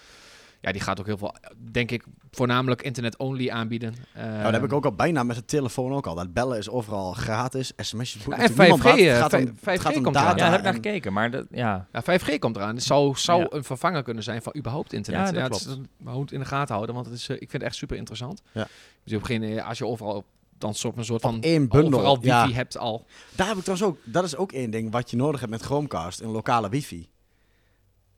Ja, 0.64 0.72
die 0.72 0.80
gaat 0.80 1.00
ook 1.00 1.06
heel 1.06 1.18
veel, 1.18 1.34
denk 1.70 1.90
ik, 1.90 2.04
voornamelijk 2.30 2.82
internet-only 2.82 3.50
aanbieden. 3.50 3.94
Eh, 4.12 4.22
Nou, 4.24 4.42
dat 4.42 4.52
heb 4.52 4.64
ik 4.64 4.72
ook 4.72 4.84
al 4.84 4.92
bijna 4.92 5.22
met 5.22 5.36
de 5.36 5.44
telefoon 5.44 5.92
ook 5.92 6.06
al. 6.06 6.14
Dat 6.14 6.32
bellen 6.32 6.58
is 6.58 6.68
overal 6.68 7.12
gratis. 7.12 7.72
SMS'jes 7.76 8.24
Ja, 8.24 8.30
en 8.32 8.38
natuurlijk 8.40 8.58
niemand 8.58 8.80
5G, 8.80 8.84
wat. 8.84 8.98
Het 8.98 9.08
eh, 9.08 9.18
gaat 9.18 9.32
om, 9.34 9.46
5G 9.46 9.64
het 9.64 9.80
gaat 9.80 9.96
om 9.96 10.02
komt 10.02 10.14
data. 10.14 10.26
eraan. 10.26 10.36
Ja, 10.36 10.42
daar 10.42 10.50
heb 10.50 10.58
ik 10.58 10.64
naar 10.64 10.74
en- 10.74 10.82
gekeken. 10.82 11.12
Maar 11.12 11.30
dat, 11.30 11.46
ja, 11.50 11.86
Ja, 11.92 12.02
5G 12.02 12.38
komt 12.38 12.56
eraan. 12.56 12.74
Het 12.74 12.84
zou, 12.84 13.16
zou 13.16 13.40
Ja. 13.40 13.46
een 13.50 13.64
vervanger 13.64 14.02
kunnen 14.02 14.22
zijn 14.22 14.42
van 14.42 14.54
überhaupt 14.56 14.92
internet. 14.92 15.26
Ja, 15.26 15.32
dat 15.32 15.48
klopt. 15.48 15.66
is 15.66 15.76
het 16.20 16.32
in 16.32 16.38
de 16.38 16.44
gaten 16.44 16.74
houden, 16.74 16.94
want 16.94 17.06
het 17.06 17.14
is, 17.14 17.28
eh, 17.28 17.34
ik 17.34 17.50
vind 17.50 17.52
het 17.52 17.62
echt 17.62 17.74
super 17.76 17.96
interessant. 17.96 18.42
Ja. 18.52 18.66
Dus 19.04 19.12
op 19.14 19.20
een 19.20 19.26
gegeven 19.26 19.48
moment, 19.48 19.66
als 19.66 19.78
je 19.78 19.86
overal 19.86 20.24
dan 20.58 20.74
soort 20.74 20.96
een 20.96 21.04
soort 21.04 21.22
van 21.22 21.42
één 21.42 21.68
bundel, 21.68 21.98
overal 21.98 22.14
wifi 22.16 22.28
ja. 22.28 22.50
hebt 22.50 22.78
al. 22.78 23.06
Daar 23.34 23.46
heb 23.46 23.56
ik 23.56 23.62
trouwens 23.62 23.88
ook, 23.90 23.98
dat 24.04 24.24
is 24.24 24.36
ook 24.36 24.52
één 24.52 24.70
ding 24.70 24.92
wat 24.92 25.10
je 25.10 25.16
nodig 25.16 25.40
hebt 25.40 25.52
met 25.52 25.62
Chromecast, 25.62 26.20
een 26.20 26.30
lokale 26.30 26.68
wifi. 26.68 27.08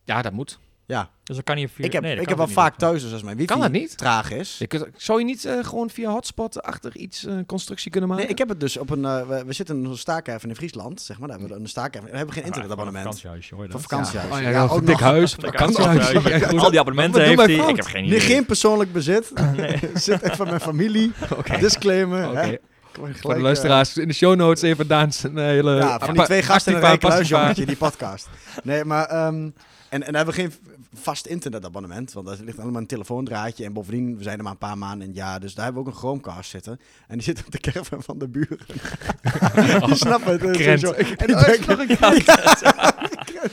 Ja, 0.04 0.22
dat 0.22 0.32
moet. 0.32 0.58
Ja, 0.88 1.10
dus 1.24 1.34
dan 1.34 1.44
kan 1.44 1.58
je 1.58 1.68
via... 1.68 1.84
ik 1.84 1.92
heb, 1.92 2.02
nee, 2.02 2.16
ik 2.20 2.28
heb 2.28 2.36
wel 2.38 2.48
vaak 2.48 2.76
thuis, 2.76 3.02
dus 3.02 3.12
als 3.12 3.22
mijn 3.22 3.36
wifi 3.36 3.48
Kan 3.48 3.60
dat 3.60 3.70
niet? 3.70 3.96
traag 3.96 4.30
is. 4.30 4.58
Je 4.58 4.66
kunt, 4.66 4.86
zou 4.96 5.18
je 5.18 5.24
niet 5.24 5.44
eh, 5.44 5.64
gewoon 5.64 5.90
via 5.90 6.10
hotspot 6.10 6.62
achter 6.62 6.96
iets 6.96 7.24
eh, 7.24 7.34
constructie 7.46 7.90
kunnen 7.90 8.08
maken? 8.08 8.24
Nee, 8.24 8.32
ik 8.32 8.38
heb 8.38 8.48
het 8.48 8.60
dus 8.60 8.76
op 8.76 8.90
een, 8.90 9.04
eh, 9.04 9.26
we, 9.28 9.44
we 9.46 9.52
zitten 9.52 9.76
in 9.76 9.84
een 9.84 9.96
staakerven 9.98 10.48
in 10.48 10.54
Friesland, 10.56 11.00
zeg 11.00 11.18
maar. 11.18 11.28
Daar 11.28 11.38
hebben 11.38 11.56
we 11.56 11.62
een 11.62 11.68
staakerven. 11.68 12.10
We 12.10 12.16
hebben 12.16 12.34
geen 12.34 12.42
Ah, 12.44 12.48
een 12.48 12.54
internetabonnement. 12.54 13.04
vakantiehuisje, 13.06 13.54
hoor 13.54 13.64
je 13.64 13.70
Voor 13.70 13.80
dat? 13.80 13.90
vakantiehuis. 13.90 14.32
Oh, 14.32 14.38
ja, 14.40 14.48
Ja, 14.48 14.50
ja, 14.50 14.64
ook 14.64 14.72
ook 14.72 14.86
dik 14.86 14.98
huis, 14.98 15.34
Vakantiehuis. 15.34 16.04
vakantiehuis. 16.06 16.40
Ja, 16.42 16.48
goed. 16.48 16.60
Al 16.60 16.70
die 16.70 16.80
abonnementen 16.80 17.22
heeft 17.24 17.40
hij. 17.40 17.54
Ik 17.54 17.76
heb 17.76 17.84
geen 17.84 18.02
Nee, 18.04 18.14
idee. 18.14 18.20
geen 18.20 18.46
persoonlijk 18.46 18.92
bezit. 18.92 19.32
Zit 19.94 20.22
echt 20.22 20.36
van 20.36 20.46
mijn 20.48 20.60
familie. 20.60 21.12
Disclaimer. 21.60 22.58
Voor 23.20 23.34
de 23.34 23.40
luisteraars, 23.40 23.96
in 23.96 24.08
de 24.08 24.14
show 24.14 24.36
notes 24.36 24.62
even 24.62 24.88
Daans 24.88 25.22
een 25.22 25.36
hele... 25.38 25.74
Ja, 25.74 25.98
van 25.98 26.14
die 26.14 26.22
twee 26.24 26.42
gasten 26.42 26.72
in 26.76 26.82
een 26.84 26.98
luisjongetje, 27.00 27.66
die 27.66 27.76
podcast. 27.76 28.28
Nee, 28.62 28.84
maar... 28.84 29.04
ehm, 29.06 29.48
en, 29.88 30.06
en 30.06 30.14
hebben 30.14 30.34
we 30.34 30.40
geen 30.40 30.52
vast 30.98 31.26
internetabonnement, 31.26 32.12
want 32.12 32.26
dat 32.26 32.40
ligt 32.40 32.58
allemaal 32.58 32.80
een 32.80 32.86
telefoondraadje. 32.86 33.64
En 33.64 33.72
bovendien, 33.72 34.16
we 34.16 34.22
zijn 34.22 34.36
er 34.38 34.42
maar 34.42 34.52
een 34.52 34.58
paar 34.58 34.78
maanden 34.78 35.00
in 35.00 35.08
het 35.08 35.16
jaar, 35.16 35.40
dus 35.40 35.54
daar 35.54 35.64
hebben 35.64 35.82
we 35.82 35.88
ook 35.88 35.94
een 35.94 36.00
Chromecast 36.00 36.50
zitten. 36.50 36.80
En 37.06 37.14
die 37.14 37.22
zit 37.22 37.42
op 37.44 37.50
de 37.50 37.58
caravan 37.58 38.02
van 38.02 38.18
de 38.18 38.28
buren. 38.28 38.58
die 39.86 39.94
snappen 39.94 40.32
het. 40.32 40.56
Krent. 40.56 40.82
En 40.82 41.34
Oh, 41.36 41.86
die 41.86 42.24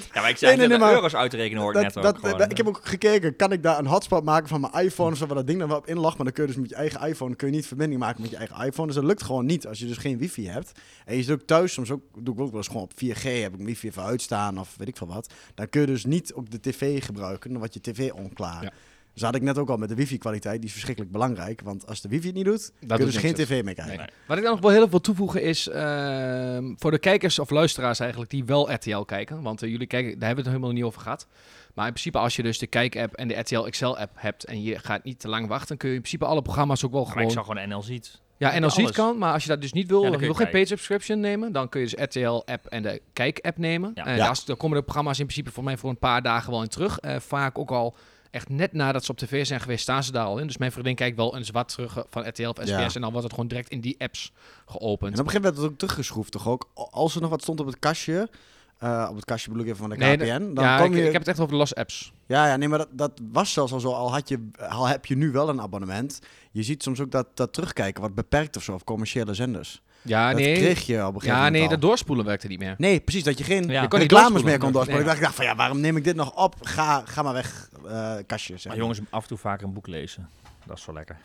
Ja, 0.14 0.22
maar 0.22 0.30
ik 0.30 0.40
Nee, 0.42 0.50
zei 0.50 0.56
nee, 0.58 0.68
nee, 0.68 0.78
maar- 0.78 0.94
euro's 0.94 1.16
uitrekenen 1.16 1.62
hoor 1.62 1.70
ik 1.70 1.76
dat, 1.76 1.84
net 1.84 1.98
ook 1.98 2.04
dat, 2.04 2.18
gewoon. 2.20 2.38
dat- 2.38 2.52
ik 2.52 2.58
heb 2.58 2.68
ook 2.68 2.80
gekeken, 2.84 3.36
kan 3.36 3.52
ik 3.52 3.64
daar 3.64 3.80
een 3.80 3.86
hotspot 3.86 4.24
maken 4.24 4.48
van 4.48 4.62
mijn 4.62 4.86
iPhone 4.86 5.12
of 5.12 5.18
zo, 5.18 5.26
waar 5.26 5.36
dat 5.36 5.48
ding 5.48 5.60
dan 5.60 5.68
wel 5.68 5.78
op 5.78 5.88
inlog, 5.88 6.16
maar 6.18 6.26
dan 6.26 6.34
kun 6.34 6.44
je 6.44 6.50
dus 6.52 6.60
met 6.62 6.70
je 6.70 6.76
eigen 6.76 7.08
iPhone, 7.08 7.36
kun 7.36 7.48
je 7.48 7.54
niet 7.54 7.68
verbinding 7.68 8.00
maken 8.00 8.22
met 8.22 8.30
je 8.30 8.38
eigen 8.38 8.66
iPhone. 8.66 8.88
Dus 8.88 8.96
dat 8.96 9.06
lukt 9.06 9.24
gewoon 9.24 9.46
niet 9.46 9.68
als 9.68 9.80
je 9.80 9.86
dus 9.86 9.98
geen 9.98 10.18
wifi 10.18 10.48
hebt. 10.48 10.72
En 11.06 11.16
je 11.18 11.24
zit 11.24 11.34
ook 11.42 11.48
thuis, 11.48 11.74
soms 11.74 11.92
ook, 11.92 12.02
doe 12.20 12.34
ik 12.34 12.40
ook 12.42 12.48
wel 12.50 12.58
eens 12.58 12.68
gewoon 12.68 12.84
op 12.84 12.92
4G, 12.96 13.22
heb 13.42 13.54
ik 13.54 13.60
een 13.60 13.66
wifi 13.66 13.88
even 13.88 14.04
uitstaan 14.04 14.60
of 14.60 14.74
weet 14.78 14.88
ik 14.88 14.98
veel 14.98 15.08
wat. 15.08 15.34
Dan 15.56 15.70
kun 15.70 15.82
je 15.82 15.88
dus 15.88 16.06
niet 16.06 16.34
ook 16.34 16.50
de 16.50 16.60
tv 16.60 17.04
gebruiken, 17.06 17.50
dan 17.50 17.60
wordt 17.60 17.74
je 17.74 17.82
tv 17.82 18.12
onklaar. 18.12 18.64
Ja. 18.64 18.72
Dus 19.14 19.22
dat 19.22 19.32
had 19.32 19.36
ik 19.42 19.48
net 19.48 19.58
ook 19.58 19.70
al 19.70 19.78
met 19.78 19.90
de 19.90 19.96
wifi-kwaliteit, 19.96 20.56
die 20.56 20.66
is 20.66 20.72
verschrikkelijk 20.72 21.12
belangrijk. 21.14 21.62
Want 21.64 21.88
als 21.88 22.02
de 22.02 22.10
wifi 22.10 22.26
het 22.28 22.36
niet 22.36 22.46
doet, 22.46 22.72
kun 22.80 22.88
je 22.88 23.04
doet 23.04 23.12
dus 23.12 23.16
geen 23.22 23.34
tv 23.34 23.64
meer 23.64 23.74
kijken. 23.74 23.98
Nee. 23.98 24.08
Wat 24.28 24.38
ik 24.38 24.44
dan 24.44 24.52
nog 24.52 24.62
wel 24.62 24.72
heel 24.72 24.90
veel 24.90 25.02
toevoegen 25.02 25.42
is 25.42 25.68
ehm, 25.68 26.74
voor 26.78 26.92
de 26.92 26.98
kijkers 27.00 27.40
of 27.40 27.50
luisteraars 27.50 28.00
eigenlijk 28.00 28.32
die 28.32 28.46
wel 28.46 28.74
RTL 28.74 29.00
kijken. 29.02 29.42
Want 29.42 29.62
eh, 29.64 29.70
jullie 29.70 29.88
kijken, 29.88 30.10
daar 30.20 30.28
hebben 30.28 30.44
we 30.44 30.50
het 30.50 30.60
helemaal 30.60 30.72
niet 30.82 30.84
over 30.84 31.02
gehad. 31.02 31.28
Maar 31.74 31.86
in 31.86 31.92
principe 31.92 32.18
als 32.18 32.36
je 32.36 32.44
dus 32.44 32.58
de 32.60 32.68
Kijk-app 32.68 33.14
en 33.14 33.28
de 33.28 33.34
RTL 33.40 33.62
XL-app 33.70 34.12
hebt 34.16 34.46
en 34.46 34.64
je 34.64 34.80
gaat 34.80 35.04
niet 35.04 35.20
te 35.20 35.28
lang 35.28 35.48
wachten, 35.48 35.68
dan 35.68 35.78
kun 35.78 35.90
je 35.90 35.96
in 35.96 36.02
principe 36.02 36.26
alle 36.26 36.42
programma's 36.42 36.86
ook 36.86 36.92
wel 36.92 37.02
Maar 37.04 37.12
gewoon... 37.12 37.28
ik 37.28 37.34
zag 37.34 37.46
gewoon 37.46 37.70
NL 37.70 37.82
ziet. 37.82 38.22
ja, 38.38 38.52
en 38.52 38.64
als 38.64 38.74
alles. 38.76 38.86
niet 38.88 38.96
kan, 38.96 39.18
maar 39.18 39.34
als 39.34 39.44
je 39.44 39.50
dat 39.50 39.62
dus 39.62 39.74
niet 39.74 39.88
wil, 39.88 40.04
Ja, 40.04 40.10
dan 40.10 40.20
wil 40.20 40.30
je 40.30 40.36
geen 40.36 40.50
paid 40.50 40.68
subscription 40.68 41.20
nemen, 41.20 41.52
dan 41.52 41.70
kun 41.70 41.82
je 41.82 41.88
dus 41.88 42.04
RTL-app 42.06 42.66
en 42.66 42.84
de 42.84 43.02
Kijk-app 43.14 43.58
nemen. 43.58 43.92
Ja. 43.96 44.06
En 44.06 44.16
Ja. 44.16 44.26
daar- 44.26 44.42
dan 44.46 44.58
komen 44.58 44.78
de 44.78 44.84
programma's 44.84 45.20
in 45.20 45.26
principe 45.26 45.52
voor 45.52 45.64
mij 45.64 45.78
voor 45.78 45.90
een 45.90 45.98
paar 45.98 46.22
dagen 46.22 46.52
wel 46.52 46.62
in 46.62 46.68
terug. 46.68 47.00
Eh, 47.00 47.20
vaak 47.20 47.58
ook 47.58 47.72
al 47.72 47.96
echt 48.34 48.50
net 48.50 48.74
nadat 48.74 49.06
ze 49.06 49.12
op 49.12 49.18
tv 49.18 49.46
zijn 49.46 49.60
geweest, 49.60 49.82
staan 49.82 50.04
ze 50.04 50.12
daar 50.12 50.26
al 50.26 50.38
in. 50.38 50.48
Dus 50.48 50.58
mijn 50.58 50.72
vriendin 50.72 50.96
kijkt 50.96 51.18
wel 51.18 51.38
eens 51.38 51.50
wat 51.50 51.68
terug 51.68 52.06
van 52.10 52.28
RTL 52.28 52.48
of 52.48 52.58
SBS 52.58 52.70
Ja. 52.70 52.90
en 52.94 53.02
dan 53.02 53.12
wordt 53.12 53.24
het 53.24 53.34
gewoon 53.34 53.48
direct 53.48 53.70
in 53.70 53.82
die 53.82 53.96
apps 54.00 54.32
geopend. 54.66 55.14
En 55.14 55.20
op 55.20 55.26
een 55.26 55.32
gegeven 55.32 55.34
moment 55.34 55.44
werd 55.44 55.56
het 55.56 55.66
ook 55.66 55.78
teruggeschroefd, 55.78 56.32
toch 56.32 56.48
ook? 56.48 56.70
Als 56.74 57.16
er 57.16 57.22
nog 57.22 57.30
wat 57.30 57.42
stond 57.42 57.60
op 57.60 57.66
het 57.66 57.80
kastje, 57.80 58.30
eh, 58.78 59.08
op 59.10 59.16
het 59.16 59.26
kastje 59.26 59.50
bedoel 59.50 59.66
ik 59.66 59.72
even 59.72 59.82
van 59.82 59.90
de 59.90 59.96
KPN, 59.96 60.04
Nee, 60.04 60.54
dan 60.54 60.64
ja, 60.64 60.78
kom 60.78 60.92
ik, 60.92 60.98
je... 60.98 61.06
ik 61.06 61.12
heb 61.12 61.22
het 61.22 61.28
echt 61.28 61.40
over 61.40 61.52
de 61.52 61.58
los 61.58 61.76
apps. 61.76 62.14
Ja, 62.26 62.48
ja, 62.48 62.56
nee, 62.56 62.68
maar 62.68 62.78
dat, 62.78 62.90
dat 62.92 63.12
was 63.32 63.54
zelfs 63.54 63.72
al 63.72 63.80
zo. 63.80 63.92
Al, 63.92 64.12
had 64.12 64.30
je, 64.30 64.50
al 64.70 64.88
heb 64.88 65.06
je 65.06 65.16
nu 65.16 65.32
wel 65.32 65.50
een 65.50 65.62
abonnement. 65.62 66.20
Je 66.52 66.64
ziet 66.64 66.84
soms 66.84 67.00
ook 67.00 67.12
dat, 67.12 67.28
dat 67.34 67.54
terugkijken 67.54 68.02
wat 68.02 68.14
beperkt 68.16 68.58
of 68.58 68.64
zo, 68.64 68.74
of 68.74 68.84
commerciële 68.84 69.34
zenders. 69.34 69.82
Ja, 70.04 70.30
dat 70.32 70.40
nee. 70.40 70.56
kreeg 70.56 70.86
je 70.86 71.06
op 71.06 71.14
een 71.16 71.22
gegeven 71.22 71.42
Ja, 71.44 71.50
nee, 71.50 71.62
al. 71.64 71.70
dat 71.70 71.82
doorspoelen 71.82 72.26
werkte 72.26 72.48
niet 72.48 72.60
meer. 72.60 72.76
Nee, 72.78 73.00
precies, 73.00 73.24
dat 73.24 73.38
je 73.38 73.44
geen 73.44 73.70
Ja. 73.70 73.82
Je 73.82 73.88
kon 73.88 74.00
niet 74.00 74.12
reclames 74.12 74.44
meer 74.44 74.58
kon 74.58 74.72
doorspoelen. 74.72 74.88
Nee. 74.88 75.00
Ik 75.00 75.06
dacht, 75.06 75.18
ik 75.18 75.24
dacht 75.24 75.36
van 75.36 75.46
ja, 75.46 75.56
waarom 75.56 75.80
neem 75.80 75.98
ik 75.98 76.04
dit 76.04 76.16
nog 76.16 76.36
op? 76.44 76.56
Ga, 76.62 77.02
ga 77.06 77.22
maar 77.22 77.34
weg, 77.34 77.70
eh 77.88 78.16
kastje. 78.28 78.58
zeg 78.58 78.72
Maar 78.72 78.82
jongens, 78.82 79.00
af 79.10 79.22
en 79.22 79.28
toe 79.28 79.38
vaker 79.38 79.68
een 79.68 79.74
boek 79.74 79.88
lezen. 79.88 80.30
Dat 80.66 80.78
is 80.78 80.86
wel 80.86 80.96
lekker. 80.96 81.18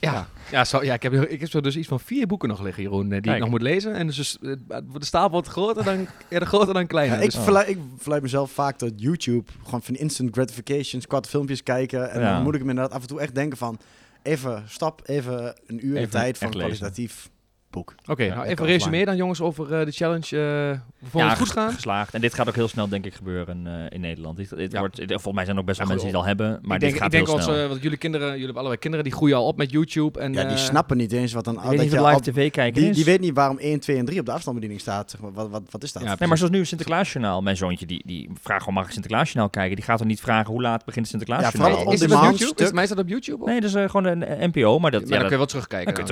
Ja, 0.00 0.28
ja, 0.50 0.64
zo, 0.64 0.84
ja 0.84 0.94
ik, 0.94 1.02
heb, 1.02 1.12
ik 1.12 1.40
heb 1.40 1.50
zo 1.50 1.60
dus 1.60 1.76
iets 1.76 1.88
van 1.88 2.00
vier 2.00 2.26
boeken 2.26 2.48
nog 2.48 2.60
liggen, 2.62 2.82
Jeroen, 2.82 3.12
eh, 3.12 3.20
die 3.22 3.32
ik 3.32 3.38
nog 3.40 3.48
moet 3.50 3.62
lezen. 3.62 3.94
En 3.94 4.06
dus 4.06 4.38
eh, 4.42 4.52
de 4.68 5.04
stapel 5.04 5.30
wordt 5.30 5.48
groter 5.48 5.84
dan, 5.84 6.06
eerder 6.28 6.48
groter 6.48 6.74
dan 6.74 6.86
kleiner. 6.86 7.16
Ja, 7.18 7.22
ik, 7.24 7.30
Dus- 7.30 7.42
verleid, 7.42 7.68
ik 7.68 7.78
verleid 7.98 8.22
mezelf 8.22 8.50
vaak 8.50 8.78
tot 8.78 8.92
YouTube. 8.96 9.50
Gewoon 9.64 9.82
van 9.82 9.94
instant 9.94 10.30
gratifications, 10.34 11.06
korte 11.06 11.28
filmpjes 11.28 11.62
kijken. 11.62 12.10
En 12.10 12.20
Ja. 12.20 12.32
dan 12.34 12.42
moet 12.42 12.54
ik 12.54 12.62
me 12.64 12.68
inderdaad 12.68 12.92
af 12.94 13.00
en 13.02 13.08
toe 13.08 13.20
echt 13.20 13.34
denken 13.34 13.58
van... 13.58 13.78
Even 14.22 14.62
stap, 14.66 15.02
even 15.04 15.54
een 15.66 15.86
uur 15.86 15.96
Even 15.96 16.10
tijd 16.10 16.38
van 16.38 16.50
kwalitatief 16.50 17.28
boek. 17.70 17.94
Oké, 18.06 18.22
Ja, 18.22 18.34
nou 18.34 18.46
even 18.46 18.64
resume 18.66 18.84
offline. 18.84 19.04
dan 19.04 19.16
jongens 19.16 19.40
over 19.40 19.78
eh, 19.78 19.84
de 19.84 19.92
challenge. 19.92 20.38
eh 20.72 20.80
vond 21.10 21.24
ja, 21.24 21.30
het 21.30 21.38
goed 21.38 21.50
gaan? 21.50 21.72
geslaagd. 21.72 22.14
En 22.14 22.20
dit 22.20 22.34
gaat 22.34 22.48
ook 22.48 22.54
heel 22.54 22.68
snel, 22.68 22.88
denk 22.88 23.06
ik, 23.06 23.14
gebeuren 23.14 23.66
eh, 23.66 23.72
in 23.88 24.00
Nederland. 24.00 24.36
Dit, 24.36 24.56
dit 24.56 24.72
Ja. 24.72 24.78
wordt, 24.78 24.96
dit- 24.96 25.08
volgens 25.10 25.34
mij 25.34 25.44
zijn 25.44 25.54
er 25.56 25.60
ook 25.62 25.66
best 25.68 25.78
wel 25.78 25.86
Ja, 25.88 25.92
mensen 25.92 26.10
die 26.12 26.20
het 26.20 26.26
al 26.26 26.36
hebben. 26.36 26.46
Maar 26.62 26.74
ik 26.76 26.80
dit 26.80 26.80
denk, 26.80 26.94
gaat 27.02 27.04
ik 27.04 27.10
denk 27.12 27.26
heel 27.26 27.40
snel. 27.54 27.68
want 27.68 27.82
jullie 27.82 27.98
kinderen, 27.98 28.26
jullie 28.26 28.44
hebben 28.44 28.58
allebei 28.60 28.80
kinderen, 28.80 29.06
die 29.06 29.14
groeien 29.14 29.36
al 29.36 29.46
op 29.46 29.56
met 29.56 29.70
YouTube. 29.70 30.20
En, 30.20 30.32
Ja, 30.32 30.44
die 30.44 30.56
snappen 30.56 30.96
niet 30.96 31.12
eens 31.12 31.32
wat 31.32 31.46
een... 31.46 31.54
Ik 31.54 31.60
dat 31.62 31.72
je 31.90 32.00
live 32.02 32.14
op- 32.16 32.22
tv 32.22 32.50
kijken 32.50 32.80
die, 32.80 32.90
is. 32.90 32.96
die 32.96 33.04
weet 33.04 33.20
niet 33.20 33.34
waarom 33.34 33.58
1, 33.58 33.80
2 33.80 33.96
en 33.96 34.04
3 34.04 34.20
op 34.20 34.26
de 34.26 34.32
afstandsbediening 34.32 34.80
staat. 34.80 35.10
Zeg 35.10 35.20
maar, 35.20 35.32
wat, 35.32 35.48
wat, 35.50 35.62
wat 35.70 35.82
is 35.82 35.92
dat? 35.92 36.02
Ja, 36.02 36.16
Nee, 36.18 36.28
maar 36.28 36.36
zoals 36.38 36.52
nu 36.52 36.64
Sinterklaasjournaal. 36.64 37.42
Mijn 37.42 37.56
zoontje 37.56 37.86
die, 37.86 38.02
die 38.06 38.30
vraagt 38.42 38.60
gewoon, 38.60 38.74
mag 38.74 38.84
ik 38.86 38.90
Sinterklaasjournaal 38.92 39.50
kijken? 39.50 39.76
Die 39.76 39.84
gaat 39.84 39.98
dan 39.98 40.06
niet 40.06 40.20
vragen 40.20 40.52
hoe 40.52 40.62
laat 40.62 40.84
begint 40.84 41.10
het 41.10 41.14
Ja, 41.14 41.24
Sinterklaasjournaal. 41.26 41.76
vooral 41.76 41.92
is 41.92 42.00
het 42.00 42.12
op 42.12 42.38
YouTube? 42.38 42.62
Is, 42.64 42.72
mij 42.72 42.82
dat 42.86 42.98
op 42.98 43.08
YouTube? 43.08 43.42
of? 43.42 43.48
Nee, 43.48 43.60
dat 43.60 43.68
is 43.70 43.76
eh, 43.76 43.84
gewoon 43.90 44.04
een 44.04 44.50
NPO, 44.54 44.78
maar 44.78 44.90
dat... 44.90 45.08
dan 45.08 45.18
kun 45.18 45.30
je 45.30 45.36
wel 45.36 45.46
terugkijken. 45.46 45.94
Dan 45.94 46.04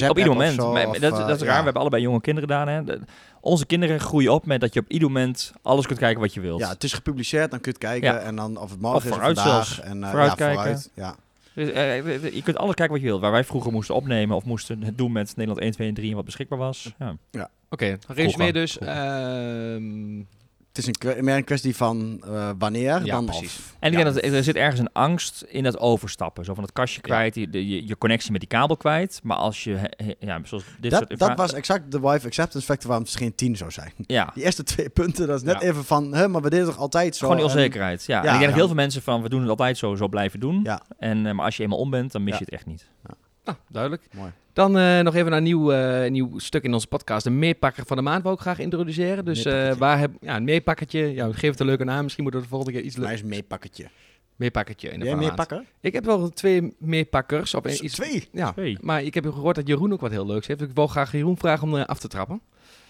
dan. 0.00 0.10
op 0.10 0.18
ieder 0.18 0.32
moment. 0.32 0.56
Of, 0.88 0.98
dat, 0.98 1.16
dat 1.16 1.28
is 1.36 1.40
eh, 1.40 1.46
raar. 1.46 1.46
ja. 1.48 1.58
We 1.58 1.64
hebben 1.64 1.80
allebei 1.80 2.02
jonge 2.02 2.20
kinderen 2.20 2.48
gedaan. 2.50 2.68
Hè. 2.68 2.84
De- 2.84 3.00
onze 3.40 3.66
kinderen 3.66 4.00
groeien 4.00 4.32
op 4.32 4.46
met 4.46 4.60
dat 4.60 4.74
je 4.74 4.80
op 4.80 4.88
ieder 4.88 5.08
moment 5.08 5.52
alles 5.62 5.86
kunt 5.86 5.98
kijken 5.98 6.20
wat 6.20 6.34
je 6.34 6.40
wilt. 6.40 6.60
Ja, 6.60 6.68
het 6.68 6.84
is 6.84 6.92
gepubliceerd, 6.92 7.50
dan 7.50 7.60
kun 7.60 7.72
je 7.72 7.78
het 7.78 7.88
kijken. 7.90 8.18
Ja. 8.18 8.26
En 8.26 8.36
dan 8.36 8.56
of 8.56 8.70
het 8.70 8.80
morgen 8.80 8.98
Of 8.98 9.04
is 9.18 9.24
vandaag. 9.24 9.44
zelfs. 9.46 9.80
En, 9.80 10.02
eh, 10.04 10.08
Vooruit 10.10 10.30
ja, 10.30 10.34
kijken. 10.36 10.56
vooruit. 10.62 10.90
Ja. 10.94 11.14
Dus, 11.54 11.70
eh, 11.70 12.34
je 12.34 12.42
kunt 12.42 12.56
alles 12.56 12.74
kijken 12.74 12.94
wat 12.94 13.02
je 13.02 13.08
wilt. 13.08 13.20
Waar 13.20 13.30
wij 13.32 13.44
vroeger 13.44 13.72
moesten 13.72 13.94
opnemen 13.94 14.36
of 14.36 14.44
moesten 14.44 14.82
het 14.82 14.98
doen 14.98 15.12
met 15.12 15.36
Nederland 15.36 15.60
1, 15.64 15.72
2 15.72 15.88
en 15.88 15.94
3 15.94 16.10
en 16.10 16.16
wat 16.16 16.24
beschikbaar 16.24 16.58
was. 16.58 16.94
Ja. 17.30 17.48
Oké, 17.70 17.98
resume 18.08 18.32
Vroeger. 18.32 18.52
dus. 18.52 18.78
Ehm, 18.78 20.18
Het 20.72 20.86
is 20.86 20.86
een, 21.16 21.24
meer 21.24 21.36
een 21.36 21.44
kwestie 21.44 21.76
van 21.76 22.22
eh, 22.26 22.50
wanneer 22.58 23.04
Ja, 23.04 23.14
dan 23.14 23.24
precies. 23.24 23.58
of. 23.58 23.76
En 23.80 23.92
ik 23.92 23.98
Ja. 23.98 24.04
denk 24.04 24.14
dat 24.22 24.32
er, 24.32 24.42
zit 24.44 24.56
ergens 24.56 24.80
een 24.80 24.92
angst 24.92 25.44
in 25.48 25.62
dat 25.62 25.78
overstappen. 25.78 26.44
Zo 26.44 26.54
van 26.54 26.62
het 26.62 26.72
kastje 26.72 27.00
kwijt, 27.00 27.34
je, 27.34 27.48
je, 27.50 27.86
je 27.86 27.98
connectie 27.98 28.30
met 28.32 28.40
die 28.40 28.48
kabel 28.48 28.76
kwijt. 28.76 29.20
Maar 29.22 29.36
als 29.36 29.64
je, 29.64 29.78
ja, 30.20 30.40
zoals 30.44 30.64
dit 30.80 30.90
Dat, 30.90 31.04
soort... 31.08 31.18
dat 31.18 31.36
was 31.36 31.52
exact 31.52 31.90
de 31.92 32.00
wife 32.00 32.26
acceptance 32.26 32.66
factor 32.66 32.88
waarom 32.88 33.06
het 33.06 33.16
geen 33.16 33.34
10 33.34 33.56
zou 33.56 33.70
zijn. 33.70 33.92
Ja, 33.96 34.30
Die 34.34 34.44
eerste 34.44 34.62
twee 34.62 34.88
punten, 34.88 35.26
dat 35.26 35.36
is 35.36 35.42
net 35.42 35.60
Ja. 35.62 35.68
even 35.68 35.84
van, 35.84 36.14
hè, 36.14 36.28
maar 36.28 36.42
we 36.42 36.50
deden 36.50 36.66
toch 36.66 36.78
altijd 36.78 37.16
zo. 37.16 37.26
gewoon 37.26 37.36
die 37.42 37.50
En- 37.50 37.56
onzekerheid. 37.56 38.04
Ja. 38.04 38.14
Ja, 38.14 38.20
en 38.20 38.24
ik 38.24 38.30
denk 38.30 38.40
dat 38.40 38.50
ja. 38.50 38.56
heel 38.56 38.66
veel 38.66 38.76
mensen 38.76 39.02
van, 39.02 39.22
we 39.22 39.28
doen 39.28 39.40
het 39.40 39.50
altijd 39.50 39.78
zo, 39.78 39.94
zo 39.94 40.08
blijven 40.08 40.40
doen. 40.40 40.60
Ja. 40.62 40.82
En, 40.98 41.26
eh, 41.26 41.32
maar 41.32 41.44
als 41.44 41.56
je 41.56 41.62
eenmaal 41.62 41.78
om 41.78 41.90
bent, 41.90 42.12
dan 42.12 42.22
mis 42.22 42.32
Ja. 42.32 42.38
je 42.38 42.44
het 42.44 42.54
echt 42.54 42.66
niet. 42.66 42.86
Nou, 43.44 43.56
duidelijk. 43.68 44.02
Mooi. 44.12 44.32
Dan 44.52 44.78
eh, 44.78 45.00
nog 45.00 45.14
even 45.14 45.28
naar 45.28 45.38
een 45.38 45.44
nieuw, 45.44 45.72
eh, 45.72 46.10
nieuw 46.10 46.38
stuk 46.38 46.62
in 46.62 46.72
onze 46.72 46.86
podcast. 46.86 47.24
De 47.24 47.30
meepakker 47.30 47.86
van 47.86 47.96
de 47.96 48.02
maand 48.02 48.22
wou 48.22 48.34
ik 48.34 48.40
graag 48.40 48.58
introduceren. 48.58 49.24
Dus 49.24 49.44
eh, 49.44 49.72
waar 49.72 49.98
heb 49.98 50.10
ja, 50.20 50.36
een 50.36 50.44
meepakkertje. 50.44 51.14
Ja, 51.14 51.32
geef 51.32 51.50
het 51.50 51.60
een 51.60 51.66
leuke 51.66 51.84
naam. 51.84 52.02
Misschien 52.02 52.22
moeten 52.22 52.40
we 52.40 52.46
de 52.46 52.54
volgende 52.54 52.78
keer 52.78 52.86
iets 52.86 52.96
leuks. 52.96 53.12
is 53.12 53.20
een 53.20 53.28
meepakketje. 53.28 53.88
Meepakkertje 54.36 54.90
in 54.90 54.98
de 54.98 55.04
Jij 55.04 55.14
maand. 55.14 55.26
meepakken? 55.26 55.66
Ik 55.80 55.92
heb 55.92 56.04
wel 56.04 56.28
twee 56.28 56.74
meepakkers. 56.78 57.54
Of 57.54 57.80
iets, 57.80 57.94
Twee? 57.94 58.28
Ja, 58.32 58.54
maar 58.80 59.02
ik 59.02 59.14
heb 59.14 59.24
gehoord 59.24 59.56
dat 59.56 59.66
Jeroen 59.66 59.92
ook 59.92 60.00
wat 60.00 60.10
heel 60.10 60.26
leuks 60.26 60.46
heeft. 60.46 60.58
Dus 60.58 60.68
ik 60.68 60.74
wil 60.74 60.86
graag 60.86 61.12
Jeroen 61.12 61.38
vragen 61.38 61.68
om 61.68 61.74
af 61.74 61.98
te 61.98 62.08
trappen. 62.08 62.40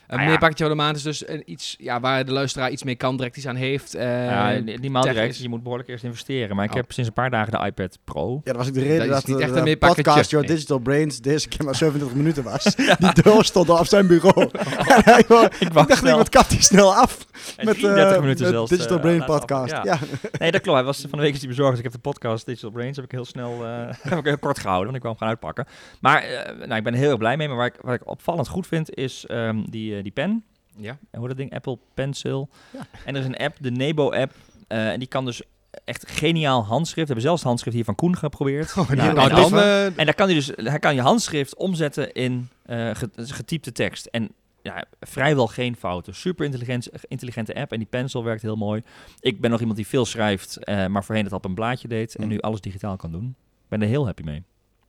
Een 0.06 0.18
Ah 0.18 0.38
van 0.56 0.68
de 0.68 0.74
maand 0.74 0.96
is 0.96 1.02
dus 1.02 1.28
een 1.28 1.42
iets 1.46 1.76
ja, 1.78 2.00
waar 2.00 2.24
de 2.24 2.32
luisteraar 2.32 2.70
iets 2.70 2.82
mee 2.82 2.94
kan, 2.94 3.16
direct 3.16 3.36
iets 3.36 3.46
aan 3.46 3.56
heeft. 3.56 3.94
Eh, 3.94 4.24
ja, 4.26 4.58
niet 4.58 4.90
maal 4.90 5.02
direct, 5.02 5.36
je 5.38 5.48
moet 5.48 5.62
behoorlijk 5.62 5.88
eerst 5.88 6.04
investeren. 6.04 6.56
Maar 6.56 6.64
ik 6.64 6.70
Oh. 6.70 6.76
heb 6.76 6.92
sinds 6.92 7.08
een 7.08 7.14
paar 7.14 7.30
dagen 7.30 7.52
de 7.60 7.66
iPad 7.66 7.98
Pro. 8.04 8.32
Ja, 8.34 8.40
dat 8.52 8.56
was 8.56 8.68
ook 8.68 8.74
de 8.74 8.80
reden 8.80 9.08
Dat 9.08 9.24
de- 9.24 9.76
podcast 9.78 10.30
Your 10.30 10.46
Nee. 10.46 10.54
Digital 10.54 10.78
Brains 10.78 11.20
deze 11.20 11.48
keer 11.48 11.64
maar 11.64 11.74
27 11.74 12.16
minuten 12.18 12.42
was. 12.44 12.64
Die 12.98 13.22
deur 13.22 13.44
stond 13.44 13.68
al 13.68 13.78
op 13.78 13.86
zijn 13.86 14.06
bureau. 14.06 14.40
En 14.92 15.02
hij 15.04 15.24
wou- 15.28 15.44
ik 15.44 15.72
wacht 15.72 15.72
dacht, 15.72 15.90
ik, 15.90 15.96
snel. 15.96 16.16
wat 16.16 16.28
kapt 16.28 16.50
hij 16.50 16.60
snel 16.62 16.94
af? 16.94 17.26
En 17.56 17.64
Met 17.66 17.74
33 17.78 18.14
eh, 18.16 18.20
minuten 18.20 18.44
met 18.44 18.54
zelfs. 18.54 18.70
Digital 18.70 18.96
eh, 18.96 19.02
Brain 19.02 19.24
podcast. 19.24 19.72
Ja. 19.82 19.98
Nee, 20.38 20.50
dat 20.50 20.60
klopt. 20.60 20.76
Hij 20.78 20.86
was, 20.86 21.00
van 21.00 21.18
de 21.18 21.24
week 21.24 21.32
is 21.34 21.38
hij 21.40 21.48
bezorgd. 21.48 21.70
Dus 21.70 21.78
ik 21.78 21.84
heb 21.84 21.92
de 22.02 22.08
podcast 22.08 22.46
Digital 22.46 22.70
Brains 22.70 22.96
heb 22.96 23.04
ik 23.04 23.10
heel 23.10 23.24
snel 23.24 23.64
eh, 23.64 23.86
heb 24.00 24.18
ik 24.18 24.24
heel 24.24 24.38
kort 24.38 24.58
gehouden. 24.58 24.84
Want 24.84 24.96
ik 24.96 25.02
kwam 25.02 25.16
gaan 25.16 25.28
uitpakken. 25.28 25.66
Maar 26.00 26.22
eh, 26.22 26.56
nou, 26.58 26.74
ik 26.74 26.82
ben 26.84 26.92
er 26.92 26.98
heel 26.98 27.08
erg 27.10 27.18
blij 27.18 27.36
mee. 27.36 27.48
Maar 27.48 27.56
waar 27.56 27.66
ik, 27.66 27.74
wat 27.80 27.94
ik 27.94 28.08
opvallend 28.08 28.48
goed 28.48 28.66
vind 28.66 28.94
is 28.94 29.24
ehm, 29.26 29.62
die, 29.70 29.91
eh, 29.96 30.02
die 30.02 30.12
pen. 30.12 30.44
Ja. 30.76 30.98
En 31.10 31.18
hoe 31.18 31.28
dat 31.28 31.36
ding? 31.36 31.54
Apple 31.54 31.78
Pencil. 31.94 32.48
Ja. 32.72 32.86
En 33.04 33.14
er 33.14 33.20
is 33.20 33.26
een 33.26 33.36
app, 33.36 33.56
de 33.60 33.70
Nebo-app. 33.70 34.32
eh, 34.68 34.90
en 34.92 34.98
die 34.98 35.08
kan 35.08 35.24
dus 35.24 35.42
echt 35.84 36.10
geniaal 36.10 36.64
handschrift. 36.64 36.94
We 37.08 37.12
hebben 37.14 37.22
zelfs 37.22 37.38
het 37.38 37.48
handschrift 37.48 37.76
hier 37.76 37.84
van 37.84 37.94
Koen 37.94 38.16
geprobeerd. 38.16 38.76
Oh, 38.76 38.90
Nou, 38.90 39.08
en 39.18 39.28
dan... 39.34 39.58
eh, 39.58 39.84
En 39.84 40.04
daar 40.04 40.14
kan 40.14 40.26
hij 40.26 40.34
dus, 40.34 40.50
hij 40.56 40.78
kan 40.78 40.94
je 40.94 41.00
handschrift 41.00 41.56
omzetten 41.56 42.12
in 42.12 42.48
eh, 42.62 42.90
ge- 42.94 43.10
getypte 43.16 43.72
tekst. 43.72 44.06
En 44.06 44.30
ja, 44.62 44.84
vrijwel 45.00 45.46
geen 45.46 45.76
fouten. 45.76 46.14
Super 46.14 46.44
intelligent, 46.44 46.88
intelligente 47.08 47.54
app 47.54 47.72
en 47.72 47.78
die 47.78 47.88
pencil 47.90 48.24
werkt 48.24 48.42
heel 48.42 48.56
mooi. 48.56 48.82
Ik 49.20 49.40
ben 49.40 49.50
nog 49.50 49.58
iemand 49.60 49.76
die 49.76 49.86
veel 49.86 50.04
schrijft, 50.04 50.64
eh, 50.64 50.86
maar 50.86 51.04
voorheen 51.04 51.24
het 51.24 51.32
op 51.32 51.44
een 51.44 51.54
blaadje 51.54 51.88
deed 51.88 52.14
en 52.14 52.22
Mm. 52.22 52.28
nu 52.28 52.38
alles 52.40 52.60
digitaal 52.60 52.96
kan 52.96 53.10
doen. 53.12 53.26
Ik 53.62 53.68
ben 53.68 53.82
er 53.82 53.88
heel 53.88 54.04
happy 54.06 54.22
mee. 54.22 54.42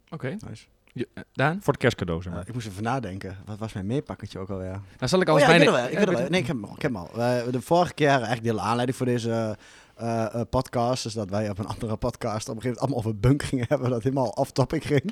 Oké. 0.09 0.29
Nice. 0.47 0.65
Je- 0.93 1.07
eh, 1.13 1.23
Daan? 1.33 1.57
Voor 1.61 1.73
het 1.73 1.81
kerstcadeau, 1.81 2.21
zeg 2.21 2.33
maar. 2.33 2.47
ik 2.47 2.53
moest 2.53 2.67
even 2.67 2.83
nadenken. 2.83 3.37
Wat 3.45 3.57
was 3.59 3.73
mijn 3.73 3.85
meepakketje 3.85 4.39
ook 4.39 4.49
alweer? 4.49 4.69
Nou 4.71 5.07
zal 5.07 5.21
ik 5.21 5.27
Oh 5.27 5.33
als 5.33 5.43
ja, 5.43 5.47
ik 5.49 5.57
weet 5.57 5.67
het 5.67 5.75
wel. 5.75 5.85
Ik 5.85 5.91
Ja, 5.91 5.97
weet 5.97 6.05
het 6.05 6.09
wel. 6.13 6.19
weet- 6.21 6.29
Nee, 6.29 6.39
ik 6.41 6.47
heb 6.47 6.55
hem 6.55 6.65
al. 6.65 6.75
Ik 6.75 6.81
heb 6.81 6.91
hem 6.93 7.01
al. 7.01 7.09
Eh, 7.21 7.51
de 7.51 7.61
vorige 7.61 7.93
keer, 7.93 8.07
eigenlijk 8.09 8.41
de 8.43 8.49
hele 8.49 8.61
aanleiding 8.61 8.97
voor 8.97 9.05
deze 9.05 9.57
eh, 9.95 10.25
eh, 10.33 10.41
podcast, 10.49 11.05
is 11.05 11.13
dat 11.13 11.29
wij 11.29 11.49
op 11.49 11.59
een 11.59 11.67
andere 11.67 11.95
podcast 11.95 12.49
op 12.49 12.55
een 12.55 12.61
gegeven 12.61 12.61
moment 12.61 12.79
allemaal 12.79 12.97
over 12.97 13.19
bunk 13.19 13.43
gingen 13.43 13.65
hebben, 13.69 13.89
dat 13.89 14.03
helemaal 14.03 14.29
off-topic 14.29 14.83
ging. 14.83 15.03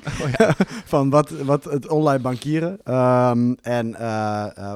Van 0.92 1.10
wat, 1.10 1.30
wat 1.30 1.64
het 1.64 1.88
online 1.88 2.22
bankieren. 2.22 2.78
Ehm, 2.84 3.52
en 3.62 3.90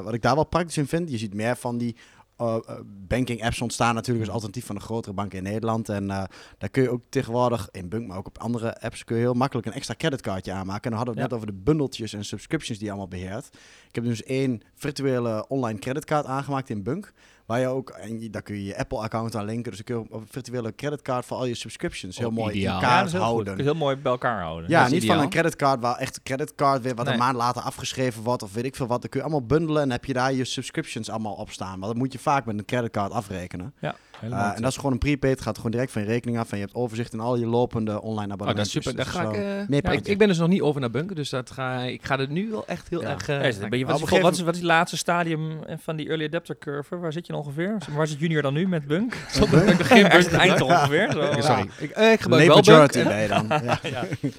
wat 0.03 0.13
ik 0.13 0.21
daar 0.21 0.35
wel 0.35 0.43
praktisch 0.45 0.77
in 0.77 0.87
vind, 0.87 1.09
je 1.11 1.17
ziet 1.17 1.33
meer 1.33 1.55
van 1.55 1.77
die 1.77 1.95
eh, 2.37 2.55
eh, 2.67 2.79
banking 3.07 3.43
apps 3.43 3.61
ontstaan 3.61 3.95
natuurlijk 3.95 4.25
als 4.25 4.33
alternatief 4.33 4.65
van 4.65 4.75
de 4.75 4.81
grotere 4.81 5.13
banken 5.13 5.37
in 5.37 5.43
Nederland. 5.43 5.89
En 5.89 6.11
eh, 6.11 6.23
daar 6.57 6.69
kun 6.69 6.81
je 6.83 6.89
ook 6.89 7.01
tegenwoordig 7.09 7.69
in 7.71 7.89
Bunk, 7.89 8.07
maar 8.07 8.17
ook 8.17 8.27
op 8.27 8.37
andere 8.37 8.81
apps, 8.81 9.03
kun 9.03 9.15
je 9.15 9.21
heel 9.21 9.33
makkelijk 9.33 9.67
een 9.67 9.73
extra 9.73 9.95
creditcardje 9.97 10.51
aanmaken. 10.51 10.83
En 10.83 10.89
dan 10.89 10.97
hadden 10.97 11.15
we 11.15 11.21
het 11.21 11.29
Ja. 11.29 11.35
net 11.35 11.45
over 11.45 11.55
de 11.57 11.63
bundeltjes 11.63 12.13
en 12.13 12.25
subscriptions 12.25 12.77
die 12.77 12.87
je 12.87 12.93
allemaal 12.93 13.19
beheert. 13.19 13.49
Ik 13.87 13.95
heb 13.95 14.03
dus 14.03 14.23
één 14.23 14.61
virtuele 14.75 15.45
online 15.47 15.79
creditcard 15.79 16.25
aangemaakt 16.25 16.69
in 16.69 16.83
Bunk. 16.83 17.13
Waar 17.47 17.59
je 17.59 17.67
ook, 17.67 17.89
en 17.89 18.31
daar 18.31 18.41
kun 18.41 18.55
je 18.55 18.63
je 18.65 18.77
Apple-account 18.77 19.35
aan 19.35 19.45
linken. 19.45 19.71
Dus 19.71 19.81
dan 19.83 19.95
kun 20.05 20.07
je 20.09 20.17
een 20.19 20.27
virtuele 20.29 20.75
creditcard 20.75 21.25
voor 21.25 21.37
al 21.37 21.45
je 21.45 21.55
subscriptions 21.55 22.17
heel 22.17 22.27
Oh, 22.27 22.33
mooi 22.33 22.55
ideaal. 22.55 22.75
in 22.75 22.81
Ja, 22.81 22.87
Ja, 22.87 22.93
kaart 22.93 22.97
dat 22.97 23.05
is 23.07 23.11
heel 23.11 23.21
goed. 23.21 23.29
houden. 23.31 23.45
Dat 23.57 23.65
is 23.65 23.71
heel 23.71 23.79
mooi 23.79 23.95
bij 23.95 24.11
elkaar 24.11 24.41
houden. 24.41 24.69
Ja, 24.69 24.77
Dat 24.83 24.91
is 24.91 24.99
niet 24.99 25.05
van 25.11 25.19
een 25.19 25.29
creditcard 25.29 25.81
waar 25.81 25.95
echt 25.97 26.23
creditcard 26.23 26.81
weer 26.81 26.95
wat 26.95 27.05
Nee. 27.05 27.13
een 27.13 27.19
maand 27.19 27.35
later 27.35 27.61
afgeschreven 27.61 28.23
wordt 28.23 28.43
of 28.43 28.53
weet 28.53 28.65
ik 28.65 28.75
veel 28.75 28.87
wat. 28.87 29.01
Dan 29.01 29.09
kun 29.09 29.19
je 29.19 29.25
allemaal 29.25 29.45
bundelen 29.47 29.81
en 29.81 29.91
heb 29.91 30.05
je 30.05 30.13
daar 30.13 30.33
je 30.33 30.45
subscriptions 30.45 31.09
allemaal 31.09 31.33
op 31.33 31.51
staan. 31.51 31.79
Maar 31.79 31.87
dat 31.89 31.97
moet 31.97 32.13
je 32.13 32.19
vaak 32.19 32.45
met 32.45 32.57
een 32.57 32.65
creditcard 32.65 33.11
afrekenen. 33.11 33.73
Ja, 33.79 33.95
Eh, 34.21 34.51
en 34.55 34.61
dat 34.61 34.71
is 34.71 34.75
gewoon 34.75 34.91
een 34.91 34.97
prepaid, 34.97 35.41
gaat 35.41 35.55
gewoon 35.57 35.71
direct 35.71 35.91
van 35.91 36.01
je 36.01 36.07
rekening 36.07 36.37
af 36.39 36.51
en 36.51 36.57
je 36.57 36.63
hebt 36.63 36.75
overzicht 36.75 37.13
in 37.13 37.19
al 37.19 37.37
je 37.37 37.45
lopende 37.45 38.01
online 38.01 38.13
Oh, 38.15 38.27
dat 38.27 38.31
abonnementen. 38.31 38.63
is 38.63 38.71
super. 38.71 38.95
Daar 38.95 39.05
Dus 39.05 39.13
ga 39.13 39.23
dat 39.23 39.33
ik, 39.33 39.39
is 39.39 39.45
eh, 39.45 39.81
ja, 39.83 39.91
ik, 39.91 40.07
ik 40.07 40.17
ben 40.17 40.27
dus 40.27 40.37
nog 40.37 40.47
niet 40.47 40.61
over 40.61 40.81
naar 40.81 40.91
bunker, 40.91 41.15
dus 41.15 41.29
dat 41.29 41.51
ga, 41.51 41.81
ik 41.81 42.05
ga 42.05 42.19
er 42.19 42.29
nu 42.29 42.49
wel 42.51 42.67
echt 42.67 42.89
heel 42.89 43.01
Ja. 43.01 43.07
erg... 43.09 43.27
eh, 43.29 43.35
Ja, 43.35 43.41
beetje- 43.69 43.85
wat, 43.85 43.95
is, 44.01 44.19
wat, 44.21 44.33
is, 44.33 44.41
wat 44.41 44.53
is 44.53 44.59
het 44.59 44.67
laatste 44.69 44.97
stadium 44.97 45.59
van 45.77 45.95
die 45.95 46.07
early 46.07 46.25
adapter 46.25 46.57
curve? 46.57 46.97
Waar 46.97 47.13
zit 47.13 47.25
je 47.27 47.31
dan 47.33 47.41
ongeveer? 47.41 47.75
Zeg 47.79 47.87
maar, 47.87 47.97
Waar 47.97 48.07
zit 48.07 48.19
junior 48.19 48.41
dan 48.41 48.53
nu 48.53 48.67
met 48.67 48.87
Bunk? 48.87 49.13
Zonder 49.31 49.65
dat 49.65 49.79
ik 49.79 49.85
Waar 50.07 50.17
is 50.17 50.25
het 50.25 50.33
eind 50.33 50.61
ongeveer? 50.61 51.11
Zo, 51.11 51.21
Ja, 51.21 51.35
ja. 51.35 51.41
Sorry. 51.41 51.69
Ik, 51.79 51.89
eh, 51.91 52.11
ik 52.11 52.19
gebruik 52.19 52.47
wel 52.47 52.61
bunk. 52.61 52.91
je 52.93 53.27
dan. 53.27 53.47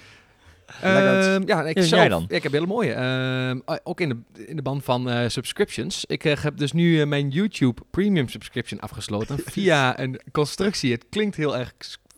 Ja. 0.82 1.38
Ja. 1.46 1.64
Ik 1.64 1.76
Ja, 1.76 1.82
zelf, 1.82 2.00
jij 2.00 2.08
dan? 2.08 2.24
ja, 2.28 2.36
ik 2.36 2.42
heb 2.42 2.52
hele 2.52 2.66
mooie. 2.66 2.92
Ehm, 2.92 3.60
ah, 3.64 3.76
ook 3.84 4.00
in 4.00 4.08
de, 4.08 4.44
in 4.46 4.56
de 4.56 4.62
band 4.62 4.84
van 4.84 5.10
eh, 5.10 5.28
subscriptions. 5.28 6.04
Ik 6.04 6.24
eh, 6.24 6.42
heb 6.42 6.56
dus 6.56 6.72
nu 6.72 7.00
eh, 7.00 7.06
mijn 7.06 7.28
YouTube 7.28 7.82
Premium 7.90 8.28
subscription 8.28 8.80
afgesloten 8.80 9.38
via 9.54 9.98
een 10.00 10.20
constructie. 10.32 10.92
Het 10.92 11.04
klinkt 11.10 11.36
heel 11.36 11.56
erg, 11.56 11.72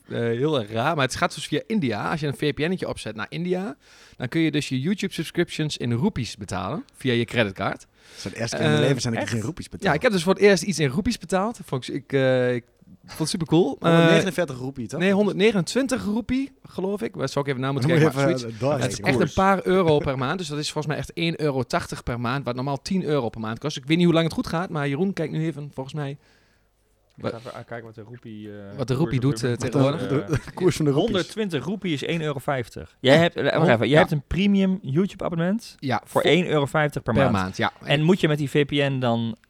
eh, 0.09 0.19
heel 0.19 0.61
erg 0.61 0.71
raar, 0.71 0.95
maar 0.95 1.05
het 1.05 1.17
gaat 1.17 1.35
dus 1.35 1.47
via 1.47 1.63
India. 1.67 2.11
Als 2.11 2.21
je 2.21 2.27
een 2.27 2.37
VPN'tje 2.37 2.89
opzet 2.89 3.17
naar 3.17 3.27
India, 3.29 3.77
dan 4.17 4.29
kun 4.29 4.41
je 4.41 4.51
dus 4.51 4.69
je 4.69 4.81
YouTube 4.81 5.13
subscriptions 5.13 5.77
in 5.77 5.93
roepies 5.93 6.37
betalen 6.37 6.85
via 6.97 7.13
je 7.13 7.25
creditcard. 7.25 7.81
Dat 7.81 8.17
is 8.17 8.23
de 8.23 8.39
eerste 8.39 8.57
keer 8.57 8.65
in 8.65 8.71
mijn 8.71 8.83
leven 8.83 9.01
zijn 9.01 9.15
ik 9.15 9.29
geen 9.29 9.41
roepies 9.41 9.69
betaal. 9.69 9.89
Ja, 9.89 9.95
ik 9.95 10.03
heb 10.03 10.13
dus 10.13 10.23
voor 10.23 10.33
het 10.35 10.43
eerst 10.43 10.63
iets 10.63 10.79
in 10.79 10.89
roepies 10.89 11.19
betaald. 11.19 11.59
Vond 11.65 11.95
ik, 11.95 12.13
eh, 12.13 12.55
ik 12.55 12.65
vond 13.07 13.19
het 13.19 13.29
super 13.29 13.47
cool. 13.47 13.77
149 13.81 14.59
roepie, 14.59 14.87
toch? 14.87 15.01
nee, 15.01 15.13
129 15.13 16.05
roepie, 16.05 16.53
geloof 16.63 17.03
ik. 17.03 17.15
Waar 17.17 17.29
zou 17.29 17.45
ik 17.45 17.51
even 17.51 17.61
naar 17.65 17.73
Dan 17.73 17.81
moeten 17.83 18.03
moet 18.05 18.13
kijken. 18.15 18.21
maar 18.21 18.39
even 18.41 18.59
zoiets. 18.59 18.63
uh, 18.63 18.83
Het 18.83 18.93
is 18.93 19.01
echt 19.01 19.21
een 19.21 19.33
paar 19.35 19.67
euro 19.67 19.99
per 19.99 20.19
maand. 20.19 20.39
Dus 20.39 20.49
dat 20.49 20.59
is 20.59 20.73
volgens 20.73 20.95
mij 20.95 20.97
echt 20.97 21.35
1,80 21.35 21.45
euro 21.45 21.65
per 22.05 22.21
maand. 22.21 22.45
Wat 22.45 22.55
normaal 22.55 22.83
10 22.83 23.05
euro 23.05 23.29
per 23.29 23.41
maand 23.41 23.59
kost. 23.59 23.77
Ik 23.77 23.85
weet 23.87 23.97
niet 23.97 24.05
hoe 24.05 24.15
lang 24.15 24.27
het 24.27 24.35
goed 24.35 24.47
gaat. 24.47 24.71
Maar 24.71 24.89
Jeroen 24.89 25.13
kijkt 25.13 25.33
nu 25.33 25.45
even 25.45 25.71
volgens 25.75 25.95
mij 25.95 26.11
Ik 27.17 27.27
ga 27.27 27.37
even 27.37 27.53
kijken 27.53 27.83
wat 27.85 27.95
de 27.95 28.03
roepie... 28.03 28.49
eh, 28.51 28.77
Wat 28.77 28.89
de 28.89 28.95
roepie 28.95 29.21
doet, 29.21 29.45
eh, 29.45 29.53
tegenwoordig. 29.53 30.09
De, 30.09 30.23
eh, 30.23 30.29
de 30.45 30.53
koers 30.55 30.77
van 30.77 30.85
de 30.85 30.91
roepies. 30.91 31.11
120 31.13 31.65
roepie 31.65 31.93
is 31.93 32.03
1,50 32.05 32.21
euro. 32.21 32.39
Jij 33.01 33.17
hebt, 33.17 33.37
eh, 33.37 33.43
wacht 33.45 33.57
Oh, 33.57 33.63
even, 33.63 33.79
jij 33.79 33.89
ja. 33.89 33.99
hebt 33.99 34.11
een 34.11 34.23
premium 34.27 34.79
YouTube 34.83 35.25
abonnement 35.25 35.77
ja, 35.79 36.03
voor 36.05 36.23
1,50 36.25 36.29
euro 36.49 36.65
per, 36.71 36.91
per 37.03 37.15
maand. 37.15 37.33
maand. 37.33 37.57
ja. 37.57 37.73
En 37.83 38.03
moet 38.03 38.21
je 38.21 38.29
met 38.29 38.39
die 38.39 38.51
VPN 38.51 38.99
dan 38.99 39.37
eh, 39.37 39.50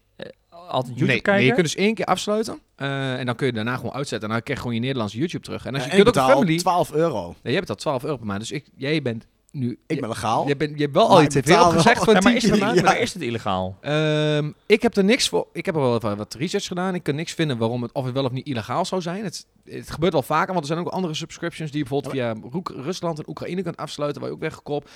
altijd 0.68 0.86
YouTube 0.86 1.12
nee, 1.12 1.20
kijken? 1.20 1.32
nee, 1.32 1.44
je 1.44 1.52
kunt 1.52 1.66
dus 1.66 1.74
één 1.76 1.94
keer 1.94 2.04
afsluiten. 2.04 2.58
eh, 2.76 3.18
en 3.18 3.26
dan 3.26 3.34
kun 3.34 3.46
je 3.46 3.52
daarna 3.52 3.76
gewoon 3.76 3.92
uitzetten. 3.92 4.28
En 4.28 4.34
dan 4.34 4.42
krijg 4.44 4.58
je 4.58 4.64
gewoon 4.64 4.80
je 4.80 4.84
Nederlandse 4.86 5.18
YouTube 5.18 5.44
terug. 5.44 5.64
En 5.66 5.74
als 5.74 5.84
je 5.84 5.90
En 5.90 6.02
kunt 6.02 6.18
ook 6.18 6.30
family... 6.30 6.56
12 6.58 6.92
euro. 6.92 7.26
Nee, 7.42 7.52
jij 7.52 7.60
betaalt 7.60 7.78
12 7.78 8.04
euro 8.04 8.16
per 8.16 8.26
maand. 8.26 8.40
Dus 8.40 8.50
ik, 8.50 8.66
jij 8.76 9.02
bent 9.02 9.26
nu... 9.52 9.78
Ik 9.86 10.00
ben 10.00 10.08
legaal. 10.08 10.48
Je, 10.48 10.56
bent, 10.56 10.76
je 10.76 10.82
hebt 10.82 10.94
wel 10.94 11.06
Maar 11.08 11.16
al 11.16 11.22
je 11.22 11.28
tv 11.28 11.58
opgezegd 11.60 12.04
voor 12.04 12.12
Ja, 12.14 12.20
maar 12.20 12.34
is 12.34 12.42
het, 12.42 12.58
per 12.58 12.84
maar 12.84 12.98
is 12.98 13.12
het 13.14 13.22
illegaal? 13.22 13.76
Ehm, 13.80 14.50
ik 14.66 14.82
heb 14.82 14.96
er 14.96 15.04
niks 15.04 15.28
voor. 15.28 15.46
Ik 15.52 15.66
heb 15.66 15.74
er 15.74 15.80
wel 15.80 15.94
even 15.94 16.16
wat 16.16 16.34
research 16.34 16.66
gedaan. 16.66 16.94
Ik 16.94 17.02
kan 17.02 17.14
niks 17.14 17.32
vinden 17.32 17.58
waarom 17.58 17.82
het 17.82 17.92
of 17.92 18.04
het 18.04 18.14
wel 18.14 18.24
of 18.24 18.30
niet 18.30 18.46
illegaal 18.46 18.84
zou 18.84 19.02
zijn. 19.02 19.24
Het, 19.24 19.46
het 19.64 19.90
gebeurt 19.90 20.12
wel 20.12 20.22
vaker, 20.22 20.52
want 20.52 20.60
er 20.60 20.72
zijn 20.74 20.86
ook 20.86 20.92
andere 20.92 21.14
subscriptions 21.14 21.70
die 21.70 21.82
je 21.82 21.88
bijvoorbeeld 21.88 22.14
via 22.14 22.48
Roek- 22.50 22.72
Rusland 22.76 23.18
en 23.18 23.28
Oekraïne 23.28 23.62
kunt 23.62 23.76
afsluiten, 23.76 24.20
waar 24.20 24.30
je 24.30 24.36
ook 24.36 24.42
weer 24.42 24.52
goedkoop, 24.52 24.88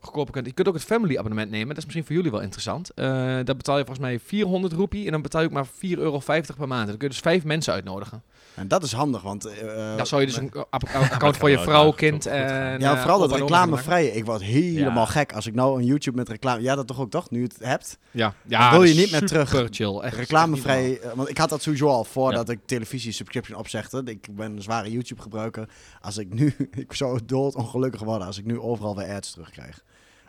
Je 0.00 0.52
kunt 0.52 0.68
ook 0.68 0.74
het 0.74 0.84
family 0.84 1.16
abonnement 1.16 1.50
nemen. 1.50 1.68
Dat 1.68 1.76
is 1.76 1.84
misschien 1.84 2.04
voor 2.04 2.14
jullie 2.14 2.30
wel 2.30 2.40
interessant. 2.40 2.90
Daar 2.94 3.44
betaal 3.44 3.78
je 3.78 3.84
volgens 3.84 4.06
mij 4.06 4.18
400 4.18 4.72
roepie 4.72 5.06
en 5.06 5.12
dan 5.12 5.22
betaal 5.22 5.40
je 5.40 5.46
ook 5.46 5.52
maar 5.52 5.66
4,50 5.66 5.70
euro 5.80 6.22
per 6.56 6.68
maand. 6.68 6.86
Dan 6.86 6.96
kun 6.96 7.08
je 7.08 7.14
dus 7.14 7.18
vijf 7.22 7.44
mensen 7.44 7.72
uitnodigen. 7.72 8.22
En 8.56 8.68
dat 8.68 8.82
is 8.82 8.92
handig, 8.92 9.22
want... 9.22 9.44
eh, 9.44 9.96
dan 9.96 10.06
zou 10.06 10.20
je 10.20 10.26
dus 10.26 10.36
eh, 10.36 10.42
een 10.42 11.10
account 11.10 11.36
voor 11.36 11.50
je 11.50 11.58
vrouw, 11.58 11.90
kind 11.90 12.26
en 12.26 12.80
Ja, 12.80 12.92
eh, 12.94 13.00
vooral 13.00 13.18
dat 13.18 13.32
reclamevrije. 13.38 14.12
Ik 14.12 14.24
word 14.24 14.42
helemaal 14.42 15.04
Ja. 15.04 15.10
gek 15.10 15.32
als 15.32 15.46
ik 15.46 15.54
nou 15.54 15.78
een 15.80 15.86
YouTube 15.86 16.16
met 16.16 16.28
reclame... 16.28 16.62
Ja, 16.62 16.74
dat 16.74 16.86
toch 16.86 17.00
ook 17.00 17.10
toch, 17.10 17.30
nu 17.30 17.38
je 17.38 17.44
het 17.44 17.56
hebt? 17.58 17.98
Ja, 18.10 18.70
wil 18.70 18.82
je 18.82 18.94
niet 18.94 19.10
meer 19.10 19.26
terug. 19.26 19.48
super 19.48 19.68
chill. 19.70 19.98
Echt, 19.98 20.16
Reclamevrij. 20.16 21.00
eh, 21.00 21.12
want 21.14 21.28
ik 21.28 21.38
had 21.38 21.48
dat 21.48 21.62
sowieso 21.62 21.88
al 21.88 22.04
voordat 22.04 22.48
ik 22.48 22.58
televisie 22.66 23.12
subscription 23.12 23.58
opzegde. 23.58 24.02
Ik 24.04 24.28
ben 24.36 24.56
een 24.56 24.62
zware 24.62 24.90
YouTube 24.90 25.22
gebruiker. 25.22 25.68
Als 26.00 26.18
ik 26.18 26.34
nu... 26.34 26.54
Ik 26.86 26.92
zou 26.92 27.20
dood 27.26 27.54
ongelukkig 27.54 28.00
worden 28.00 28.26
als 28.26 28.38
ik 28.38 28.44
nu 28.44 28.58
overal 28.60 28.96
weer 28.96 29.14
ads 29.14 29.30
terugkrijg. 29.30 29.82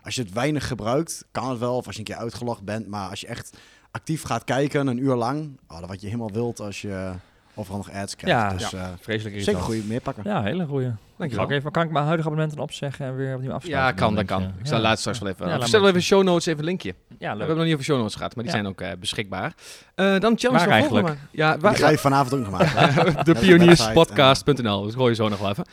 Als 0.03 0.15
je 0.15 0.21
het 0.21 0.33
weinig 0.33 0.67
gebruikt, 0.67 1.25
kan 1.31 1.49
het 1.49 1.59
wel. 1.59 1.75
Of 1.75 1.85
als 1.85 1.93
je 1.95 1.99
een 1.99 2.05
keer 2.07 2.15
uitgelogd 2.15 2.63
bent. 2.63 2.87
Maar 2.87 3.09
als 3.09 3.19
je 3.21 3.27
echt 3.27 3.57
actief 3.91 4.23
gaat 4.23 4.43
kijken, 4.43 4.87
een 4.87 4.97
uur 5.03 5.15
lang... 5.15 5.59
Oh, 5.67 5.79
dan 5.79 5.87
wat 5.87 6.01
je 6.01 6.07
helemaal 6.07 6.31
wilt 6.31 6.59
als 6.59 6.81
je 6.81 7.11
overal 7.57 7.77
nog 7.77 7.91
ads 7.91 8.15
krijgt. 8.15 8.39
Ja. 8.39 8.57
dus 8.57 8.73
eh, 8.73 8.81
Vreselijk 8.81 9.21
zeker 9.21 9.33
irritant. 9.39 9.63
goede 9.63 9.81
meepakken. 9.83 10.23
Ja, 10.25 10.43
hele 10.43 10.65
goeie. 10.65 10.91
Dankjewel. 11.17 11.51
Even, 11.51 11.71
kan 11.71 11.83
ik 11.83 11.91
mijn 11.91 12.03
huidige 12.05 12.27
abonnementen 12.29 12.63
opzeggen 12.63 13.05
en 13.05 13.15
weer 13.15 13.35
opnieuw 13.35 13.51
afsluiten? 13.51 13.89
Ja, 13.89 13.91
kan, 13.91 14.15
dat 14.15 14.25
kan. 14.25 14.41
Ik 14.43 14.67
zal 14.67 14.77
Ja. 14.77 14.83
later 14.83 14.99
straks 14.99 15.19
wel 15.19 15.29
even... 15.29 15.45
Ja, 15.47 15.51
Ja, 15.65 15.79
maar. 15.79 15.89
even 15.89 16.01
show 16.01 16.23
notes, 16.23 16.45
even 16.45 16.59
een 16.59 16.65
linkje. 16.65 16.89
Ja, 17.07 17.15
We 17.17 17.27
leuk. 17.27 17.37
hebben 17.37 17.55
nog 17.55 17.63
niet 17.65 17.73
over 17.73 17.85
show 17.85 17.97
notes 17.97 18.15
gehad, 18.15 18.35
maar 18.35 18.43
die 18.43 18.53
Ja. 18.53 18.59
zijn 18.59 18.71
ook 18.71 18.81
eh, 18.81 18.91
beschikbaar. 18.99 19.53
Eh, 19.95 20.05
dan 20.05 20.19
challenge 20.19 20.49
Waar 20.49 20.59
van 20.59 20.71
eigenlijk? 20.71 21.07
volgende 21.07 21.07
maand. 21.07 21.19
Ja, 21.31 21.51
Die 21.53 21.61
waar, 21.61 21.75
ga 21.75 21.89
je 21.89 21.97
vanavond 21.97 22.33
ook 22.33 22.39
nog 22.39 22.49
maken. 22.59 23.25
de 23.33 23.39
pionierspodcast.nl. 23.39 24.81
Dus 24.83 24.93
gooi 24.93 25.09
je 25.09 25.15
zo 25.15 25.29
nog 25.29 25.39
wel 25.39 25.49
even. 25.49 25.65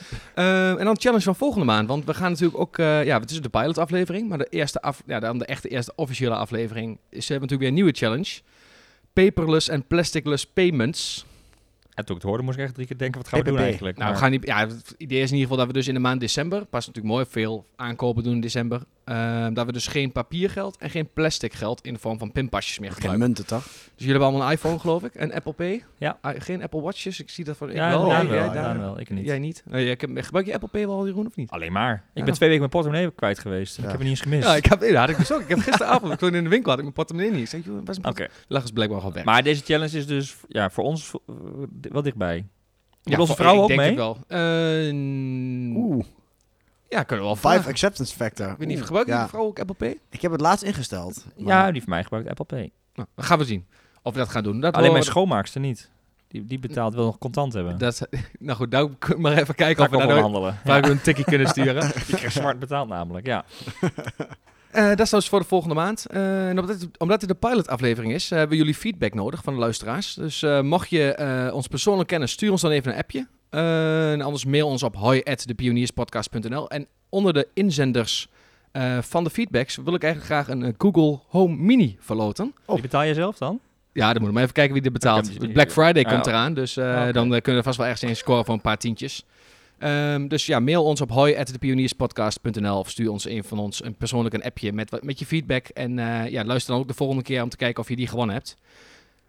En 0.79 0.85
dan 0.85 0.97
challenge 1.01 1.23
van 1.25 1.37
volgende 1.37 1.64
maand. 1.66 1.88
Want 1.88 2.05
we 2.05 2.14
gaan 2.14 2.31
natuurlijk 2.31 2.59
ook... 2.61 2.79
eh, 2.79 3.05
ja, 3.05 3.20
het 3.20 3.31
is 3.31 3.40
de 3.42 3.49
pilot 3.49 3.79
aflevering. 3.79 4.29
Maar 4.29 4.38
de 4.38 4.47
eerste 4.51 4.81
af, 4.83 5.03
ja, 5.07 5.20
dan 5.20 5.38
de 5.38 5.44
echte 5.47 5.68
eerste 5.68 5.92
officiële 5.97 6.35
aflevering... 6.35 6.99
is 7.11 7.29
hebben 7.29 7.49
we 7.49 7.55
natuurlijk 7.55 7.61
weer 7.61 7.68
een 7.68 7.75
nieuwe 7.75 7.92
challenge. 7.92 8.40
Paperless 9.12 9.68
en 9.68 9.87
plasticless 9.87 10.47
payments. 10.47 11.25
En 11.94 12.04
toen 12.04 12.16
ik 12.16 12.22
het 12.22 12.30
hoorde, 12.30 12.44
moest 12.44 12.59
ik 12.59 12.64
echt 12.64 12.74
drie 12.74 12.87
keer 12.87 12.98
denken, 12.98 13.20
wat 13.20 13.28
gaan 13.28 13.38
we 13.38 13.44
doen 13.44 13.59
eigenlijk? 13.59 13.98
Nou, 13.98 14.12
we 14.12 14.18
gaan 14.18 14.30
niet, 14.30 14.46
ja, 14.46 14.59
het 14.59 14.94
idee 14.98 15.22
is 15.22 15.30
in 15.30 15.37
ieder 15.37 15.40
geval 15.40 15.57
dat 15.57 15.66
we 15.66 15.72
dus 15.72 15.88
in 15.88 15.94
de 15.94 16.00
maand 16.00 16.20
december... 16.20 16.64
Pas 16.64 16.87
natuurlijk 16.87 17.14
mooi 17.14 17.26
veel 17.28 17.66
aankopen 17.76 18.22
doen 18.22 18.33
in 18.33 18.40
december. 18.40 18.83
Eh, 19.05 19.47
dat 19.53 19.67
we 19.67 19.73
dus 19.73 19.87
geen 19.87 20.12
papiergeld 20.12 20.77
en 20.77 20.90
geen 20.90 21.09
plastic 21.12 21.53
geld... 21.53 21.81
in 21.85 21.93
de 21.95 22.01
vorm 22.01 22.19
van 22.19 22.33
pinpasjes 22.33 22.79
meer 22.79 22.88
Geen 22.88 22.97
gebruiken. 23.01 23.27
munten, 23.27 23.47
toch? 23.47 23.62
Dus 23.62 23.73
jullie 23.97 24.11
hebben 24.11 24.29
allemaal 24.29 24.47
een 24.47 24.53
iPhone, 24.53 24.79
geloof 24.79 25.03
ik. 25.05 25.14
En 25.14 25.33
Apple 25.33 25.53
Pay. 25.53 25.85
Ja. 25.99 26.19
Ah, 26.21 26.35
geen 26.40 26.62
Apple 26.62 26.81
Watches. 26.81 27.21
Ik 27.21 27.31
zie 27.31 27.45
dat 27.45 27.57
van... 27.57 27.69
ik 27.71 27.75
Ja, 27.77 27.88
wel. 27.88 28.09
Daan 28.09 28.27
Jij- 28.27 28.35
wel, 28.35 28.45
jij- 28.45 28.55
Daan- 28.62 28.79
wel, 28.79 29.01
ik 29.01 29.11
niet. 29.11 29.25
Jij 29.27 29.38
niet? 29.38 29.62
Nee, 29.67 29.90
ik 29.90 30.01
heb, 30.01 30.11
gebruik 30.14 30.47
je 30.47 30.53
Apple 30.55 30.69
Pay 30.69 30.87
wel, 30.87 31.07
Jeroen, 31.07 31.27
of 31.27 31.37
niet? 31.37 31.51
Alleen 31.51 31.73
maar. 31.73 31.95
Ik 31.95 32.01
Ja. 32.14 32.25
ben 32.25 32.35
twee 32.35 32.49
weken 32.49 32.59
mijn 32.59 32.71
portemonnee 32.71 33.11
kwijt 33.14 33.38
geweest. 33.38 33.77
En 33.77 33.83
Ja. 33.83 33.88
Ik 33.88 33.93
heb 33.93 34.01
er 34.01 34.09
niet 34.09 34.17
eens 34.19 34.25
gemist. 34.29 34.47
Ja, 34.49 34.55
ik 34.57 34.64
heb, 34.64 34.83
ja, 34.83 35.01
had 35.01 35.09
ik 35.09 35.17
dus 35.17 35.33
ook. 35.33 35.40
Ik 35.40 35.49
heb 35.49 35.59
gisteravond, 35.59 36.12
ik 36.12 36.19
toen 36.19 36.35
in 36.35 36.43
de 36.45 36.51
winkel, 36.51 36.69
had 36.69 36.79
ik 36.79 36.83
mijn 36.85 36.95
portemonnee 36.95 37.31
niet. 37.33 37.40
Ik 37.40 37.49
zei, 37.49 37.62
joh, 37.67 37.81
was 37.85 37.99
mijn 37.99 38.12
Oké. 38.12 38.27
lag 38.49 38.62
is 38.64 38.71
blijkbaar 38.71 38.99
gewoon 38.99 39.14
weg. 39.14 39.25
Maar 39.25 39.43
deze 39.43 39.62
challenge 39.64 39.97
is 39.99 40.07
dus 40.07 40.37
ja, 40.49 40.71
voor 40.71 40.85
ons 40.85 41.11
eh, 41.27 41.35
wel 41.81 42.03
dichtbij. 42.03 42.37
ja, 42.37 42.45
Ja, 43.03 43.19
onze 43.21 43.27
voor- 43.35 43.45
vrouw 43.45 43.55
ik 43.55 43.61
ook 43.61 43.69
denk 43.69 43.81
mee? 43.81 43.88
het 43.88 43.97
wel. 43.97 44.19
Eh, 44.29 45.77
Oeh, 45.77 46.05
ja, 46.94 47.02
kunnen 47.02 47.24
we 47.26 47.30
wel 47.30 47.37
five 47.37 47.48
vragen. 47.48 47.70
acceptance 47.70 48.14
factor. 48.16 48.50
Ik 48.50 48.57
weet 48.59 48.68
niet, 48.68 48.83
gebruik 48.83 49.07
je 49.07 49.12
ja. 49.12 49.28
vrouw 49.28 49.44
ook 49.44 49.59
Apple 49.59 49.74
Pay? 49.74 49.98
Ik 50.11 50.20
heb 50.22 50.33
het 50.33 50.40
laatst 50.40 50.64
ingesteld. 50.64 51.24
Ja, 51.37 51.72
die 51.72 51.80
van 51.80 51.90
mij 51.90 52.02
gebruikt 52.02 52.28
Apple 52.28 52.44
Pay. 52.44 52.70
Nou, 52.94 53.09
dat 53.14 53.24
gaan 53.24 53.38
we 53.38 53.44
zien. 53.44 53.66
of 54.02 54.12
we 54.12 54.18
dat 54.18 54.28
gaan 54.28 54.42
doen. 54.42 54.61
Dat 54.61 54.74
Alleen 54.74 54.92
mijn 54.92 55.04
schoonmaakster 55.04 55.61
niet. 55.61 55.90
Die, 56.28 56.44
die 56.44 56.59
betaalt 56.59 56.94
wil 56.94 57.04
nog 57.04 57.18
contant 57.18 57.52
hebben. 57.52 57.78
Dat, 57.78 58.09
nou 58.38 58.57
goed, 58.59 58.70
nou 58.70 58.90
kun- 58.98 59.20
maar 59.20 59.33
even 59.38 59.54
kijken 59.54 59.76
Ga 59.76 59.83
of 59.83 59.87
ik 59.88 59.94
we 59.98 60.02
ook 60.02 60.09
daar 60.09 60.24
onderhandelen. 60.24 60.59
waar 60.64 60.83
we 60.83 60.88
een 60.90 61.00
tikkie 61.00 61.24
kunnen 61.24 61.46
sturen. 61.48 61.83
Je 62.07 62.16
krijgt 62.16 62.33
zwart 62.35 62.59
betaald 62.59 62.88
namelijk, 62.88 63.26
ja. 63.26 63.44
Eh, 64.70 64.88
dat 64.88 65.00
is 65.00 65.11
dus 65.11 65.28
voor 65.28 65.38
de 65.40 65.46
volgende 65.46 65.74
maand. 65.74 66.07
Eh, 66.07 66.48
en 66.48 66.59
omdat 66.59 66.80
het, 66.80 66.98
omdat 66.98 67.20
het 67.20 67.30
de 67.30 67.37
pilotaflevering 67.48 68.12
is, 68.12 68.30
eh, 68.30 68.38
hebben 68.38 68.57
jullie 68.57 68.74
feedback 68.74 69.14
nodig 69.14 69.42
van 69.42 69.52
de 69.54 69.59
luisteraars. 69.61 70.14
Dus 70.14 70.42
eh, 70.42 70.61
mocht 70.61 70.88
je 70.90 71.14
eh, 71.14 71.54
ons 71.54 71.66
persoonlijk 71.66 72.09
kennen, 72.09 72.28
stuur 72.28 72.50
ons 72.50 72.61
dan 72.61 72.70
even 72.70 72.92
een 72.92 72.98
appje. 72.98 73.26
En 73.55 74.21
anders 74.21 74.45
mail 74.45 74.69
ons 74.69 74.83
op 74.83 74.97
hoi@depionierspodcast.nl. 74.97 76.71
En 76.71 76.87
onder 77.09 77.33
de 77.33 77.48
inzenders 77.55 78.29
eh, 78.75 78.98
van 79.00 79.25
de 79.25 79.31
feedbacks 79.31 79.77
wil 79.85 79.94
ik 79.94 80.02
eigenlijk 80.02 80.33
graag 80.33 80.48
een 80.57 80.65
eh, 80.65 80.73
Google 80.79 81.19
Home 81.29 81.57
Mini 81.57 81.96
verloten. 82.00 82.55
Die 82.67 82.81
betaal 82.81 83.02
je 83.02 83.15
zelf 83.15 83.38
dan? 83.38 83.61
Ja, 83.92 84.13
dan 84.13 84.19
moet 84.19 84.29
ik 84.29 84.35
maar 84.35 84.42
even 84.42 84.55
kijken 84.55 84.73
wie 84.73 84.83
dit 84.83 84.92
betaalt. 84.92 85.52
Black 85.52 85.73
Friday 85.73 86.05
komt 86.05 86.27
eraan, 86.27 86.55
dus 86.55 86.77
eh, 86.77 87.07
Ah, 87.07 87.13
dan 87.13 87.29
kunnen 87.29 87.57
we 87.57 87.63
vast 87.63 87.77
wel 87.77 87.87
ergens 87.87 88.11
een 88.11 88.17
scoren 88.17 88.44
voor 88.44 88.55
een 88.55 88.61
paar 88.61 88.79
tientjes. 88.79 89.25
Ehm, 89.79 90.29
dus 90.29 90.46
ja, 90.46 90.61
mail 90.61 90.85
ons 90.85 91.00
op 91.00 91.11
hoi@depionierspodcast.nl 91.11 92.79
of 92.79 92.90
stuur 92.90 93.11
ons 93.11 93.29
een 93.29 93.44
van 93.44 93.59
ons 93.59 93.85
een 93.85 93.94
persoonlijk 93.94 94.35
een 94.35 94.42
appje 94.42 94.73
met, 94.73 95.02
met 95.02 95.19
je 95.19 95.27
feedback. 95.27 95.67
En 95.67 95.96
ja, 96.31 96.44
luister 96.44 96.73
dan 96.73 96.83
ook 96.83 96.88
de 96.88 96.94
volgende 96.94 97.23
keer 97.23 97.42
om 97.42 97.48
te 97.48 97.57
kijken 97.57 97.83
of 97.83 97.88
je 97.88 97.96
die 97.96 98.09
gewonnen 98.09 98.35
hebt. 98.35 98.57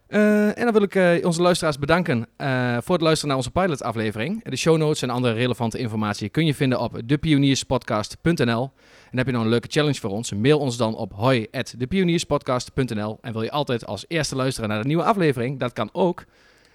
Eh, 0.08 0.58
en 0.58 0.64
dan 0.64 0.74
wil 0.74 0.82
ik 0.82 0.96
eh, 0.96 1.26
onze 1.26 1.42
luisteraars 1.42 1.80
bedanken 1.80 2.28
eh, 2.38 2.78
voor 2.82 2.94
het 2.94 3.04
luisteren 3.04 3.28
naar 3.28 3.38
onze 3.38 3.52
pilotaflevering. 3.52 4.44
De 4.44 4.56
show 4.56 4.78
notes 4.78 5.02
en 5.02 5.10
andere 5.10 5.34
relevante 5.34 5.78
informatie 5.78 6.30
kun 6.30 6.46
je 6.46 6.56
vinden 6.56 6.80
op 6.80 7.02
depionierspodcast.nl. 7.06 8.72
En 9.12 9.18
heb 9.18 9.26
je 9.26 9.32
nou 9.32 9.44
een 9.44 9.50
leuke 9.50 9.68
challenge 9.72 10.00
voor 10.00 10.10
ons? 10.10 10.34
Mail 10.34 10.60
ons 10.60 10.78
dan 10.78 10.96
op 10.96 11.14
hoi@depionierspodcast.nl. 11.14 13.18
En 13.22 13.34
wil 13.34 13.42
je 13.42 13.52
altijd 13.52 13.86
als 13.86 14.06
eerste 14.08 14.36
luisteren 14.36 14.70
naar 14.70 14.82
de 14.82 14.88
nieuwe 14.88 15.04
aflevering? 15.04 15.60
Dat 15.60 15.74
kan 15.74 15.90
ook. 15.92 16.24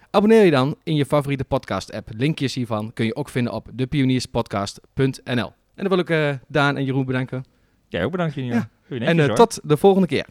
Abonneer 0.09 0.43
je 0.43 0.51
dan 0.51 0.75
in 0.83 0.95
je 0.95 1.05
favoriete 1.05 1.43
podcast-app. 1.43 2.09
Linkjes 2.17 2.53
hiervan 2.53 2.93
kun 2.93 3.05
je 3.05 3.15
ook 3.15 3.29
vinden 3.29 3.53
op 3.53 3.67
depionierspodcast.nl. 3.73 5.53
En 5.75 5.87
dan 5.87 5.87
wil 5.87 5.99
ik 5.99 6.39
Daan 6.47 6.77
en 6.77 6.83
Jeroen 6.83 7.05
bedanken. 7.05 7.43
Jij 7.87 8.05
ook 8.05 8.11
bedankt, 8.11 8.33
Junior. 8.33 8.55
Ja. 8.55 8.69
Goeie 8.87 9.05
en 9.05 9.35
tot 9.35 9.59
de 9.63 9.77
volgende 9.77 10.07
keer. 10.07 10.25